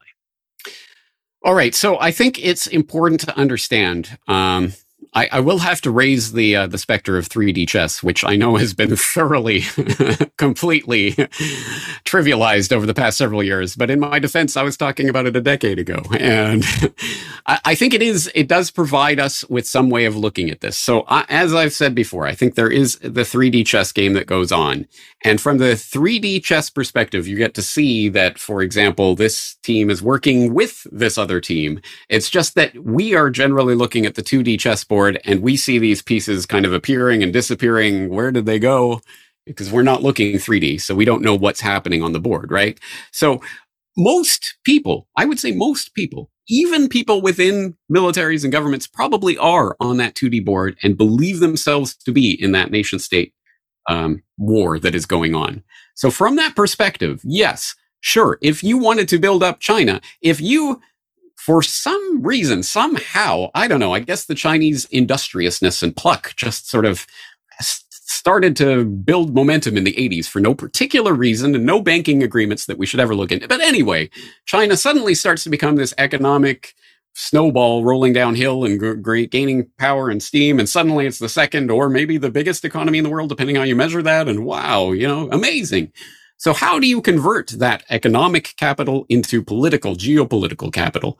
All 1.44 1.54
right. 1.54 1.74
So 1.74 1.98
I 1.98 2.10
think 2.12 2.44
it's 2.44 2.66
important 2.68 3.20
to 3.22 3.36
understand 3.36 4.16
um, 4.28 4.72
I, 5.14 5.28
I, 5.32 5.40
will 5.40 5.58
have 5.58 5.80
to 5.82 5.90
raise 5.90 6.32
the 6.32 6.56
uh, 6.56 6.66
the 6.66 6.78
specter 6.78 7.18
of 7.18 7.28
3D 7.28 7.68
chess, 7.68 8.02
which 8.02 8.24
I 8.24 8.34
know 8.34 8.56
has 8.56 8.72
been 8.72 8.96
thoroughly, 8.96 9.60
completely 10.38 11.12
trivialized 12.04 12.72
over 12.72 12.86
the 12.86 12.94
past 12.94 13.18
several 13.18 13.42
years. 13.42 13.76
But 13.76 13.90
in 13.90 14.00
my 14.00 14.18
defense, 14.18 14.56
I 14.56 14.62
was 14.62 14.76
talking 14.76 15.08
about 15.08 15.26
it 15.26 15.36
a 15.36 15.40
decade 15.40 15.78
ago, 15.78 16.02
and 16.18 16.64
I, 17.46 17.60
I, 17.64 17.74
think 17.74 17.92
it 17.92 18.02
is 18.02 18.30
it 18.34 18.48
does 18.48 18.70
provide 18.70 19.20
us 19.20 19.44
with 19.50 19.68
some 19.68 19.90
way 19.90 20.06
of 20.06 20.16
looking 20.16 20.48
at 20.50 20.60
this. 20.60 20.78
So 20.78 21.04
I, 21.08 21.26
as 21.28 21.52
I've 21.54 21.74
said 21.74 21.94
before, 21.94 22.26
I 22.26 22.34
think 22.34 22.54
there 22.54 22.70
is 22.70 22.98
the 23.00 23.22
3D 23.22 23.66
chess 23.66 23.92
game 23.92 24.14
that 24.14 24.26
goes 24.26 24.50
on, 24.50 24.86
and 25.24 25.40
from 25.40 25.58
the 25.58 25.74
3D 25.74 26.42
chess 26.42 26.68
perspective, 26.68 27.28
you 27.28 27.36
get 27.36 27.54
to 27.54 27.62
see 27.62 28.08
that, 28.10 28.38
for 28.38 28.60
example, 28.62 29.14
this 29.14 29.54
team 29.62 29.88
is 29.88 30.02
working 30.02 30.52
with 30.52 30.86
this 30.90 31.16
other 31.16 31.40
team. 31.40 31.80
It's 32.08 32.28
just 32.28 32.54
that 32.56 32.76
we 32.84 33.14
are 33.14 33.30
generally 33.30 33.74
looking 33.74 34.04
at 34.04 34.16
the 34.16 34.22
2D 34.22 34.58
chessboard 34.58 35.20
and 35.24 35.42
we 35.42 35.56
see 35.56 35.78
these 35.78 36.02
pieces 36.02 36.46
kind 36.46 36.66
of 36.66 36.72
appearing 36.72 37.22
and 37.22 37.32
disappearing. 37.32 38.08
Where 38.08 38.32
did 38.32 38.46
they 38.46 38.58
go? 38.58 39.00
Because 39.46 39.70
we're 39.70 39.82
not 39.82 40.02
looking 40.02 40.34
3D, 40.36 40.80
so 40.80 40.94
we 40.94 41.04
don't 41.04 41.22
know 41.22 41.34
what's 41.34 41.60
happening 41.60 42.02
on 42.02 42.12
the 42.12 42.20
board, 42.20 42.50
right? 42.50 42.78
So 43.12 43.40
most 43.96 44.56
people, 44.64 45.08
I 45.16 45.24
would 45.24 45.38
say 45.38 45.52
most 45.52 45.94
people, 45.94 46.30
even 46.48 46.88
people 46.88 47.20
within 47.20 47.76
militaries 47.92 48.42
and 48.42 48.52
governments 48.52 48.86
probably 48.86 49.38
are 49.38 49.76
on 49.80 49.98
that 49.98 50.14
2D 50.14 50.44
board 50.44 50.76
and 50.82 50.96
believe 50.96 51.40
themselves 51.40 51.94
to 51.96 52.12
be 52.12 52.32
in 52.40 52.52
that 52.52 52.70
nation 52.70 52.98
state 52.98 53.34
um, 53.88 54.22
war 54.38 54.78
that 54.78 54.94
is 54.94 55.06
going 55.06 55.34
on. 55.34 55.62
So 55.94 56.10
from 56.10 56.36
that 56.36 56.56
perspective, 56.56 57.20
yes, 57.24 57.74
Sure, 58.02 58.36
if 58.42 58.64
you 58.64 58.78
wanted 58.78 59.08
to 59.08 59.18
build 59.18 59.44
up 59.44 59.60
China, 59.60 60.00
if 60.20 60.40
you 60.40 60.82
for 61.36 61.62
some 61.62 62.22
reason, 62.22 62.62
somehow, 62.62 63.50
I 63.54 63.66
don't 63.66 63.80
know, 63.80 63.94
I 63.94 64.00
guess 64.00 64.26
the 64.26 64.34
Chinese 64.34 64.84
industriousness 64.86 65.82
and 65.82 65.96
pluck 65.96 66.34
just 66.36 66.68
sort 66.68 66.84
of 66.84 67.06
started 67.60 68.56
to 68.56 68.84
build 68.84 69.34
momentum 69.34 69.76
in 69.76 69.82
the 69.82 69.94
80s 69.94 70.26
for 70.26 70.38
no 70.38 70.54
particular 70.54 71.12
reason 71.12 71.54
and 71.54 71.66
no 71.66 71.80
banking 71.80 72.22
agreements 72.22 72.66
that 72.66 72.78
we 72.78 72.86
should 72.86 73.00
ever 73.00 73.14
look 73.14 73.32
into. 73.32 73.48
But 73.48 73.60
anyway, 73.60 74.10
China 74.46 74.76
suddenly 74.76 75.14
starts 75.14 75.42
to 75.44 75.50
become 75.50 75.76
this 75.76 75.94
economic 75.98 76.74
snowball 77.14 77.84
rolling 77.84 78.12
downhill 78.12 78.64
and 78.64 79.30
gaining 79.30 79.68
power 79.78 80.08
and 80.08 80.22
steam. 80.22 80.58
And 80.58 80.68
suddenly 80.68 81.06
it's 81.06 81.18
the 81.18 81.28
second 81.28 81.70
or 81.70 81.88
maybe 81.88 82.18
the 82.18 82.30
biggest 82.30 82.64
economy 82.64 82.98
in 82.98 83.04
the 83.04 83.10
world, 83.10 83.28
depending 83.28 83.56
on 83.56 83.60
how 83.60 83.66
you 83.66 83.76
measure 83.76 84.02
that. 84.02 84.28
And 84.28 84.44
wow, 84.44 84.92
you 84.92 85.06
know, 85.06 85.28
amazing. 85.30 85.92
So 86.42 86.52
how 86.52 86.80
do 86.80 86.88
you 86.88 87.00
convert 87.00 87.50
that 87.50 87.84
economic 87.88 88.54
capital 88.56 89.06
into 89.08 89.44
political, 89.44 89.94
geopolitical 89.94 90.72
capital? 90.72 91.16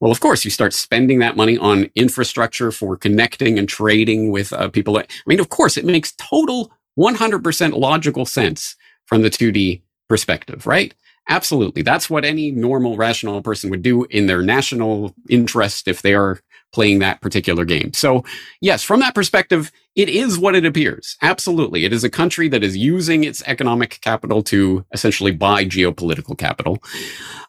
Well, 0.00 0.10
of 0.10 0.18
course, 0.18 0.44
you 0.44 0.50
start 0.50 0.72
spending 0.72 1.20
that 1.20 1.36
money 1.36 1.56
on 1.58 1.90
infrastructure 1.94 2.72
for 2.72 2.96
connecting 2.96 3.56
and 3.56 3.68
trading 3.68 4.32
with 4.32 4.52
uh, 4.52 4.68
people. 4.70 4.98
I 4.98 5.06
mean, 5.26 5.38
of 5.38 5.48
course, 5.48 5.76
it 5.76 5.84
makes 5.84 6.12
total 6.16 6.72
100% 6.98 7.78
logical 7.78 8.26
sense 8.26 8.74
from 9.06 9.22
the 9.22 9.30
2D 9.30 9.82
perspective, 10.08 10.66
right? 10.66 10.92
Absolutely. 11.28 11.82
That's 11.82 12.10
what 12.10 12.24
any 12.24 12.50
normal, 12.50 12.96
rational 12.96 13.40
person 13.42 13.70
would 13.70 13.82
do 13.82 14.04
in 14.04 14.26
their 14.26 14.42
national 14.42 15.14
interest 15.28 15.88
if 15.88 16.02
they 16.02 16.14
are 16.14 16.40
playing 16.72 16.98
that 16.98 17.20
particular 17.22 17.64
game. 17.64 17.92
So, 17.94 18.24
yes, 18.60 18.82
from 18.82 19.00
that 19.00 19.14
perspective, 19.14 19.70
it 19.94 20.08
is 20.08 20.38
what 20.38 20.56
it 20.56 20.66
appears. 20.66 21.16
Absolutely. 21.22 21.84
It 21.84 21.92
is 21.92 22.04
a 22.04 22.10
country 22.10 22.48
that 22.48 22.64
is 22.64 22.76
using 22.76 23.24
its 23.24 23.42
economic 23.46 24.00
capital 24.02 24.42
to 24.44 24.84
essentially 24.92 25.30
buy 25.30 25.64
geopolitical 25.64 26.36
capital. 26.36 26.82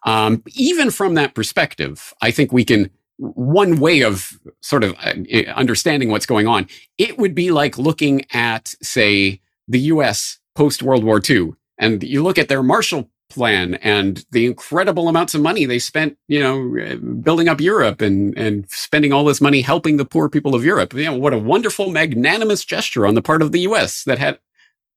Um, 0.04 0.44
even 0.56 0.92
from 0.92 1.16
that 1.16 1.34
perspective, 1.34 2.14
I 2.22 2.32
think 2.32 2.54
we 2.54 2.64
can 2.64 2.92
one 3.18 3.80
way 3.80 4.02
of 4.02 4.34
sort 4.62 4.84
of 4.84 4.94
uh, 5.04 5.14
understanding 5.56 6.10
what's 6.12 6.26
going 6.26 6.48
on, 6.48 6.68
it 6.98 7.18
would 7.18 7.34
be 7.34 7.50
like 7.52 7.78
looking 7.78 8.26
at, 8.34 8.74
say, 8.82 9.42
the 9.68 9.80
US 9.80 10.40
post 10.54 10.84
World 10.84 11.04
War 11.04 11.22
II. 11.28 11.54
And 11.78 12.04
you 12.04 12.24
look 12.24 12.38
at 12.38 12.48
their 12.48 12.64
Marshall 12.64 13.10
plan 13.30 13.76
and 13.76 14.26
the 14.32 14.46
incredible 14.46 15.10
amounts 15.10 15.34
of 15.34 15.42
money 15.42 15.66
they 15.66 15.80
spent, 15.80 16.18
you 16.28 16.40
know, 16.40 16.98
building 17.22 17.48
up 17.48 17.60
Europe 17.60 18.02
and, 18.02 18.38
and 18.38 18.70
spending 18.70 19.12
all 19.12 19.26
this 19.26 19.42
money 19.42 19.62
helping 19.62 19.98
the 19.98 20.06
poor 20.06 20.30
people 20.30 20.56
of 20.56 20.64
Europe. 20.64 20.94
You 20.94 21.06
know, 21.06 21.18
what 21.18 21.34
a 21.34 21.40
wonderful, 21.40 21.90
magnanimous 21.90 22.64
gesture 22.66 23.06
on 23.06 23.16
the 23.16 23.22
part 23.22 23.42
of 23.42 23.52
the 23.52 23.62
US 23.62 24.04
that 24.04 24.20
had 24.20 24.40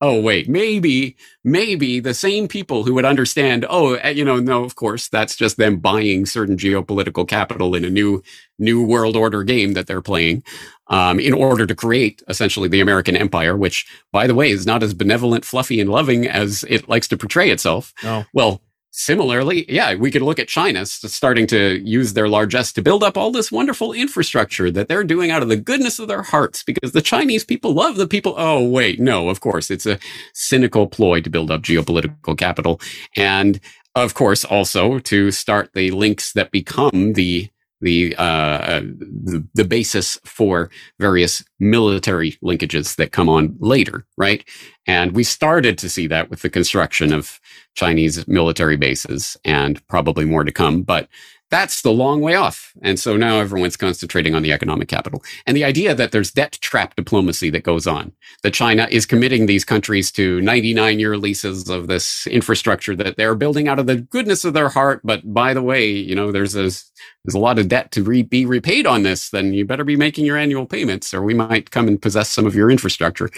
oh 0.01 0.19
wait 0.21 0.47
maybe 0.47 1.15
maybe 1.43 1.99
the 1.99 2.13
same 2.13 2.47
people 2.47 2.83
who 2.83 2.93
would 2.93 3.05
understand 3.05 3.65
oh 3.69 3.95
eh, 3.95 4.09
you 4.09 4.23
know 4.23 4.37
no 4.37 4.63
of 4.63 4.75
course 4.75 5.09
that's 5.09 5.35
just 5.35 5.57
them 5.57 5.77
buying 5.77 6.25
certain 6.25 6.57
geopolitical 6.57 7.27
capital 7.27 7.75
in 7.75 7.83
a 7.83 7.89
new 7.89 8.23
new 8.59 8.83
world 8.85 9.15
order 9.15 9.43
game 9.43 9.73
that 9.73 9.87
they're 9.87 10.01
playing 10.01 10.43
um, 10.87 11.19
in 11.19 11.33
order 11.33 11.65
to 11.65 11.75
create 11.75 12.21
essentially 12.27 12.67
the 12.67 12.81
american 12.81 13.15
empire 13.15 13.55
which 13.55 13.85
by 14.11 14.27
the 14.27 14.35
way 14.35 14.49
is 14.49 14.65
not 14.65 14.83
as 14.83 14.93
benevolent 14.93 15.45
fluffy 15.45 15.79
and 15.79 15.89
loving 15.89 16.27
as 16.27 16.65
it 16.69 16.87
likes 16.89 17.07
to 17.07 17.17
portray 17.17 17.49
itself 17.49 17.93
oh. 18.03 18.25
well 18.33 18.61
Similarly, 18.91 19.71
yeah, 19.71 19.93
we 19.93 20.09
could 20.09 20.23
look 20.23 20.39
at 20.39 20.47
China 20.47 20.83
starting 20.85 21.45
to 21.47 21.79
use 21.87 22.13
their 22.13 22.27
largesse 22.27 22.73
to 22.73 22.81
build 22.81 23.03
up 23.03 23.17
all 23.17 23.31
this 23.31 23.51
wonderful 23.51 23.93
infrastructure 23.93 24.71
that 24.71 24.87
they're 24.87 25.03
doing 25.03 25.29
out 25.29 25.43
of 25.43 25.47
the 25.47 25.57
goodness 25.57 25.99
of 25.99 26.07
their 26.07 26.23
hearts 26.23 26.63
because 26.63 26.91
the 26.91 27.01
Chinese 27.01 27.45
people 27.45 27.71
love 27.71 27.97
the 27.97 28.07
people. 28.07 28.33
Oh, 28.35 28.67
wait, 28.67 28.99
no, 28.99 29.29
of 29.29 29.41
course, 29.41 29.69
it's 29.69 29.85
a 29.85 29.99
cynical 30.33 30.87
ploy 30.87 31.21
to 31.21 31.29
build 31.29 31.51
up 31.51 31.61
geopolitical 31.61 32.35
capital. 32.35 32.81
And 33.15 33.59
of 33.93 34.15
course, 34.15 34.43
also 34.43 34.97
to 34.99 35.29
start 35.29 35.71
the 35.73 35.91
links 35.91 36.33
that 36.33 36.49
become 36.49 37.13
the 37.13 37.49
the, 37.81 38.15
uh, 38.17 38.81
the, 38.81 39.47
the 39.53 39.65
basis 39.65 40.19
for 40.25 40.69
various 40.99 41.43
military 41.59 42.37
linkages 42.43 42.95
that 42.97 43.11
come 43.11 43.29
on 43.29 43.55
later, 43.59 44.05
right? 44.17 44.43
And 44.87 45.13
we 45.13 45.23
started 45.23 45.77
to 45.79 45.89
see 45.89 46.07
that 46.07 46.29
with 46.29 46.41
the 46.41 46.49
construction 46.49 47.13
of 47.13 47.39
Chinese 47.75 48.27
military 48.27 48.77
bases, 48.77 49.37
and 49.45 49.85
probably 49.87 50.25
more 50.25 50.43
to 50.43 50.51
come. 50.51 50.81
But 50.81 51.07
that's 51.49 51.81
the 51.81 51.91
long 51.91 52.21
way 52.21 52.35
off. 52.35 52.73
And 52.81 52.99
so 52.99 53.17
now 53.17 53.39
everyone's 53.39 53.75
concentrating 53.75 54.35
on 54.35 54.43
the 54.43 54.51
economic 54.51 54.87
capital. 54.87 55.23
And 55.47 55.57
the 55.57 55.63
idea 55.63 55.95
that 55.95 56.11
there's 56.11 56.31
debt 56.31 56.57
trap 56.61 56.95
diplomacy 56.95 57.49
that 57.49 57.63
goes 57.63 57.87
on, 57.87 58.11
that 58.43 58.53
China 58.53 58.87
is 58.91 59.05
committing 59.05 59.45
these 59.45 59.65
countries 59.65 60.11
to 60.13 60.41
99 60.41 60.99
year 60.99 61.17
leases 61.17 61.69
of 61.69 61.87
this 61.87 62.27
infrastructure 62.27 62.95
that 62.95 63.17
they're 63.17 63.35
building 63.35 63.67
out 63.67 63.79
of 63.79 63.87
the 63.87 63.97
goodness 63.97 64.45
of 64.45 64.53
their 64.53 64.69
heart. 64.69 65.01
But 65.03 65.33
by 65.33 65.53
the 65.53 65.63
way, 65.63 65.89
you 65.89 66.15
know, 66.15 66.31
there's 66.31 66.55
a, 66.55 66.69
there's 66.69 67.35
a 67.35 67.39
lot 67.39 67.57
of 67.57 67.67
debt 67.67 67.91
to 67.91 68.03
re- 68.03 68.23
be 68.23 68.45
repaid 68.45 68.85
on 68.85 69.03
this. 69.03 69.29
Then 69.29 69.53
you 69.53 69.65
better 69.65 69.83
be 69.83 69.95
making 69.95 70.25
your 70.25 70.37
annual 70.37 70.67
payments 70.67 71.13
or 71.13 71.23
we 71.23 71.33
might 71.33 71.71
come 71.71 71.87
and 71.87 72.01
possess 72.01 72.29
some 72.29 72.45
of 72.45 72.55
your 72.55 72.69
infrastructure 72.69 73.29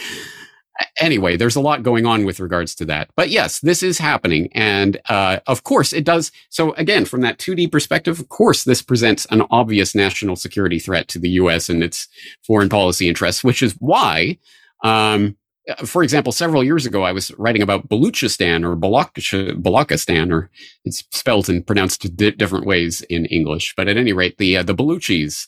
anyway, 0.97 1.37
there's 1.37 1.55
a 1.55 1.61
lot 1.61 1.83
going 1.83 2.05
on 2.05 2.25
with 2.25 2.39
regards 2.39 2.75
to 2.75 2.85
that. 2.85 3.09
But 3.15 3.29
yes, 3.29 3.59
this 3.59 3.83
is 3.83 3.97
happening. 3.97 4.49
And 4.53 4.99
uh, 5.09 5.39
of 5.47 5.63
course, 5.63 5.93
it 5.93 6.03
does. 6.03 6.31
So, 6.49 6.73
again, 6.73 7.05
from 7.05 7.21
that 7.21 7.37
2D 7.37 7.71
perspective, 7.71 8.19
of 8.19 8.29
course, 8.29 8.63
this 8.63 8.81
presents 8.81 9.25
an 9.31 9.43
obvious 9.51 9.95
national 9.95 10.35
security 10.35 10.79
threat 10.79 11.07
to 11.09 11.19
the 11.19 11.29
US 11.31 11.69
and 11.69 11.83
its 11.83 12.07
foreign 12.45 12.69
policy 12.69 13.07
interests, 13.07 13.43
which 13.43 13.63
is 13.63 13.73
why. 13.79 14.37
Um, 14.83 15.37
for 15.85 16.03
example, 16.03 16.31
several 16.31 16.63
years 16.63 16.85
ago, 16.85 17.03
I 17.03 17.11
was 17.11 17.31
writing 17.37 17.61
about 17.61 17.87
Baluchistan 17.87 18.65
or 18.65 18.75
Balakistan, 18.75 20.31
or 20.31 20.49
it's 20.85 21.03
spelled 21.11 21.49
and 21.49 21.65
pronounced 21.65 22.15
different 22.15 22.65
ways 22.65 23.01
in 23.09 23.25
English. 23.27 23.75
But 23.77 23.87
at 23.87 23.97
any 23.97 24.11
rate, 24.11 24.37
the 24.37 24.57
uh, 24.57 24.63
the 24.63 24.75
Baluchis 24.75 25.47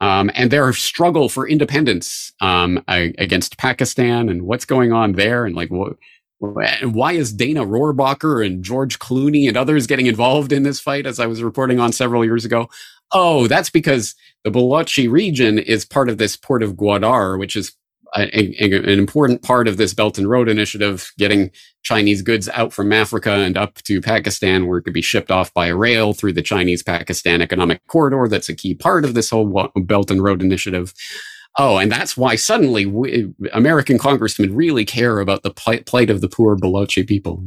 um, 0.00 0.30
and 0.34 0.50
their 0.50 0.72
struggle 0.72 1.28
for 1.28 1.48
independence 1.48 2.32
um, 2.40 2.82
against 2.88 3.58
Pakistan 3.58 4.28
and 4.28 4.42
what's 4.42 4.64
going 4.64 4.92
on 4.92 5.12
there, 5.12 5.46
and 5.46 5.54
like 5.54 5.70
what, 5.70 5.96
why 6.38 7.12
is 7.12 7.32
Dana 7.32 7.64
Rohrabacher 7.64 8.44
and 8.44 8.62
George 8.62 8.98
Clooney 8.98 9.48
and 9.48 9.56
others 9.56 9.86
getting 9.86 10.06
involved 10.06 10.52
in 10.52 10.62
this 10.62 10.80
fight, 10.80 11.06
as 11.06 11.20
I 11.20 11.26
was 11.26 11.42
reporting 11.42 11.80
on 11.80 11.92
several 11.92 12.24
years 12.24 12.44
ago? 12.44 12.68
Oh, 13.12 13.46
that's 13.46 13.70
because 13.70 14.14
the 14.42 14.50
Balochi 14.50 15.10
region 15.10 15.58
is 15.58 15.84
part 15.84 16.08
of 16.08 16.18
this 16.18 16.36
port 16.36 16.62
of 16.62 16.74
Gwadar, 16.74 17.38
which 17.38 17.56
is 17.56 17.72
a, 18.16 18.64
a, 18.64 18.76
an 18.76 18.98
important 18.98 19.42
part 19.42 19.68
of 19.68 19.76
this 19.76 19.94
Belt 19.94 20.18
and 20.18 20.28
Road 20.28 20.48
Initiative, 20.48 21.12
getting 21.18 21.50
Chinese 21.82 22.22
goods 22.22 22.48
out 22.50 22.72
from 22.72 22.92
Africa 22.92 23.32
and 23.32 23.56
up 23.56 23.74
to 23.82 24.00
Pakistan, 24.00 24.66
where 24.66 24.78
it 24.78 24.82
could 24.82 24.94
be 24.94 25.02
shipped 25.02 25.30
off 25.30 25.52
by 25.52 25.68
rail 25.68 26.12
through 26.12 26.32
the 26.32 26.42
Chinese 26.42 26.82
Pakistan 26.82 27.42
Economic 27.42 27.86
Corridor. 27.88 28.28
That's 28.28 28.48
a 28.48 28.54
key 28.54 28.74
part 28.74 29.04
of 29.04 29.14
this 29.14 29.30
whole 29.30 29.70
Belt 29.76 30.10
and 30.10 30.22
Road 30.22 30.42
Initiative. 30.42 30.94
Oh, 31.58 31.78
and 31.78 31.90
that's 31.90 32.16
why 32.16 32.34
suddenly 32.36 32.84
we, 32.84 33.32
American 33.52 33.98
congressmen 33.98 34.54
really 34.54 34.84
care 34.84 35.20
about 35.20 35.42
the 35.42 35.50
plight 35.50 36.10
of 36.10 36.20
the 36.20 36.28
poor 36.28 36.56
Balochi 36.56 37.06
people. 37.06 37.46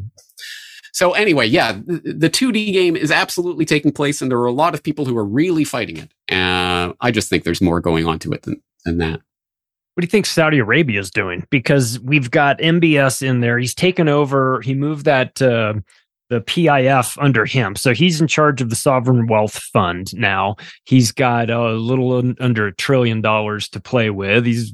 So 0.93 1.11
anyway, 1.11 1.45
yeah, 1.45 1.73
the 1.85 2.29
2D 2.29 2.73
game 2.73 2.95
is 2.95 3.11
absolutely 3.11 3.65
taking 3.65 3.91
place, 3.91 4.21
and 4.21 4.31
there 4.31 4.39
are 4.39 4.47
a 4.47 4.51
lot 4.51 4.73
of 4.73 4.81
people 4.81 5.05
who 5.05 5.15
are 5.17 5.25
really 5.25 5.63
fighting 5.63 5.97
it. 5.97 6.09
Uh, 6.33 6.93
I 6.99 7.11
just 7.11 7.29
think 7.29 7.43
there's 7.43 7.61
more 7.61 7.79
going 7.79 8.07
on 8.07 8.17
to 8.19 8.31
it 8.31 8.43
than, 8.43 8.61
than 8.83 8.97
that. 8.97 9.21
What 9.97 10.01
do 10.01 10.05
you 10.05 10.11
think 10.11 10.27
Saudi 10.27 10.59
Arabia 10.59 10.99
is 10.99 11.09
doing? 11.09 11.47
Because 11.49 11.99
we've 12.01 12.29
got 12.29 12.59
MBS 12.59 13.27
in 13.27 13.39
there. 13.39 13.57
He's 13.57 13.73
taken 13.73 14.07
over. 14.07 14.61
He 14.61 14.75
moved 14.75 15.05
that 15.05 15.41
uh, 15.41 15.73
the 16.29 16.41
PIF 16.41 17.17
under 17.19 17.45
him, 17.45 17.75
so 17.75 17.95
he's 17.95 18.21
in 18.21 18.27
charge 18.27 18.61
of 18.61 18.69
the 18.69 18.75
sovereign 18.75 19.25
wealth 19.25 19.57
fund 19.57 20.15
now. 20.15 20.57
He's 20.83 21.11
got 21.11 21.49
a 21.49 21.71
little 21.71 22.13
under 22.39 22.67
a 22.67 22.75
trillion 22.75 23.21
dollars 23.21 23.69
to 23.69 23.79
play 23.79 24.11
with. 24.11 24.45
He's 24.45 24.71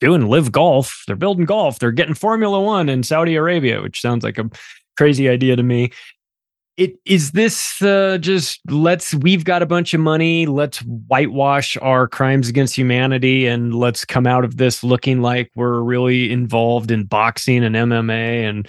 doing 0.00 0.26
LIV 0.26 0.50
Golf. 0.50 1.04
They're 1.06 1.14
building 1.14 1.44
golf. 1.44 1.78
They're 1.78 1.92
getting 1.92 2.14
Formula 2.14 2.60
One 2.60 2.88
in 2.88 3.04
Saudi 3.04 3.36
Arabia, 3.36 3.82
which 3.82 4.00
sounds 4.00 4.24
like 4.24 4.36
a 4.36 4.50
crazy 4.96 5.28
idea 5.28 5.54
to 5.54 5.62
me 5.62 5.92
it 6.76 6.98
is 7.06 7.32
this 7.32 7.80
uh, 7.82 8.18
just 8.18 8.60
let's 8.70 9.14
we've 9.14 9.44
got 9.44 9.62
a 9.62 9.66
bunch 9.66 9.94
of 9.94 10.00
money 10.00 10.46
let's 10.46 10.78
whitewash 10.80 11.76
our 11.78 12.06
crimes 12.06 12.48
against 12.48 12.76
humanity 12.76 13.46
and 13.46 13.74
let's 13.74 14.04
come 14.04 14.26
out 14.26 14.44
of 14.44 14.58
this 14.58 14.84
looking 14.84 15.22
like 15.22 15.50
we're 15.54 15.80
really 15.80 16.30
involved 16.30 16.90
in 16.90 17.04
boxing 17.04 17.64
and 17.64 17.74
mma 17.74 18.48
and 18.48 18.68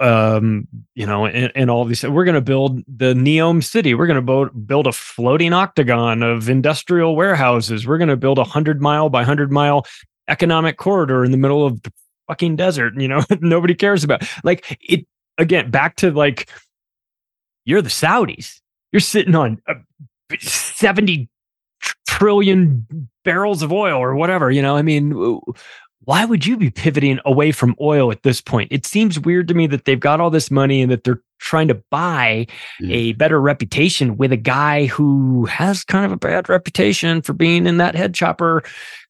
um, 0.00 0.66
you 0.94 1.06
know 1.06 1.26
and, 1.26 1.52
and 1.54 1.70
all 1.70 1.84
these 1.84 2.04
we're 2.04 2.24
going 2.24 2.34
to 2.34 2.40
build 2.40 2.82
the 2.88 3.14
neom 3.14 3.62
city. 3.62 3.94
We're 3.94 4.06
going 4.06 4.24
to 4.24 4.50
build 4.50 4.86
a 4.86 4.92
floating 4.92 5.52
octagon 5.52 6.22
of 6.22 6.48
industrial 6.48 7.16
warehouses. 7.16 7.86
We're 7.86 7.98
going 7.98 8.08
to 8.08 8.16
build 8.16 8.38
a 8.38 8.42
100 8.42 8.80
mile 8.80 9.08
by 9.08 9.20
100 9.20 9.52
mile 9.52 9.86
economic 10.28 10.76
corridor 10.76 11.24
in 11.24 11.30
the 11.30 11.36
middle 11.36 11.66
of 11.66 11.82
the 11.82 11.92
fucking 12.26 12.56
desert 12.56 12.92
you 13.00 13.06
know 13.06 13.22
nobody 13.40 13.74
cares 13.74 14.02
about 14.02 14.28
like 14.42 14.76
it 14.80 15.06
again 15.38 15.70
back 15.70 15.94
to 15.94 16.10
like 16.10 16.50
you're 17.66 17.82
the 17.82 17.90
Saudis. 17.90 18.60
You're 18.92 19.00
sitting 19.00 19.34
on 19.34 19.60
uh, 19.68 19.74
70 20.40 21.28
trillion 22.06 22.86
barrels 23.24 23.62
of 23.62 23.72
oil 23.72 23.98
or 23.98 24.14
whatever. 24.14 24.50
You 24.50 24.62
know, 24.62 24.76
I 24.76 24.82
mean, 24.82 25.40
why 26.04 26.24
would 26.24 26.46
you 26.46 26.56
be 26.56 26.70
pivoting 26.70 27.18
away 27.24 27.52
from 27.52 27.74
oil 27.80 28.10
at 28.12 28.22
this 28.22 28.40
point? 28.40 28.68
It 28.70 28.86
seems 28.86 29.18
weird 29.18 29.48
to 29.48 29.54
me 29.54 29.66
that 29.66 29.84
they've 29.84 30.00
got 30.00 30.20
all 30.20 30.30
this 30.30 30.50
money 30.50 30.80
and 30.80 30.90
that 30.90 31.04
they're 31.04 31.20
trying 31.38 31.68
to 31.68 31.82
buy 31.90 32.46
mm. 32.80 32.92
a 32.92 33.12
better 33.14 33.40
reputation 33.40 34.16
with 34.16 34.32
a 34.32 34.36
guy 34.36 34.86
who 34.86 35.44
has 35.46 35.84
kind 35.84 36.06
of 36.06 36.12
a 36.12 36.16
bad 36.16 36.48
reputation 36.48 37.20
for 37.22 37.32
being 37.32 37.66
in 37.66 37.76
that 37.78 37.94
head 37.94 38.14
chopper 38.14 38.62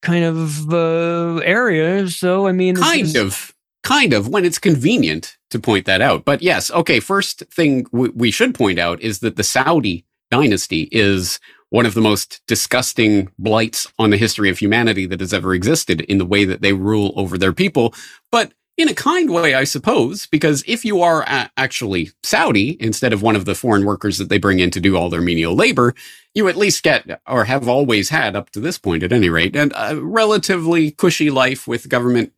kind 0.03 0.25
of 0.25 0.73
uh, 0.73 1.37
area. 1.45 2.09
So, 2.09 2.47
I 2.47 2.53
mean, 2.53 2.77
kind 2.77 3.03
is- 3.03 3.15
of, 3.15 3.53
kind 3.87 4.13
of 4.13 4.27
when 4.27 4.45
it's 4.45 4.59
convenient 4.59 5.37
to 5.49 5.61
point 5.61 5.87
that 5.87 6.01
out. 6.01 6.25
But 6.25 6.43
yes, 6.43 6.73
okay. 6.73 6.99
First 6.99 7.45
thing 7.53 7.85
w- 7.93 8.13
we 8.17 8.33
should 8.33 8.53
point 8.53 8.81
out 8.81 9.01
is 9.01 9.21
that 9.21 9.37
the 9.37 9.45
Saudi 9.45 10.05
dynasty 10.29 10.89
is 10.91 11.39
one 11.71 11.87
of 11.87 11.95
the 11.95 12.01
most 12.01 12.41
disgusting 12.49 13.31
blights 13.39 13.87
on 13.97 14.11
the 14.11 14.17
history 14.17 14.51
of 14.51 14.59
humanity 14.59 15.07
that 15.07 15.21
has 15.21 15.33
ever 15.33 15.55
existed 15.55 16.01
in 16.01 16.19
the 16.19 16.27
way 16.27 16.45
that 16.45 16.63
they 16.63 16.73
rule 16.73 17.13
over 17.15 17.39
their 17.39 17.53
people. 17.53 17.95
But 18.33 18.53
in 18.77 18.89
a 18.89 18.95
kind 18.95 19.31
way, 19.31 19.55
I 19.55 19.63
suppose, 19.63 20.27
because 20.27 20.65
if 20.67 20.85
you 20.85 21.01
are 21.01 21.23
a- 21.23 21.51
actually 21.57 22.11
Saudi 22.25 22.77
instead 22.81 23.13
of 23.13 23.23
one 23.23 23.37
of 23.37 23.45
the 23.45 23.55
foreign 23.55 23.85
workers 23.85 24.19
that 24.19 24.29
they 24.29 24.39
bring 24.39 24.59
in 24.59 24.73
to 24.73 24.81
do 24.81 24.97
all 24.97 25.11
their 25.11 25.21
menial 25.21 25.55
labor, 25.55 25.95
you 26.35 26.49
at 26.49 26.57
least 26.57 26.83
get, 26.83 27.21
or 27.29 27.45
have 27.45 27.69
always 27.69 28.09
had 28.09 28.35
up 28.35 28.51
to 28.51 28.61
this 28.61 28.79
point 28.79 29.05
at 29.05 29.13
any 29.13 29.29
rate, 29.29 29.55
and 29.55 29.73
a 29.77 29.95
relatively 30.01 30.91
cushy 30.91 31.31
life 31.31 31.69
with 31.69 31.89
government 31.89 32.33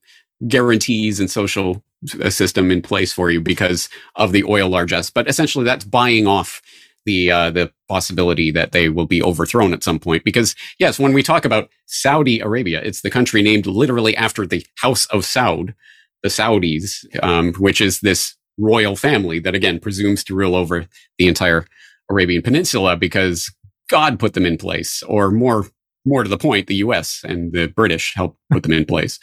guarantees 0.46 1.18
and 1.18 1.30
social 1.30 1.82
uh, 2.22 2.30
system 2.30 2.70
in 2.70 2.80
place 2.82 3.12
for 3.12 3.30
you 3.30 3.40
because 3.40 3.88
of 4.16 4.32
the 4.32 4.44
oil 4.44 4.68
largesse. 4.68 5.10
But 5.10 5.28
essentially, 5.28 5.64
that's 5.64 5.84
buying 5.84 6.26
off 6.26 6.62
the 7.04 7.30
uh, 7.30 7.50
the 7.50 7.72
possibility 7.88 8.50
that 8.50 8.72
they 8.72 8.88
will 8.88 9.06
be 9.06 9.22
overthrown 9.22 9.72
at 9.72 9.82
some 9.82 9.98
point. 9.98 10.24
Because 10.24 10.54
yes, 10.78 10.98
when 10.98 11.12
we 11.12 11.22
talk 11.22 11.44
about 11.44 11.70
Saudi 11.86 12.40
Arabia, 12.40 12.80
it's 12.82 13.00
the 13.00 13.10
country 13.10 13.42
named 13.42 13.66
literally 13.66 14.16
after 14.16 14.46
the 14.46 14.64
House 14.76 15.06
of 15.06 15.22
Saud, 15.22 15.74
the 16.22 16.28
Saudis, 16.28 17.04
um, 17.22 17.54
which 17.54 17.80
is 17.80 18.00
this 18.00 18.36
royal 18.58 18.96
family 18.96 19.38
that 19.38 19.54
again 19.54 19.80
presumes 19.80 20.22
to 20.24 20.34
rule 20.34 20.54
over 20.54 20.86
the 21.18 21.28
entire 21.28 21.66
Arabian 22.10 22.42
Peninsula 22.42 22.96
because 22.96 23.52
God 23.88 24.18
put 24.18 24.34
them 24.34 24.46
in 24.46 24.58
place, 24.58 25.02
or 25.04 25.30
more 25.30 25.66
more 26.08 26.22
to 26.22 26.28
the 26.28 26.38
point, 26.38 26.66
the 26.66 26.76
U.S. 26.76 27.22
and 27.24 27.52
the 27.52 27.66
British 27.66 28.14
helped 28.14 28.38
put 28.50 28.62
them 28.62 28.72
in 28.72 28.84
place. 28.86 29.18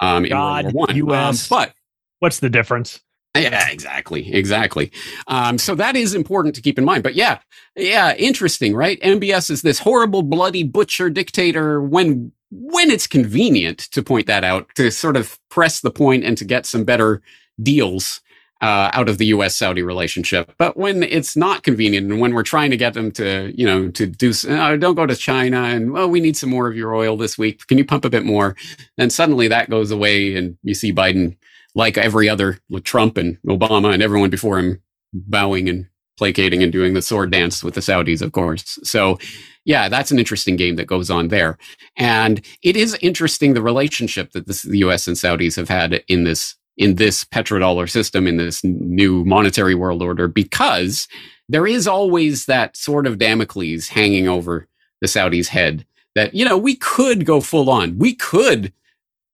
Um, 0.00 0.24
God, 0.24 0.72
U.S. 0.94 1.50
Um, 1.50 1.56
but 1.56 1.74
what's 2.20 2.40
the 2.40 2.50
difference? 2.50 3.00
Yeah, 3.36 3.68
exactly, 3.68 4.32
exactly. 4.32 4.90
Um, 5.26 5.58
so 5.58 5.74
that 5.74 5.94
is 5.94 6.14
important 6.14 6.54
to 6.54 6.62
keep 6.62 6.78
in 6.78 6.84
mind. 6.84 7.02
But 7.02 7.14
yeah, 7.14 7.38
yeah, 7.74 8.14
interesting, 8.16 8.74
right? 8.74 9.00
MBS 9.00 9.50
is 9.50 9.62
this 9.62 9.78
horrible, 9.78 10.22
bloody 10.22 10.62
butcher 10.62 11.10
dictator 11.10 11.82
when 11.82 12.32
when 12.50 12.90
it's 12.90 13.06
convenient 13.06 13.78
to 13.78 14.02
point 14.02 14.26
that 14.28 14.44
out, 14.44 14.68
to 14.76 14.90
sort 14.90 15.16
of 15.16 15.38
press 15.50 15.80
the 15.80 15.90
point 15.90 16.24
and 16.24 16.38
to 16.38 16.44
get 16.44 16.64
some 16.64 16.84
better 16.84 17.20
deals 17.62 18.20
uh, 18.60 18.90
out 18.92 19.08
of 19.08 19.18
the 19.18 19.26
U.S. 19.26 19.54
Saudi 19.54 19.82
relationship. 19.82 20.52
But 20.58 20.76
when 20.76 21.02
it's 21.02 21.36
not 21.36 21.62
convenient, 21.62 22.10
and 22.10 22.20
when 22.20 22.34
we're 22.34 22.42
trying 22.42 22.70
to 22.70 22.76
get 22.76 22.94
them 22.94 23.12
to, 23.12 23.52
you 23.54 23.66
know, 23.66 23.90
to 23.90 24.06
do, 24.06 24.32
uh, 24.48 24.76
don't 24.76 24.94
go 24.94 25.06
to 25.06 25.16
China, 25.16 25.62
and 25.64 25.92
well, 25.92 26.08
we 26.08 26.20
need 26.20 26.36
some 26.36 26.50
more 26.50 26.68
of 26.68 26.76
your 26.76 26.94
oil 26.94 27.16
this 27.16 27.36
week. 27.36 27.66
Can 27.66 27.78
you 27.78 27.84
pump 27.84 28.04
a 28.04 28.10
bit 28.10 28.24
more? 28.24 28.56
Then 28.96 29.10
suddenly 29.10 29.48
that 29.48 29.70
goes 29.70 29.90
away, 29.90 30.34
and 30.36 30.56
you 30.62 30.74
see 30.74 30.92
Biden 30.92 31.36
like 31.74 31.98
every 31.98 32.28
other 32.28 32.58
like 32.70 32.84
Trump 32.84 33.18
and 33.18 33.38
Obama 33.46 33.92
and 33.92 34.02
everyone 34.02 34.30
before 34.30 34.58
him 34.58 34.80
bowing 35.12 35.68
and 35.68 35.86
placating 36.16 36.62
and 36.62 36.72
doing 36.72 36.94
the 36.94 37.02
sword 37.02 37.30
dance 37.30 37.62
with 37.62 37.74
the 37.74 37.80
Saudis, 37.80 38.22
of 38.22 38.32
course. 38.32 38.78
So, 38.82 39.18
yeah, 39.64 39.88
that's 39.88 40.10
an 40.10 40.18
interesting 40.18 40.56
game 40.56 40.76
that 40.76 40.86
goes 40.86 41.10
on 41.10 41.28
there. 41.28 41.58
And 41.96 42.40
it 42.62 42.76
is 42.76 42.96
interesting 43.02 43.52
the 43.52 43.62
relationship 43.62 44.32
that 44.32 44.46
this, 44.46 44.62
the 44.62 44.78
US 44.78 45.06
and 45.06 45.16
Saudis 45.16 45.56
have 45.56 45.68
had 45.68 46.02
in 46.08 46.24
this 46.24 46.54
in 46.76 46.96
this 46.96 47.24
petrodollar 47.24 47.88
system 47.88 48.26
in 48.26 48.36
this 48.36 48.62
new 48.64 49.24
monetary 49.24 49.74
world 49.74 50.02
order 50.02 50.28
because 50.28 51.08
there 51.48 51.66
is 51.66 51.86
always 51.86 52.46
that 52.46 52.76
sort 52.76 53.06
of 53.06 53.18
Damocles 53.18 53.88
hanging 53.88 54.28
over 54.28 54.68
the 55.00 55.06
Saudis' 55.06 55.48
head 55.48 55.86
that 56.14 56.34
you 56.34 56.44
know 56.44 56.58
we 56.58 56.76
could 56.76 57.24
go 57.24 57.40
full 57.40 57.70
on. 57.70 57.98
We 57.98 58.14
could 58.14 58.72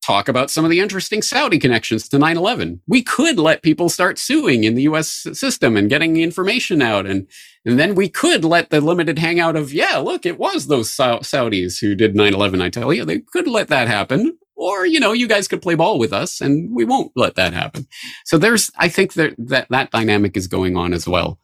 talk 0.04 0.28
about 0.28 0.50
some 0.50 0.64
of 0.64 0.70
the 0.70 0.80
interesting 0.80 1.22
Saudi 1.22 1.58
connections 1.58 2.08
to 2.08 2.18
9 2.18 2.36
11. 2.36 2.80
We 2.86 3.02
could 3.02 3.38
let 3.38 3.62
people 3.62 3.88
start 3.88 4.18
suing 4.18 4.64
in 4.64 4.74
the 4.74 4.82
US 4.82 5.08
system 5.08 5.76
and 5.76 5.88
getting 5.88 6.16
information 6.16 6.82
out. 6.82 7.06
And, 7.06 7.26
and 7.64 7.78
then 7.78 7.94
we 7.94 8.08
could 8.08 8.44
let 8.44 8.70
the 8.70 8.80
limited 8.80 9.18
hangout 9.18 9.56
of, 9.56 9.72
yeah, 9.72 9.98
look, 9.98 10.26
it 10.26 10.38
was 10.38 10.66
those 10.66 10.90
Saudis 10.90 11.80
who 11.80 11.94
did 11.94 12.14
9 12.14 12.34
11. 12.34 12.60
I 12.60 12.68
tell 12.68 12.92
you, 12.92 13.04
they 13.04 13.20
could 13.20 13.46
let 13.46 13.68
that 13.68 13.88
happen. 13.88 14.36
Or, 14.62 14.86
you 14.86 15.00
know, 15.00 15.12
you 15.12 15.26
guys 15.26 15.48
could 15.48 15.60
play 15.60 15.74
ball 15.74 15.98
with 15.98 16.12
us 16.12 16.40
and 16.40 16.72
we 16.72 16.84
won't 16.84 17.10
let 17.16 17.34
that 17.34 17.52
happen. 17.52 17.88
So 18.24 18.38
there's, 18.38 18.70
I 18.78 18.88
think 18.88 19.14
that 19.14 19.34
that, 19.38 19.66
that 19.70 19.90
dynamic 19.90 20.36
is 20.36 20.46
going 20.46 20.76
on 20.76 20.92
as 20.92 21.08
well. 21.08 21.40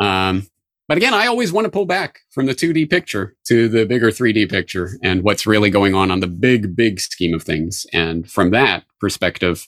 Um, 0.00 0.48
but 0.88 0.96
again, 0.96 1.14
I 1.14 1.28
always 1.28 1.52
want 1.52 1.66
to 1.66 1.70
pull 1.70 1.86
back 1.86 2.18
from 2.32 2.46
the 2.46 2.54
2D 2.54 2.90
picture 2.90 3.36
to 3.46 3.68
the 3.68 3.86
bigger 3.86 4.08
3D 4.08 4.50
picture 4.50 4.98
and 5.04 5.22
what's 5.22 5.46
really 5.46 5.70
going 5.70 5.94
on 5.94 6.10
on 6.10 6.18
the 6.18 6.26
big, 6.26 6.74
big 6.74 6.98
scheme 6.98 7.34
of 7.34 7.44
things. 7.44 7.86
And 7.92 8.28
from 8.28 8.50
that 8.50 8.82
perspective, 8.98 9.64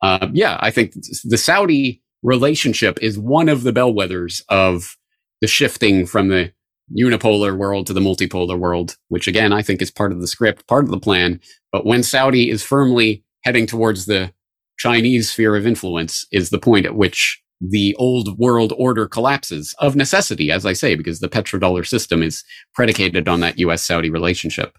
uh, 0.00 0.28
yeah, 0.32 0.56
I 0.60 0.70
think 0.70 0.94
the 1.24 1.36
Saudi 1.36 2.02
relationship 2.22 2.98
is 3.02 3.18
one 3.18 3.50
of 3.50 3.62
the 3.62 3.72
bellwethers 3.72 4.42
of 4.48 4.96
the 5.42 5.46
shifting 5.46 6.06
from 6.06 6.28
the 6.28 6.52
unipolar 6.98 7.56
world 7.56 7.86
to 7.88 7.92
the 7.92 8.00
multipolar 8.00 8.58
world, 8.58 8.96
which 9.08 9.28
again, 9.28 9.52
I 9.52 9.60
think 9.60 9.82
is 9.82 9.90
part 9.90 10.12
of 10.12 10.20
the 10.22 10.26
script, 10.26 10.66
part 10.66 10.84
of 10.84 10.90
the 10.90 11.00
plan. 11.00 11.40
But 11.72 11.86
when 11.86 12.02
Saudi 12.02 12.50
is 12.50 12.62
firmly 12.62 13.24
heading 13.42 13.66
towards 13.66 14.06
the 14.06 14.32
Chinese 14.78 15.30
sphere 15.30 15.56
of 15.56 15.66
influence 15.66 16.26
is 16.30 16.50
the 16.50 16.58
point 16.58 16.86
at 16.86 16.94
which 16.94 17.42
the 17.60 17.94
old 17.96 18.38
world 18.38 18.72
order 18.76 19.06
collapses 19.06 19.74
of 19.78 19.94
necessity, 19.94 20.50
as 20.50 20.66
I 20.66 20.72
say, 20.72 20.94
because 20.96 21.20
the 21.20 21.28
petrodollar 21.28 21.86
system 21.86 22.22
is 22.22 22.44
predicated 22.74 23.28
on 23.28 23.40
that 23.40 23.58
US 23.58 23.82
Saudi 23.82 24.10
relationship. 24.10 24.76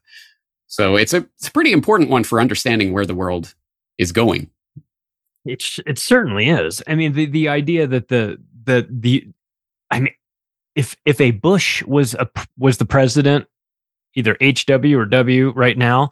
So 0.68 0.96
it's 0.96 1.14
a, 1.14 1.26
it's 1.38 1.48
a 1.48 1.52
pretty 1.52 1.72
important 1.72 2.10
one 2.10 2.24
for 2.24 2.42
understanding 2.42 2.94
where 2.94 3.06
the 3.06 3.16
world 3.16 3.56
is 3.98 4.12
going. 4.12 4.50
It, 5.46 5.64
it 5.86 5.98
certainly 5.98 6.50
is. 6.50 6.84
I 6.88 6.96
mean, 6.96 7.14
the, 7.14 7.26
the 7.26 7.48
idea 7.48 7.88
that 7.88 8.10
the, 8.10 8.42
the, 8.66 8.88
the, 8.90 9.28
I 9.90 10.02
mean, 10.02 10.14
if, 10.76 10.96
if 11.06 11.22
a 11.22 11.32
Bush 11.32 11.84
was 11.84 12.16
a, 12.16 12.28
was 12.58 12.78
the 12.78 12.86
president, 12.86 13.48
either 14.16 14.38
HW 14.42 14.98
or 14.98 15.06
W 15.06 15.52
right 15.52 15.78
now, 15.78 16.10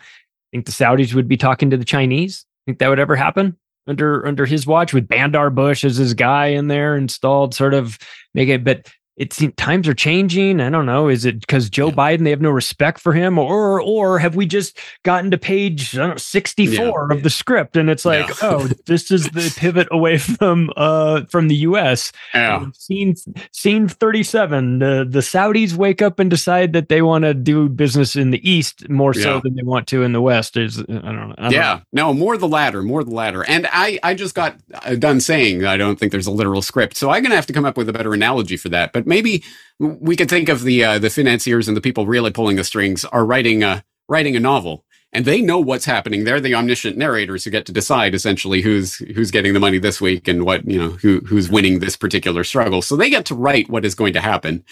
think 0.52 0.66
the 0.66 0.72
Saudis 0.72 1.14
would 1.14 1.28
be 1.28 1.38
talking 1.38 1.70
to 1.70 1.78
the 1.78 1.86
Chinese. 1.86 2.46
Think 2.66 2.80
that 2.80 2.90
would 2.90 3.00
ever 3.00 3.16
happen? 3.16 3.58
under 3.88 4.26
under 4.26 4.46
his 4.46 4.68
watch 4.68 4.94
with 4.94 5.08
Bandar 5.08 5.50
Bush 5.50 5.84
as 5.84 5.98
his 5.98 6.14
guy 6.14 6.48
in 6.48 6.68
there 6.68 6.96
installed, 6.96 7.54
sort 7.54 7.74
of 7.74 7.98
make 8.34 8.50
it. 8.50 8.64
But 8.64 8.88
it 9.18 9.34
seems 9.34 9.54
times 9.56 9.88
are 9.88 9.94
changing. 9.94 10.62
I 10.62 10.70
don't 10.70 10.86
know. 10.86 11.10
Is 11.10 11.26
it 11.26 11.42
because 11.42 11.70
Joe 11.70 11.90
yeah. 11.90 11.94
Biden 11.94 12.24
they 12.24 12.30
have 12.30 12.42
no 12.42 12.50
respect 12.50 13.00
for 13.00 13.14
him, 13.14 13.38
or 13.38 13.82
or 13.82 14.20
have 14.20 14.36
we 14.36 14.46
just 14.46 14.80
gotten 15.04 15.32
to 15.32 15.38
page 15.38 15.96
know, 15.96 16.16
sixty 16.16 16.66
four 16.66 17.08
yeah. 17.10 17.18
of 17.18 17.24
the 17.24 17.30
script 17.30 17.76
and 17.76 17.90
it's 17.90 18.06
like, 18.06 18.28
yeah. 18.28 18.36
oh, 18.42 18.70
this 18.86 19.12
is 19.12 19.26
the 19.30 19.54
pivot 19.58 19.88
away 19.92 20.18
from 20.18 20.72
uh 20.78 21.26
from 21.26 21.50
the 21.50 21.56
U.S. 21.56 22.12
Yeah. 22.34 22.66
Scene 22.74 23.16
scene 23.52 23.88
thirty 23.88 24.24
seven. 24.24 24.80
The 24.80 25.06
the 25.08 25.20
Saudis 25.20 25.74
wake 25.74 26.02
up 26.02 26.20
and 26.20 26.30
decide 26.30 26.74
that 26.74 26.90
they 26.90 27.02
want 27.02 27.24
to 27.26 27.34
do 27.34 27.68
business 27.68 28.16
in 28.16 28.32
the 28.32 28.50
East 28.50 28.90
more 28.90 29.14
so 29.14 29.42
than 29.42 29.56
they 29.56 29.64
want 29.64 29.88
to 29.90 30.04
in 30.04 30.14
the 30.14 30.22
West. 30.22 30.56
Is 30.56 30.80
I 30.80 30.84
don't 30.84 31.02
know. 31.02 31.36
I 31.38 31.44
don't 31.44 31.52
yeah, 31.52 31.82
know. 31.92 32.08
no, 32.08 32.14
more 32.14 32.38
the 32.38 32.48
latter, 32.48 32.82
more 32.82 33.04
the 33.04 33.12
latter. 33.12 33.44
And 33.48 33.68
I 33.72 34.00
I 34.04 34.14
just 34.14 34.36
got 34.36 34.56
uh, 34.74 34.96
done 34.96 35.20
saying 35.20 35.66
I 35.66 35.78
don't 35.78 36.00
think 36.00 36.12
there's 36.12 36.28
a 36.28 36.32
literal 36.32 36.62
script, 36.62 36.98
so 36.98 37.10
I'm 37.10 37.22
gonna 37.22 37.36
have 37.36 37.48
to 37.48 37.54
come 37.54 37.66
up 37.66 37.78
with 37.78 37.90
a 37.90 37.94
better 37.94 38.14
analogy 38.14 38.58
for 38.58 38.70
that, 38.70 38.94
but 38.94 39.01
but 39.02 39.08
maybe 39.08 39.44
we 39.80 40.16
could 40.16 40.30
think 40.30 40.48
of 40.48 40.64
the 40.64 40.84
uh, 40.84 41.00
the 41.00 41.10
financiers 41.10 41.68
and 41.68 41.76
the 41.76 41.82
people 41.82 42.06
really 42.06 42.32
pulling 42.32 42.56
the 42.56 42.64
strings 42.64 43.04
are 43.06 43.26
writing 43.26 43.64
a 43.64 43.84
writing 44.08 44.36
a 44.36 44.40
novel, 44.40 44.86
and 45.12 45.26
they 45.26 45.42
know 45.42 45.60
what's 45.60 45.86
happening. 45.86 46.24
They're 46.24 46.40
the 46.40 46.54
omniscient 46.54 46.98
narrators 46.98 47.44
who 47.44 47.50
get 47.50 47.66
to 47.66 47.72
decide 47.72 48.14
essentially 48.14 48.62
who's 48.62 48.98
who's 48.98 49.32
getting 49.32 49.54
the 49.54 49.60
money 49.60 49.80
this 49.80 50.00
week 50.00 50.28
and 50.28 50.46
what 50.46 50.70
you 50.70 50.78
know 50.78 50.92
who 50.92 51.22
who's 51.22 51.50
winning 51.50 51.80
this 51.80 51.98
particular 51.98 52.44
struggle. 52.44 52.84
So 52.84 52.96
they 52.96 53.10
get 53.10 53.26
to 53.26 53.36
write 53.36 53.70
what 53.70 53.86
is 53.86 53.96
going 53.96 54.14
to 54.14 54.22
happen, 54.22 54.64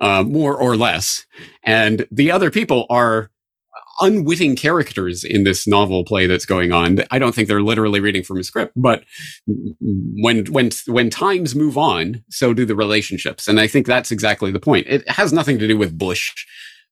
uh, 0.00 0.22
more 0.22 0.56
or 0.56 0.76
less, 0.76 1.26
and 1.62 2.06
the 2.10 2.30
other 2.30 2.50
people 2.50 2.86
are 2.88 3.30
unwitting 4.00 4.56
characters 4.56 5.24
in 5.24 5.44
this 5.44 5.66
novel 5.66 6.04
play 6.04 6.26
that's 6.26 6.46
going 6.46 6.72
on. 6.72 7.00
I 7.10 7.18
don't 7.18 7.34
think 7.34 7.48
they're 7.48 7.62
literally 7.62 8.00
reading 8.00 8.22
from 8.22 8.38
a 8.38 8.44
script, 8.44 8.72
but 8.76 9.04
when 9.46 10.46
when 10.46 10.70
when 10.86 11.10
times 11.10 11.54
move 11.54 11.78
on, 11.78 12.22
so 12.28 12.54
do 12.54 12.64
the 12.64 12.76
relationships, 12.76 13.48
and 13.48 13.60
I 13.60 13.66
think 13.66 13.86
that's 13.86 14.10
exactly 14.10 14.50
the 14.50 14.60
point. 14.60 14.86
It 14.88 15.08
has 15.08 15.32
nothing 15.32 15.58
to 15.58 15.68
do 15.68 15.76
with 15.76 15.98
Bush 15.98 16.32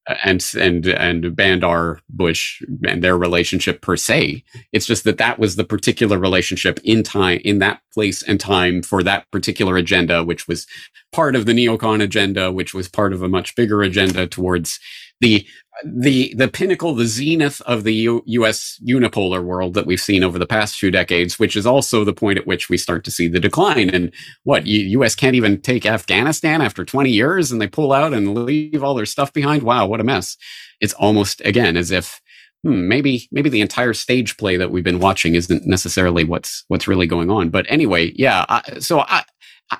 uh, 0.09 0.14
and 0.24 0.44
and 0.59 0.86
and 0.86 1.36
Bandar 1.36 2.00
Bush 2.09 2.61
and 2.88 3.05
their 3.05 3.16
relationship 3.16 3.82
per 3.82 3.96
se. 3.96 4.42
It's 4.72 4.86
just 4.86 5.05
that 5.05 5.18
that 5.18 5.38
was 5.38 5.57
the 5.57 5.64
particular 5.64 6.18
relationship 6.18 6.80
in 6.82 7.03
time 7.03 7.40
in 7.44 7.61
that 7.61 7.80
place 7.94 8.22
and 8.24 8.40
time 8.40 8.82
for 8.82 9.03
that 9.05 9.30
particular 9.30 9.76
agenda, 9.76 10.24
which 10.24 10.48
was 10.48 10.66
part 11.12 11.36
of 11.36 11.46
the 11.46 11.53
neocon 11.53 12.03
agenda, 12.03 12.50
which 12.50 12.74
was 12.74 12.88
part 12.88 13.12
of 13.12 13.22
a 13.22 13.28
much 13.28 13.55
bigger 13.55 13.82
agenda 13.82 14.26
towards 14.26 14.80
the 15.22 15.46
the 15.84 16.34
the 16.36 16.48
pinnacle, 16.48 16.94
the 16.94 17.06
zenith 17.06 17.62
of 17.62 17.84
the 17.84 17.94
U- 17.94 18.22
U.S. 18.26 18.78
unipolar 18.86 19.42
world 19.42 19.74
that 19.74 19.86
we've 19.86 20.00
seen 20.00 20.22
over 20.22 20.38
the 20.38 20.46
past 20.46 20.78
few 20.78 20.90
decades, 20.90 21.38
which 21.38 21.56
is 21.56 21.66
also 21.66 22.04
the 22.04 22.12
point 22.12 22.38
at 22.38 22.46
which 22.46 22.68
we 22.68 22.76
start 22.76 23.04
to 23.04 23.10
see 23.10 23.28
the 23.28 23.40
decline. 23.40 23.88
And 23.88 24.12
what 24.44 24.66
U- 24.66 24.86
U.S. 24.98 25.14
can't 25.14 25.34
even 25.36 25.60
take 25.60 25.86
Afghanistan 25.86 26.60
after 26.60 26.84
20 26.84 27.10
years, 27.10 27.50
and 27.50 27.60
they 27.60 27.66
pull 27.66 27.92
out 27.92 28.12
and 28.12 28.34
leave 28.34 28.84
all 28.84 28.94
their 28.94 29.06
stuff 29.06 29.32
behind. 29.32 29.62
Wow, 29.62 29.86
what 29.86 30.00
a 30.00 30.04
mess! 30.04 30.36
It's 30.80 30.94
almost 30.94 31.40
again 31.44 31.76
as 31.76 31.90
if 31.90 32.20
hmm, 32.62 32.86
maybe 32.88 33.28
maybe 33.32 33.48
the 33.48 33.62
entire 33.62 33.94
stage 33.94 34.36
play 34.36 34.58
that 34.58 34.70
we've 34.70 34.84
been 34.84 35.00
watching 35.00 35.34
isn't 35.34 35.66
necessarily 35.66 36.24
what's 36.24 36.64
what's 36.68 36.88
really 36.88 37.06
going 37.06 37.30
on. 37.30 37.48
But 37.48 37.64
anyway, 37.68 38.12
yeah. 38.14 38.44
I, 38.48 38.78
so 38.80 39.00
I 39.00 39.24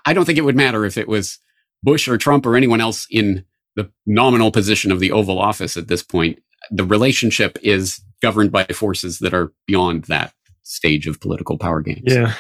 I 0.07 0.14
don't 0.14 0.24
think 0.24 0.38
it 0.38 0.45
would 0.45 0.57
matter 0.57 0.86
if 0.86 0.97
it 0.97 1.09
was 1.09 1.38
Bush 1.82 2.09
or 2.09 2.16
Trump 2.16 2.47
or 2.47 2.57
anyone 2.57 2.80
else 2.80 3.07
in 3.11 3.45
the 3.77 3.91
nominal 4.07 4.51
position 4.51 4.93
of 4.93 5.01
the 5.01 5.12
Oval 5.12 5.39
Office 5.39 5.77
at 5.77 5.89
this 5.89 6.03
point. 6.03 6.43
The 6.70 6.85
relationship 6.85 7.59
is 7.62 8.01
governed 8.20 8.53
by 8.53 8.64
forces 8.66 9.18
that 9.18 9.35
are 9.35 9.53
beyond 9.66 10.05
that 10.05 10.33
stage 10.62 11.07
of 11.07 11.20
political 11.20 11.59
power 11.59 11.81
games. 11.81 12.03
Yeah. 12.07 12.35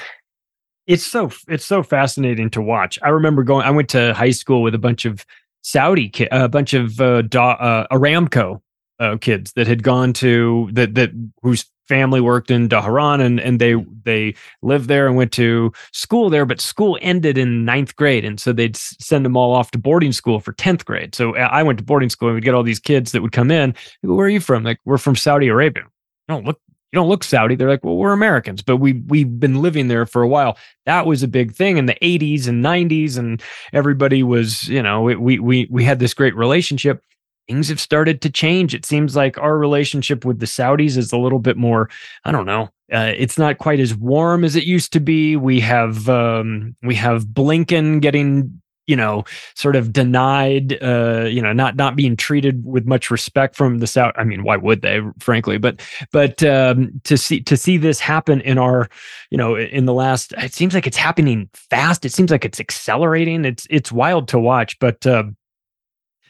It's 0.86 1.04
so 1.04 1.30
it's 1.48 1.64
so 1.64 1.82
fascinating 1.82 2.50
to 2.50 2.62
watch. 2.62 2.98
I 3.02 3.10
remember 3.10 3.44
going. 3.44 3.64
I 3.64 3.70
went 3.70 3.88
to 3.90 4.14
high 4.14 4.30
school 4.30 4.62
with 4.62 4.74
a 4.74 4.78
bunch 4.78 5.04
of 5.04 5.24
Saudi, 5.62 6.08
ki- 6.08 6.28
a 6.32 6.48
bunch 6.48 6.74
of 6.74 7.00
uh, 7.00 7.22
da, 7.22 7.52
uh, 7.52 7.86
Aramco 7.92 8.60
uh, 8.98 9.16
kids 9.20 9.52
that 9.52 9.66
had 9.66 9.82
gone 9.82 10.12
to 10.14 10.70
that 10.72 10.94
that 10.96 11.10
whose 11.42 11.66
family 11.88 12.20
worked 12.20 12.50
in 12.50 12.68
Dhahran 12.68 13.20
and 13.20 13.40
and 13.40 13.60
they 13.60 13.74
they 14.04 14.34
lived 14.62 14.88
there 14.88 15.06
and 15.06 15.16
went 15.16 15.32
to 15.32 15.72
school 15.92 16.30
there, 16.30 16.46
but 16.46 16.60
school 16.60 16.98
ended 17.02 17.38
in 17.38 17.64
ninth 17.64 17.96
grade, 17.96 18.24
and 18.24 18.40
so 18.40 18.52
they'd 18.52 18.76
send 18.76 19.24
them 19.24 19.36
all 19.36 19.52
off 19.54 19.70
to 19.72 19.78
boarding 19.78 20.12
school 20.12 20.40
for 20.40 20.52
tenth 20.52 20.84
grade. 20.84 21.14
So 21.14 21.36
uh, 21.36 21.48
I 21.50 21.62
went 21.62 21.78
to 21.78 21.84
boarding 21.84 22.08
school, 22.08 22.28
and 22.28 22.34
we'd 22.34 22.44
get 22.44 22.54
all 22.54 22.62
these 22.62 22.80
kids 22.80 23.12
that 23.12 23.22
would 23.22 23.32
come 23.32 23.50
in. 23.50 23.74
Where 24.02 24.26
are 24.26 24.30
you 24.30 24.40
from? 24.40 24.62
Like 24.62 24.78
we're 24.84 24.98
from 24.98 25.16
Saudi 25.16 25.48
Arabia. 25.48 25.84
You 25.84 26.34
don't 26.34 26.46
look 26.46 26.60
you 26.92 26.98
don't 26.98 27.08
look 27.08 27.24
Saudi. 27.24 27.54
They're 27.54 27.70
like, 27.70 27.82
well, 27.82 27.96
we're 27.96 28.12
Americans, 28.12 28.60
but 28.60 28.76
we 28.76 28.92
we've 29.06 29.40
been 29.40 29.62
living 29.62 29.88
there 29.88 30.04
for 30.04 30.22
a 30.22 30.28
while. 30.28 30.58
That 30.84 31.06
was 31.06 31.22
a 31.22 31.28
big 31.28 31.54
thing 31.54 31.78
in 31.78 31.86
the 31.86 31.96
80s 32.02 32.46
and 32.46 32.62
90s, 32.62 33.16
and 33.16 33.42
everybody 33.72 34.22
was, 34.22 34.68
you 34.68 34.82
know, 34.82 35.00
we 35.00 35.38
we 35.38 35.66
we 35.70 35.84
had 35.84 35.98
this 35.98 36.12
great 36.12 36.36
relationship 36.36 37.02
things 37.48 37.68
have 37.68 37.80
started 37.80 38.20
to 38.22 38.30
change. 38.30 38.74
It 38.74 38.86
seems 38.86 39.16
like 39.16 39.38
our 39.38 39.58
relationship 39.58 40.24
with 40.24 40.38
the 40.38 40.46
Saudis 40.46 40.96
is 40.96 41.12
a 41.12 41.18
little 41.18 41.38
bit 41.38 41.56
more, 41.56 41.90
I 42.24 42.32
don't 42.32 42.46
know, 42.46 42.70
uh, 42.92 43.12
it's 43.16 43.38
not 43.38 43.58
quite 43.58 43.80
as 43.80 43.94
warm 43.94 44.44
as 44.44 44.54
it 44.54 44.64
used 44.64 44.92
to 44.92 45.00
be. 45.00 45.36
We 45.36 45.60
have 45.60 46.08
um, 46.08 46.76
we 46.82 46.94
have 46.96 47.26
Blinken 47.26 48.00
getting 48.00 48.62
you 48.86 48.96
know 48.96 49.24
sort 49.54 49.76
of 49.76 49.92
denied 49.92 50.76
uh 50.82 51.24
you 51.30 51.40
know 51.40 51.52
not 51.52 51.76
not 51.76 51.94
being 51.94 52.16
treated 52.16 52.64
with 52.66 52.84
much 52.84 53.12
respect 53.12 53.54
from 53.54 53.78
the 53.78 53.86
south 53.86 54.12
i 54.16 54.24
mean 54.24 54.42
why 54.42 54.56
would 54.56 54.82
they 54.82 55.00
frankly 55.20 55.56
but 55.56 55.80
but 56.10 56.42
um 56.42 56.90
to 57.04 57.16
see 57.16 57.40
to 57.40 57.56
see 57.56 57.76
this 57.76 58.00
happen 58.00 58.40
in 58.40 58.58
our 58.58 58.88
you 59.30 59.38
know 59.38 59.56
in 59.56 59.86
the 59.86 59.94
last 59.94 60.32
it 60.38 60.52
seems 60.52 60.74
like 60.74 60.86
it's 60.86 60.96
happening 60.96 61.48
fast 61.54 62.04
it 62.04 62.12
seems 62.12 62.32
like 62.32 62.44
it's 62.44 62.58
accelerating 62.58 63.44
it's 63.44 63.68
it's 63.70 63.92
wild 63.92 64.26
to 64.26 64.38
watch 64.38 64.76
but 64.80 65.06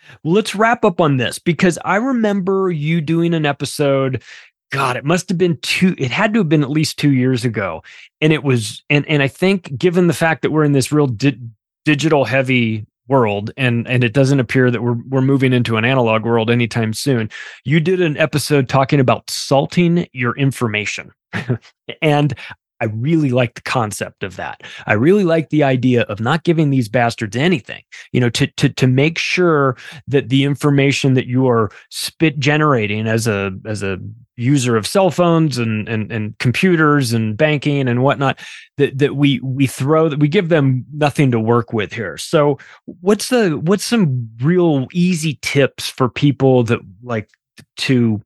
uh 0.03 0.17
let's 0.25 0.55
wrap 0.55 0.85
up 0.85 1.01
on 1.01 1.17
this 1.17 1.39
because 1.39 1.79
I 1.85 1.97
remember 1.97 2.71
you 2.71 3.01
doing 3.01 3.35
an 3.35 3.47
episode. 3.47 4.23
God, 4.71 4.97
it 4.97 5.05
must 5.05 5.29
have 5.29 5.37
been 5.37 5.59
two, 5.59 5.95
it 5.99 6.11
had 6.11 6.33
to 6.33 6.41
have 6.41 6.49
been 6.49 6.63
at 6.63 6.71
least 6.71 6.99
two 6.99 7.13
years 7.13 7.45
ago. 7.45 7.83
And 8.21 8.33
it 8.33 8.43
was, 8.43 8.83
and 8.89 9.07
and 9.07 9.23
I 9.23 9.29
think 9.29 9.77
given 9.77 10.07
the 10.07 10.15
fact 10.15 10.43
that 10.43 10.51
we're 10.51 10.65
in 10.65 10.73
this 10.73 10.91
real 10.91 11.07
di- 11.07 11.39
digital 11.85 12.25
heavy 12.25 12.87
world 13.09 13.51
and 13.57 13.87
and 13.89 14.05
it 14.05 14.13
doesn't 14.13 14.41
appear 14.41 14.71
that 14.71 14.83
we're 14.83 14.97
we're 15.09 15.21
moving 15.21 15.53
into 15.53 15.77
an 15.77 15.85
analog 15.85 16.25
world 16.25 16.49
anytime 16.49 16.93
soon 16.93 17.29
you 17.65 17.81
did 17.81 18.01
an 18.01 18.17
episode 18.17 18.69
talking 18.69 19.01
about 19.01 19.29
salting 19.29 20.07
your 20.13 20.37
information 20.37 21.11
and 22.03 22.35
I 22.83 22.87
really 22.87 23.31
like 23.31 23.55
the 23.55 23.63
concept 23.63 24.25
of 24.25 24.35
that. 24.35 24.65
I 24.89 24.95
really 24.95 25.23
like 25.23 25.51
the 25.51 25.63
idea 25.63 26.03
of 26.03 26.19
not 26.19 26.43
giving 26.43 26.71
these 26.71 26.89
bastards 26.89 27.37
anything, 27.37 27.85
you 28.11 28.21
know, 28.21 28.29
to 28.31 28.49
to 28.49 28.69
to 28.71 28.87
make 28.89 29.19
sure 29.19 29.77
that 30.09 30.31
the 30.31 30.43
information 30.43 31.15
that 31.15 31.29
you 31.29 31.49
are 31.49 31.71
spit 31.91 32.41
generating 32.41 33.07
as 33.07 33.29
a 33.29 33.53
as 33.65 33.85
a 33.85 33.99
user 34.37 34.77
of 34.77 34.85
cell 34.85 35.13
phones 35.13 35.59
and 35.59 35.89
and, 35.89 36.11
and 36.11 36.37
computers 36.39 37.13
and 37.13 37.37
banking 37.37 37.87
and 37.87 38.03
whatnot 38.03 38.41
that 38.79 38.99
that 38.99 39.15
we 39.15 39.39
we 39.45 39.69
throw 39.69 40.09
that 40.09 40.19
we 40.19 40.27
give 40.27 40.49
them 40.49 40.85
nothing 40.93 41.31
to 41.31 41.39
work 41.39 41.73
with 41.73 41.93
here. 41.93 42.17
So 42.17 42.59
what's 43.01 43.29
the 43.29 43.59
what's 43.59 43.85
some 43.85 44.29
real 44.41 44.89
easy 44.93 45.39
tips 45.41 45.89
for 45.89 46.09
people 46.09 46.65
that 46.65 46.81
like 47.05 47.31
to 47.77 48.21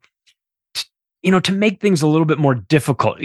you 1.23 1.31
know 1.31 1.41
to 1.41 1.53
make 1.53 1.83
things 1.83 2.01
a 2.01 2.07
little 2.07 2.25
bit 2.25 2.39
more 2.39 2.55
difficult 2.55 3.19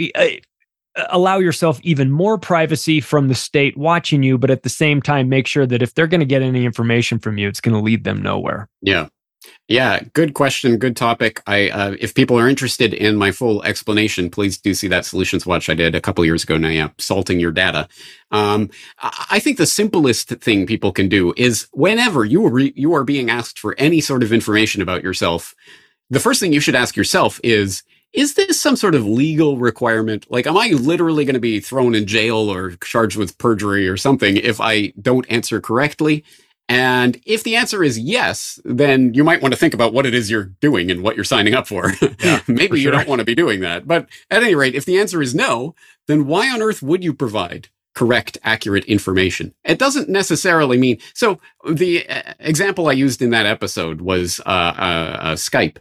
allow 1.10 1.38
yourself 1.38 1.80
even 1.82 2.10
more 2.10 2.38
privacy 2.38 3.00
from 3.00 3.28
the 3.28 3.34
state 3.34 3.76
watching 3.76 4.22
you, 4.22 4.38
but 4.38 4.50
at 4.50 4.62
the 4.62 4.68
same 4.68 5.00
time, 5.00 5.28
make 5.28 5.46
sure 5.46 5.66
that 5.66 5.82
if 5.82 5.94
they're 5.94 6.06
going 6.06 6.20
to 6.20 6.26
get 6.26 6.42
any 6.42 6.64
information 6.64 7.18
from 7.18 7.38
you, 7.38 7.48
it's 7.48 7.60
going 7.60 7.74
to 7.74 7.80
lead 7.80 8.04
them 8.04 8.22
nowhere. 8.22 8.68
Yeah. 8.80 9.08
Yeah, 9.68 10.00
good 10.12 10.34
question, 10.34 10.76
good 10.76 10.96
topic. 10.96 11.42
I, 11.46 11.70
uh, 11.70 11.96
if 11.98 12.14
people 12.14 12.38
are 12.38 12.48
interested 12.48 12.94
in 12.94 13.16
my 13.16 13.32
full 13.32 13.62
explanation, 13.64 14.30
please 14.30 14.58
do 14.58 14.74
see 14.74 14.86
that 14.88 15.04
solutions 15.04 15.46
watch 15.46 15.68
I 15.68 15.74
did 15.74 15.94
a 15.94 16.00
couple 16.00 16.24
years 16.24 16.44
ago 16.44 16.56
now. 16.56 16.68
Yeah, 16.68 16.90
salting 16.98 17.40
your 17.40 17.50
data. 17.52 17.88
Um, 18.30 18.70
I 19.30 19.40
think 19.40 19.58
the 19.58 19.66
simplest 19.66 20.28
thing 20.28 20.66
people 20.66 20.92
can 20.92 21.08
do 21.08 21.34
is 21.36 21.66
whenever 21.72 22.24
you 22.24 22.72
you 22.76 22.94
are 22.94 23.04
being 23.04 23.30
asked 23.30 23.58
for 23.58 23.74
any 23.78 24.00
sort 24.00 24.22
of 24.22 24.32
information 24.32 24.82
about 24.82 25.02
yourself, 25.02 25.54
the 26.10 26.20
first 26.20 26.38
thing 26.38 26.52
you 26.52 26.60
should 26.60 26.76
ask 26.76 26.94
yourself 26.94 27.40
is 27.42 27.82
is 28.12 28.34
this 28.34 28.60
some 28.60 28.76
sort 28.76 28.94
of 28.94 29.06
legal 29.06 29.56
requirement? 29.56 30.26
Like, 30.30 30.46
am 30.46 30.56
I 30.56 30.68
literally 30.68 31.24
going 31.24 31.34
to 31.34 31.40
be 31.40 31.60
thrown 31.60 31.94
in 31.94 32.06
jail 32.06 32.36
or 32.36 32.72
charged 32.76 33.16
with 33.16 33.38
perjury 33.38 33.88
or 33.88 33.96
something 33.96 34.36
if 34.36 34.60
I 34.60 34.92
don't 35.00 35.30
answer 35.30 35.60
correctly? 35.60 36.24
And 36.68 37.20
if 37.26 37.42
the 37.42 37.56
answer 37.56 37.82
is 37.82 37.98
yes, 37.98 38.60
then 38.64 39.12
you 39.14 39.24
might 39.24 39.42
want 39.42 39.52
to 39.52 39.60
think 39.60 39.74
about 39.74 39.92
what 39.92 40.06
it 40.06 40.14
is 40.14 40.30
you're 40.30 40.52
doing 40.60 40.90
and 40.90 41.02
what 41.02 41.16
you're 41.16 41.24
signing 41.24 41.54
up 41.54 41.66
for. 41.66 41.92
Yeah, 42.20 42.40
Maybe 42.48 42.68
for 42.68 42.76
sure. 42.76 42.84
you 42.84 42.90
don't 42.90 43.08
want 43.08 43.18
to 43.18 43.24
be 43.24 43.34
doing 43.34 43.60
that. 43.60 43.86
But 43.86 44.08
at 44.30 44.42
any 44.42 44.54
rate, 44.54 44.74
if 44.74 44.84
the 44.84 44.98
answer 44.98 45.20
is 45.20 45.34
no, 45.34 45.74
then 46.06 46.26
why 46.26 46.50
on 46.50 46.62
earth 46.62 46.82
would 46.82 47.02
you 47.02 47.12
provide 47.12 47.68
correct, 47.94 48.38
accurate 48.42 48.84
information? 48.84 49.54
It 49.64 49.78
doesn't 49.78 50.08
necessarily 50.08 50.78
mean. 50.78 50.98
So 51.14 51.40
the 51.68 52.08
uh, 52.08 52.34
example 52.38 52.88
I 52.88 52.92
used 52.92 53.20
in 53.20 53.30
that 53.30 53.46
episode 53.46 54.00
was 54.00 54.40
uh, 54.46 54.48
uh, 54.48 55.16
uh 55.20 55.34
Skype. 55.34 55.78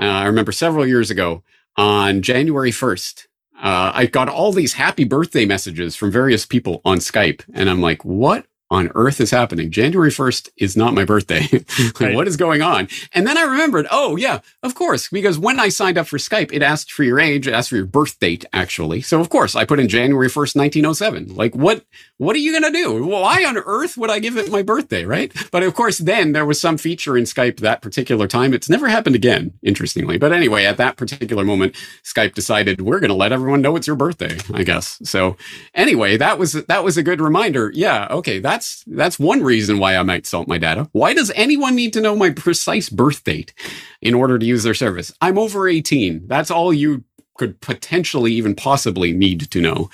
Uh, 0.00 0.04
I 0.04 0.26
remember 0.26 0.52
several 0.52 0.86
years 0.86 1.10
ago, 1.10 1.42
on 1.78 2.20
January 2.22 2.72
1st, 2.72 3.28
uh, 3.62 3.92
I 3.94 4.06
got 4.06 4.28
all 4.28 4.52
these 4.52 4.74
happy 4.74 5.04
birthday 5.04 5.46
messages 5.46 5.96
from 5.96 6.10
various 6.10 6.44
people 6.44 6.82
on 6.84 6.98
Skype. 6.98 7.42
And 7.54 7.70
I'm 7.70 7.80
like, 7.80 8.04
what 8.04 8.46
on 8.70 8.90
earth 8.94 9.20
is 9.20 9.30
happening? 9.30 9.70
January 9.70 10.10
1st 10.10 10.50
is 10.58 10.76
not 10.76 10.94
my 10.94 11.04
birthday. 11.04 11.46
like, 11.52 12.00
right. 12.00 12.14
What 12.14 12.28
is 12.28 12.36
going 12.36 12.62
on? 12.62 12.88
And 13.12 13.26
then 13.26 13.38
I 13.38 13.42
remembered, 13.42 13.86
oh, 13.90 14.16
yeah, 14.16 14.40
of 14.62 14.74
course, 14.74 15.08
because 15.08 15.38
when 15.38 15.58
I 15.58 15.68
signed 15.68 15.98
up 15.98 16.06
for 16.06 16.18
Skype, 16.18 16.52
it 16.52 16.62
asked 16.62 16.92
for 16.92 17.02
your 17.02 17.18
age, 17.18 17.46
it 17.46 17.54
asked 17.54 17.70
for 17.70 17.76
your 17.76 17.86
birth 17.86 18.18
date, 18.18 18.44
actually. 18.52 19.00
So, 19.00 19.20
of 19.20 19.30
course, 19.30 19.56
I 19.56 19.64
put 19.64 19.80
in 19.80 19.88
January 19.88 20.28
1st, 20.28 20.56
1907. 20.56 21.34
Like, 21.34 21.54
what, 21.54 21.84
what 22.18 22.36
are 22.36 22.40
you 22.40 22.58
going 22.58 22.72
to 22.72 22.78
do? 22.78 23.06
Why 23.06 23.44
on 23.44 23.56
earth 23.56 23.96
would 23.96 24.10
I 24.10 24.18
give 24.18 24.36
it 24.36 24.50
my 24.50 24.62
birthday, 24.62 25.04
right? 25.04 25.32
But 25.50 25.62
of 25.62 25.74
course, 25.74 25.98
then 25.98 26.32
there 26.32 26.46
was 26.46 26.60
some 26.60 26.76
feature 26.76 27.16
in 27.16 27.24
Skype 27.24 27.60
that 27.60 27.80
particular 27.80 28.26
time. 28.26 28.52
It's 28.52 28.68
never 28.68 28.88
happened 28.88 29.16
again, 29.16 29.52
interestingly. 29.62 30.18
But 30.18 30.32
anyway, 30.32 30.64
at 30.64 30.76
that 30.76 30.96
particular 30.96 31.44
moment, 31.44 31.74
Skype 32.04 32.34
decided 32.34 32.80
we're 32.80 33.00
going 33.00 33.08
to 33.10 33.14
let 33.14 33.32
everyone 33.32 33.62
know 33.62 33.76
it's 33.76 33.86
your 33.86 33.96
birthday, 33.96 34.36
I 34.52 34.62
guess. 34.62 34.98
So 35.04 35.36
anyway, 35.74 36.16
that 36.16 36.38
was, 36.38 36.52
that 36.52 36.84
was 36.84 36.96
a 36.96 37.02
good 37.02 37.20
reminder. 37.20 37.70
Yeah. 37.74 38.08
Okay. 38.10 38.40
That 38.40 38.57
that's 38.58 38.82
that's 38.88 39.18
one 39.20 39.42
reason 39.42 39.78
why 39.78 39.96
I 39.96 40.02
might 40.02 40.26
salt 40.26 40.48
my 40.48 40.58
data. 40.58 40.88
Why 40.90 41.14
does 41.14 41.30
anyone 41.36 41.76
need 41.76 41.92
to 41.92 42.00
know 42.00 42.16
my 42.16 42.30
precise 42.30 42.88
birth 42.88 43.22
date 43.22 43.54
in 44.02 44.14
order 44.14 44.36
to 44.36 44.44
use 44.44 44.64
their 44.64 44.74
service? 44.74 45.12
I'm 45.20 45.38
over 45.38 45.68
18. 45.68 46.26
That's 46.26 46.50
all 46.50 46.72
you 46.72 47.04
could 47.36 47.60
potentially 47.60 48.32
even 48.32 48.56
possibly 48.56 49.12
need 49.12 49.48
to 49.52 49.60
know, 49.60 49.90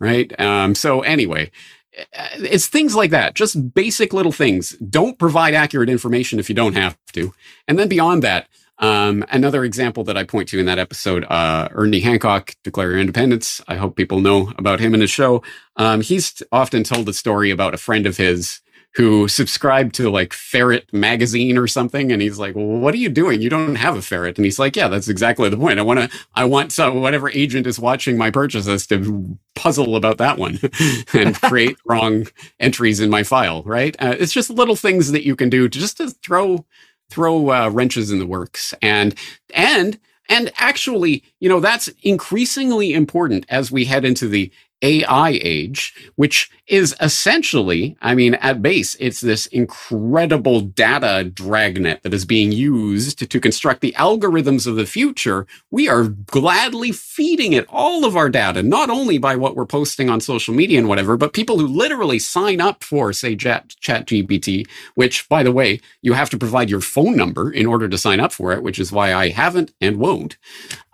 right? 0.00 0.38
Um, 0.40 0.74
so 0.74 1.02
anyway, 1.02 1.52
uh, 1.96 2.28
it's 2.38 2.66
things 2.66 2.96
like 2.96 3.12
that, 3.12 3.34
just 3.34 3.72
basic 3.72 4.12
little 4.12 4.32
things. 4.32 4.70
Don't 4.78 5.16
provide 5.16 5.54
accurate 5.54 5.88
information 5.88 6.40
if 6.40 6.48
you 6.48 6.56
don't 6.56 6.74
have 6.74 6.98
to. 7.12 7.32
And 7.68 7.78
then 7.78 7.88
beyond 7.88 8.24
that, 8.24 8.48
um, 8.78 9.24
another 9.30 9.64
example 9.64 10.04
that 10.04 10.16
I 10.16 10.24
point 10.24 10.48
to 10.50 10.58
in 10.58 10.66
that 10.66 10.78
episode, 10.78 11.24
uh, 11.24 11.68
Ernie 11.72 12.00
Hancock, 12.00 12.54
Declare 12.64 12.90
Your 12.90 13.00
Independence. 13.00 13.60
I 13.68 13.76
hope 13.76 13.96
people 13.96 14.20
know 14.20 14.52
about 14.56 14.80
him 14.80 14.94
and 14.94 15.02
his 15.02 15.10
show. 15.10 15.42
Um, 15.76 16.00
he's 16.00 16.42
often 16.52 16.84
told 16.84 17.08
a 17.08 17.12
story 17.12 17.50
about 17.50 17.74
a 17.74 17.78
friend 17.78 18.06
of 18.06 18.16
his 18.16 18.60
who 18.94 19.28
subscribed 19.28 19.94
to 19.94 20.10
like 20.10 20.32
Ferret 20.32 20.92
magazine 20.92 21.56
or 21.56 21.66
something. 21.66 22.10
And 22.10 22.22
he's 22.22 22.38
like, 22.38 22.56
well, 22.56 22.66
what 22.66 22.94
are 22.94 22.98
you 22.98 23.08
doing? 23.08 23.40
You 23.40 23.50
don't 23.50 23.76
have 23.76 23.96
a 23.96 24.02
ferret. 24.02 24.36
And 24.38 24.44
he's 24.44 24.58
like, 24.58 24.74
yeah, 24.76 24.88
that's 24.88 25.08
exactly 25.08 25.48
the 25.48 25.56
point. 25.56 25.78
I 25.78 25.82
want 25.82 26.00
to, 26.00 26.18
I 26.34 26.44
want 26.46 26.72
some, 26.72 27.00
whatever 27.00 27.30
agent 27.30 27.66
is 27.66 27.78
watching 27.78 28.16
my 28.16 28.30
purchases 28.30 28.86
to 28.88 29.38
puzzle 29.54 29.94
about 29.94 30.18
that 30.18 30.38
one 30.38 30.58
and 31.12 31.34
create 31.42 31.76
wrong 31.86 32.26
entries 32.58 32.98
in 32.98 33.10
my 33.10 33.22
file. 33.22 33.62
Right. 33.62 33.94
Uh, 34.00 34.16
it's 34.18 34.32
just 34.32 34.50
little 34.50 34.76
things 34.76 35.12
that 35.12 35.24
you 35.24 35.36
can 35.36 35.50
do 35.50 35.68
to 35.68 35.78
just 35.78 35.98
to 35.98 36.10
throw 36.10 36.64
throw 37.10 37.50
uh, 37.50 37.68
wrenches 37.70 38.10
in 38.10 38.18
the 38.18 38.26
works. 38.26 38.74
And 38.82 39.14
and 39.54 39.98
and 40.28 40.52
actually, 40.56 41.24
you 41.40 41.48
know, 41.48 41.60
that's 41.60 41.88
increasingly 42.02 42.92
important 42.92 43.46
as 43.48 43.70
we 43.72 43.86
head 43.86 44.04
into 44.04 44.28
the 44.28 44.52
AI 44.82 45.38
age, 45.42 45.94
which 46.16 46.50
is 46.66 46.94
essentially, 47.00 47.96
I 48.02 48.14
mean, 48.14 48.34
at 48.34 48.62
base, 48.62 48.94
it's 49.00 49.20
this 49.20 49.46
incredible 49.46 50.60
data 50.60 51.24
dragnet 51.24 52.02
that 52.02 52.14
is 52.14 52.24
being 52.24 52.52
used 52.52 53.30
to 53.30 53.40
construct 53.40 53.80
the 53.80 53.94
algorithms 53.98 54.66
of 54.66 54.76
the 54.76 54.86
future. 54.86 55.46
We 55.70 55.88
are 55.88 56.04
gladly 56.04 56.92
feeding 56.92 57.54
it 57.54 57.66
all 57.68 58.04
of 58.04 58.16
our 58.16 58.28
data, 58.28 58.62
not 58.62 58.90
only 58.90 59.18
by 59.18 59.36
what 59.36 59.56
we're 59.56 59.66
posting 59.66 60.10
on 60.10 60.20
social 60.20 60.54
media 60.54 60.78
and 60.78 60.88
whatever, 60.88 61.16
but 61.16 61.32
people 61.32 61.58
who 61.58 61.66
literally 61.66 62.18
sign 62.18 62.60
up 62.60 62.84
for, 62.84 63.12
say, 63.12 63.34
Chat, 63.34 63.70
Chat 63.80 64.06
GPT, 64.06 64.66
which, 64.94 65.28
by 65.28 65.42
the 65.42 65.52
way, 65.52 65.80
you 66.02 66.12
have 66.12 66.30
to 66.30 66.38
provide 66.38 66.70
your 66.70 66.80
phone 66.80 67.16
number 67.16 67.50
in 67.50 67.66
order 67.66 67.88
to 67.88 67.98
sign 67.98 68.20
up 68.20 68.32
for 68.32 68.52
it, 68.52 68.62
which 68.62 68.78
is 68.78 68.92
why 68.92 69.14
I 69.14 69.30
haven't 69.30 69.72
and 69.80 69.98
won't. 69.98 70.36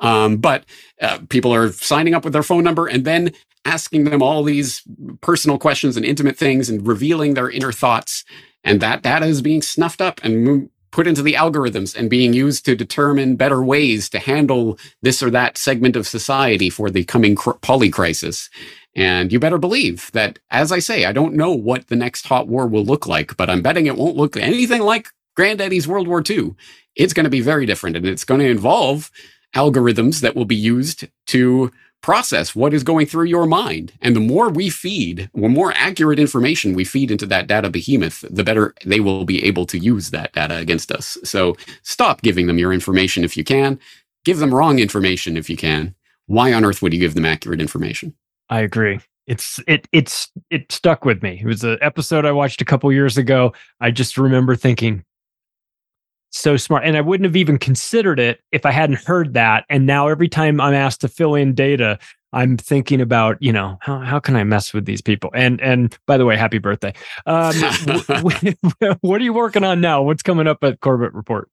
Um, 0.00 0.36
but 0.38 0.64
uh, 1.04 1.18
people 1.28 1.54
are 1.54 1.70
signing 1.72 2.14
up 2.14 2.24
with 2.24 2.32
their 2.32 2.42
phone 2.42 2.64
number 2.64 2.86
and 2.86 3.04
then 3.04 3.32
asking 3.64 4.04
them 4.04 4.22
all 4.22 4.42
these 4.42 4.82
personal 5.20 5.58
questions 5.58 5.96
and 5.96 6.04
intimate 6.04 6.36
things 6.36 6.68
and 6.68 6.86
revealing 6.86 7.34
their 7.34 7.50
inner 7.50 7.72
thoughts. 7.72 8.24
And 8.62 8.80
that 8.80 9.02
data 9.02 9.26
is 9.26 9.42
being 9.42 9.62
snuffed 9.62 10.00
up 10.00 10.20
and 10.22 10.68
put 10.90 11.06
into 11.06 11.22
the 11.22 11.34
algorithms 11.34 11.96
and 11.96 12.08
being 12.08 12.32
used 12.32 12.64
to 12.64 12.76
determine 12.76 13.36
better 13.36 13.62
ways 13.64 14.08
to 14.08 14.18
handle 14.18 14.78
this 15.02 15.22
or 15.22 15.30
that 15.30 15.58
segment 15.58 15.96
of 15.96 16.06
society 16.06 16.70
for 16.70 16.88
the 16.88 17.04
coming 17.04 17.34
cr- 17.34 17.52
poly 17.62 17.90
crisis. 17.90 18.48
And 18.94 19.32
you 19.32 19.40
better 19.40 19.58
believe 19.58 20.10
that, 20.12 20.38
as 20.50 20.70
I 20.70 20.78
say, 20.78 21.04
I 21.04 21.12
don't 21.12 21.34
know 21.34 21.50
what 21.50 21.88
the 21.88 21.96
next 21.96 22.26
hot 22.26 22.46
war 22.46 22.68
will 22.68 22.84
look 22.84 23.08
like, 23.08 23.36
but 23.36 23.50
I'm 23.50 23.60
betting 23.60 23.86
it 23.86 23.96
won't 23.96 24.16
look 24.16 24.36
anything 24.36 24.82
like 24.82 25.08
Granddaddy's 25.34 25.88
World 25.88 26.06
War 26.06 26.22
II. 26.28 26.54
It's 26.94 27.12
going 27.12 27.24
to 27.24 27.30
be 27.30 27.40
very 27.40 27.66
different 27.66 27.96
and 27.96 28.06
it's 28.06 28.24
going 28.24 28.40
to 28.40 28.48
involve 28.48 29.10
algorithms 29.54 30.20
that 30.20 30.36
will 30.36 30.44
be 30.44 30.56
used 30.56 31.08
to 31.28 31.70
process 32.04 32.54
what 32.54 32.74
is 32.74 32.82
going 32.82 33.06
through 33.06 33.24
your 33.24 33.46
mind. 33.46 33.90
And 34.02 34.14
the 34.14 34.20
more 34.20 34.50
we 34.50 34.68
feed, 34.68 35.30
the 35.32 35.48
more 35.48 35.72
accurate 35.74 36.18
information 36.18 36.74
we 36.74 36.84
feed 36.84 37.10
into 37.10 37.24
that 37.26 37.46
data 37.46 37.70
behemoth, 37.70 38.22
the 38.28 38.44
better 38.44 38.74
they 38.84 39.00
will 39.00 39.24
be 39.24 39.42
able 39.42 39.64
to 39.64 39.78
use 39.78 40.10
that 40.10 40.34
data 40.34 40.56
against 40.56 40.92
us. 40.92 41.16
So 41.24 41.56
stop 41.82 42.20
giving 42.20 42.46
them 42.46 42.58
your 42.58 42.74
information 42.74 43.24
if 43.24 43.38
you 43.38 43.42
can. 43.44 43.80
Give 44.26 44.36
them 44.36 44.54
wrong 44.54 44.80
information 44.80 45.38
if 45.38 45.48
you 45.48 45.56
can. 45.56 45.94
Why 46.26 46.52
on 46.52 46.62
earth 46.62 46.82
would 46.82 46.92
you 46.92 47.00
give 47.00 47.14
them 47.14 47.24
accurate 47.24 47.60
information? 47.60 48.14
I 48.50 48.60
agree. 48.60 49.00
It's 49.26 49.58
it 49.66 49.88
it's 49.90 50.30
it 50.50 50.70
stuck 50.70 51.06
with 51.06 51.22
me. 51.22 51.40
It 51.42 51.46
was 51.46 51.64
an 51.64 51.78
episode 51.80 52.26
I 52.26 52.32
watched 52.32 52.60
a 52.60 52.66
couple 52.66 52.92
years 52.92 53.16
ago. 53.16 53.54
I 53.80 53.90
just 53.90 54.18
remember 54.18 54.56
thinking, 54.56 55.04
so 56.34 56.56
smart. 56.56 56.84
And 56.84 56.96
I 56.96 57.00
wouldn't 57.00 57.26
have 57.26 57.36
even 57.36 57.58
considered 57.58 58.18
it 58.18 58.40
if 58.52 58.66
I 58.66 58.70
hadn't 58.70 59.04
heard 59.04 59.34
that. 59.34 59.64
And 59.68 59.86
now 59.86 60.08
every 60.08 60.28
time 60.28 60.60
I'm 60.60 60.74
asked 60.74 61.00
to 61.02 61.08
fill 61.08 61.34
in 61.34 61.54
data, 61.54 61.98
I'm 62.32 62.56
thinking 62.56 63.00
about, 63.00 63.40
you 63.40 63.52
know, 63.52 63.78
how, 63.80 64.00
how 64.00 64.18
can 64.18 64.34
I 64.34 64.42
mess 64.42 64.74
with 64.74 64.84
these 64.84 65.00
people? 65.00 65.30
And 65.34 65.60
and 65.60 65.96
by 66.06 66.18
the 66.18 66.24
way, 66.24 66.36
happy 66.36 66.58
birthday. 66.58 66.92
Um, 67.26 67.54
what 69.00 69.20
are 69.20 69.24
you 69.24 69.32
working 69.32 69.64
on 69.64 69.80
now? 69.80 70.02
What's 70.02 70.22
coming 70.22 70.48
up 70.48 70.64
at 70.64 70.80
Corbett 70.80 71.14
Report? 71.14 71.48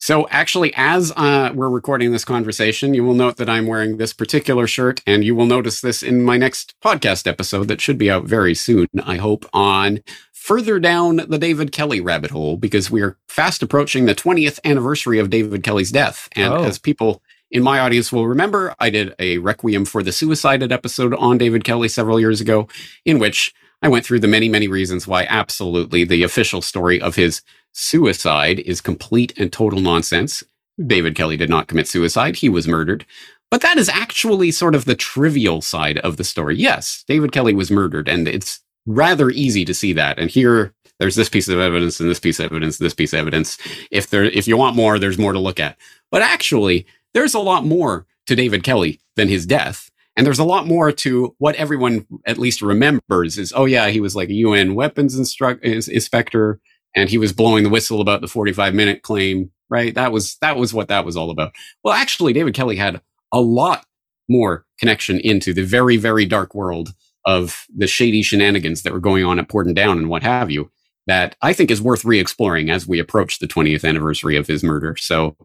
So, 0.00 0.26
actually, 0.28 0.72
as 0.76 1.12
uh, 1.16 1.52
we're 1.54 1.68
recording 1.68 2.12
this 2.12 2.24
conversation, 2.24 2.94
you 2.94 3.04
will 3.04 3.14
note 3.14 3.36
that 3.36 3.48
I'm 3.48 3.66
wearing 3.66 3.96
this 3.96 4.12
particular 4.12 4.66
shirt, 4.66 5.00
and 5.06 5.24
you 5.24 5.34
will 5.34 5.46
notice 5.46 5.80
this 5.80 6.02
in 6.02 6.22
my 6.22 6.36
next 6.36 6.74
podcast 6.84 7.26
episode 7.26 7.68
that 7.68 7.80
should 7.80 7.96
be 7.96 8.10
out 8.10 8.24
very 8.24 8.54
soon, 8.54 8.88
I 9.02 9.16
hope, 9.16 9.46
on 9.52 10.00
further 10.44 10.78
down 10.78 11.16
the 11.16 11.38
David 11.38 11.72
Kelly 11.72 12.02
rabbit 12.02 12.30
hole 12.30 12.58
because 12.58 12.90
we 12.90 13.00
are 13.00 13.16
fast 13.28 13.62
approaching 13.62 14.04
the 14.04 14.14
20th 14.14 14.60
anniversary 14.62 15.18
of 15.18 15.30
David 15.30 15.62
Kelly's 15.62 15.90
death. 15.90 16.28
And 16.36 16.52
oh. 16.52 16.64
as 16.64 16.78
people 16.78 17.22
in 17.50 17.62
my 17.62 17.78
audience 17.78 18.12
will 18.12 18.28
remember, 18.28 18.74
I 18.78 18.90
did 18.90 19.14
a 19.18 19.38
Requiem 19.38 19.86
for 19.86 20.02
the 20.02 20.12
Suicided 20.12 20.70
episode 20.70 21.14
on 21.14 21.38
David 21.38 21.64
Kelly 21.64 21.88
several 21.88 22.20
years 22.20 22.42
ago, 22.42 22.68
in 23.06 23.18
which 23.18 23.54
I 23.80 23.88
went 23.88 24.04
through 24.04 24.20
the 24.20 24.28
many, 24.28 24.50
many 24.50 24.68
reasons 24.68 25.06
why 25.06 25.24
absolutely 25.30 26.04
the 26.04 26.22
official 26.22 26.60
story 26.60 27.00
of 27.00 27.16
his 27.16 27.40
suicide 27.72 28.58
is 28.58 28.82
complete 28.82 29.32
and 29.38 29.50
total 29.50 29.80
nonsense. 29.80 30.44
David 30.86 31.14
Kelly 31.14 31.38
did 31.38 31.48
not 31.48 31.68
commit 31.68 31.88
suicide, 31.88 32.36
he 32.36 32.50
was 32.50 32.68
murdered. 32.68 33.06
But 33.50 33.62
that 33.62 33.78
is 33.78 33.88
actually 33.88 34.50
sort 34.50 34.74
of 34.74 34.84
the 34.84 34.94
trivial 34.94 35.62
side 35.62 35.96
of 35.98 36.18
the 36.18 36.24
story. 36.24 36.56
Yes, 36.56 37.02
David 37.08 37.32
Kelly 37.32 37.54
was 37.54 37.70
murdered, 37.70 38.10
and 38.10 38.28
it's 38.28 38.60
rather 38.86 39.30
easy 39.30 39.64
to 39.64 39.74
see 39.74 39.92
that. 39.94 40.18
And 40.18 40.30
here, 40.30 40.74
there's 40.98 41.16
this 41.16 41.28
piece 41.28 41.48
of 41.48 41.58
evidence 41.58 42.00
and 42.00 42.08
this 42.08 42.20
piece 42.20 42.38
of 42.38 42.46
evidence, 42.46 42.78
this 42.78 42.94
piece 42.94 43.12
of 43.12 43.18
evidence. 43.18 43.58
If 43.90 44.10
there, 44.10 44.24
if 44.24 44.46
you 44.46 44.56
want 44.56 44.76
more, 44.76 44.98
there's 44.98 45.18
more 45.18 45.32
to 45.32 45.38
look 45.38 45.58
at. 45.60 45.76
But 46.10 46.22
actually, 46.22 46.86
there's 47.14 47.34
a 47.34 47.40
lot 47.40 47.64
more 47.64 48.06
to 48.26 48.36
David 48.36 48.62
Kelly 48.62 49.00
than 49.16 49.28
his 49.28 49.46
death. 49.46 49.90
And 50.16 50.26
there's 50.26 50.38
a 50.38 50.44
lot 50.44 50.66
more 50.66 50.92
to 50.92 51.34
what 51.38 51.56
everyone 51.56 52.06
at 52.24 52.38
least 52.38 52.62
remembers 52.62 53.36
is, 53.36 53.52
oh 53.56 53.64
yeah, 53.64 53.88
he 53.88 54.00
was 54.00 54.14
like 54.14 54.28
a 54.28 54.34
UN 54.34 54.74
weapons 54.74 55.18
instru- 55.18 55.60
inspector 55.60 56.60
and 56.94 57.10
he 57.10 57.18
was 57.18 57.32
blowing 57.32 57.64
the 57.64 57.70
whistle 57.70 58.00
about 58.00 58.20
the 58.20 58.28
45 58.28 58.74
minute 58.74 59.02
claim, 59.02 59.50
right? 59.68 59.92
That 59.94 60.12
was, 60.12 60.36
that 60.36 60.56
was 60.56 60.72
what 60.72 60.88
that 60.88 61.04
was 61.04 61.16
all 61.16 61.30
about. 61.30 61.52
Well, 61.82 61.94
actually, 61.94 62.32
David 62.32 62.54
Kelly 62.54 62.76
had 62.76 63.00
a 63.32 63.40
lot 63.40 63.84
more 64.28 64.64
connection 64.78 65.18
into 65.18 65.52
the 65.52 65.64
very, 65.64 65.96
very 65.96 66.24
dark 66.24 66.54
world 66.54 66.94
of 67.24 67.64
the 67.74 67.86
shady 67.86 68.22
shenanigans 68.22 68.82
that 68.82 68.92
were 68.92 69.00
going 69.00 69.24
on 69.24 69.38
at 69.38 69.48
Porton 69.48 69.74
Down 69.74 69.98
and 69.98 70.08
what 70.08 70.22
have 70.22 70.50
you 70.50 70.70
that 71.06 71.36
I 71.42 71.52
think 71.52 71.70
is 71.70 71.82
worth 71.82 72.04
re 72.04 72.18
exploring 72.18 72.70
as 72.70 72.86
we 72.86 72.98
approach 72.98 73.38
the 73.38 73.46
20th 73.46 73.86
anniversary 73.86 74.36
of 74.36 74.46
his 74.46 74.64
murder. 74.64 74.96
So, 74.96 75.36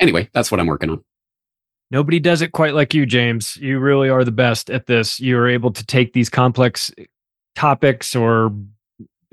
anyway, 0.00 0.28
that's 0.32 0.50
what 0.50 0.60
I'm 0.60 0.66
working 0.66 0.90
on. 0.90 1.04
Nobody 1.90 2.18
does 2.18 2.40
it 2.40 2.52
quite 2.52 2.74
like 2.74 2.94
you, 2.94 3.04
James. 3.04 3.56
You 3.58 3.78
really 3.78 4.08
are 4.08 4.24
the 4.24 4.32
best 4.32 4.70
at 4.70 4.86
this. 4.86 5.20
You're 5.20 5.48
able 5.48 5.70
to 5.72 5.84
take 5.84 6.14
these 6.14 6.30
complex 6.30 6.90
topics 7.54 8.16
or 8.16 8.50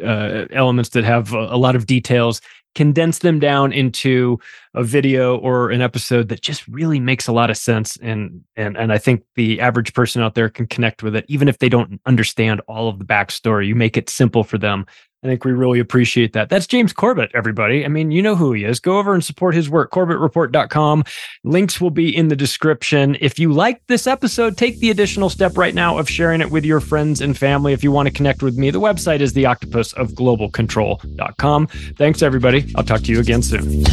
uh, 0.03 0.45
elements 0.51 0.89
that 0.89 1.05
have 1.05 1.33
a, 1.33 1.39
a 1.39 1.57
lot 1.57 1.75
of 1.75 1.85
details 1.85 2.41
condense 2.79 3.19
them 3.19 3.39
down 3.39 3.73
into 3.73 4.39
a 4.73 4.85
video 4.85 5.35
or 5.39 5.69
an 5.69 5.81
episode 5.81 6.29
that 6.29 6.39
just 6.39 6.65
really 6.69 6.97
makes 6.97 7.27
a 7.27 7.33
lot 7.33 7.49
of 7.49 7.57
sense 7.57 7.97
and 8.01 8.41
and 8.55 8.77
and 8.77 8.93
I 8.93 8.97
think 8.97 9.25
the 9.35 9.59
average 9.59 9.93
person 9.93 10.21
out 10.21 10.33
there 10.33 10.47
can 10.47 10.65
connect 10.65 11.03
with 11.03 11.13
it 11.13 11.25
even 11.27 11.49
if 11.49 11.57
they 11.57 11.67
don't 11.67 11.99
understand 12.05 12.61
all 12.69 12.87
of 12.87 12.97
the 12.97 13.03
backstory. 13.03 13.67
You 13.67 13.75
make 13.75 13.97
it 13.97 14.09
simple 14.09 14.45
for 14.45 14.57
them 14.57 14.85
I 15.23 15.27
think 15.27 15.43
we 15.43 15.51
really 15.51 15.79
appreciate 15.79 16.31
that. 16.33 16.49
That's 16.49 16.65
James 16.65 16.93
Corbett, 16.93 17.29
everybody. 17.33 17.83
I 17.83 17.89
mean, 17.89 18.09
you 18.09 18.21
know 18.21 18.35
who 18.35 18.53
he 18.53 18.63
is. 18.63 18.79
Go 18.79 18.97
over 18.99 19.13
and 19.13 19.23
support 19.23 19.53
his 19.53 19.69
work, 19.69 19.91
corbettreport.com. 19.91 21.03
Links 21.43 21.81
will 21.81 21.89
be 21.89 22.15
in 22.15 22.29
the 22.29 22.37
description. 22.37 23.17
If 23.19 23.37
you 23.37 23.51
like 23.51 23.85
this 23.87 24.07
episode, 24.07 24.57
take 24.57 24.79
the 24.79 24.89
additional 24.89 25.29
step 25.29 25.57
right 25.57 25.75
now 25.75 25.97
of 25.97 26.09
sharing 26.09 26.39
it 26.39 26.51
with 26.51 26.63
your 26.63 26.79
friends 26.79 27.19
and 27.19 27.37
family. 27.37 27.73
If 27.73 27.83
you 27.83 27.91
want 27.91 28.07
to 28.07 28.13
connect 28.13 28.41
with 28.41 28.57
me, 28.57 28.71
the 28.71 28.79
website 28.79 29.19
is 29.19 29.33
the 29.33 29.45
octopus 29.45 29.91
of 29.93 30.11
globalcontrol.com. 30.11 31.67
Thanks, 31.67 32.21
everybody. 32.21 32.71
I'll 32.77 32.83
talk 32.83 33.01
to 33.01 33.11
you 33.11 33.19
again 33.19 33.41
soon. 33.41 33.83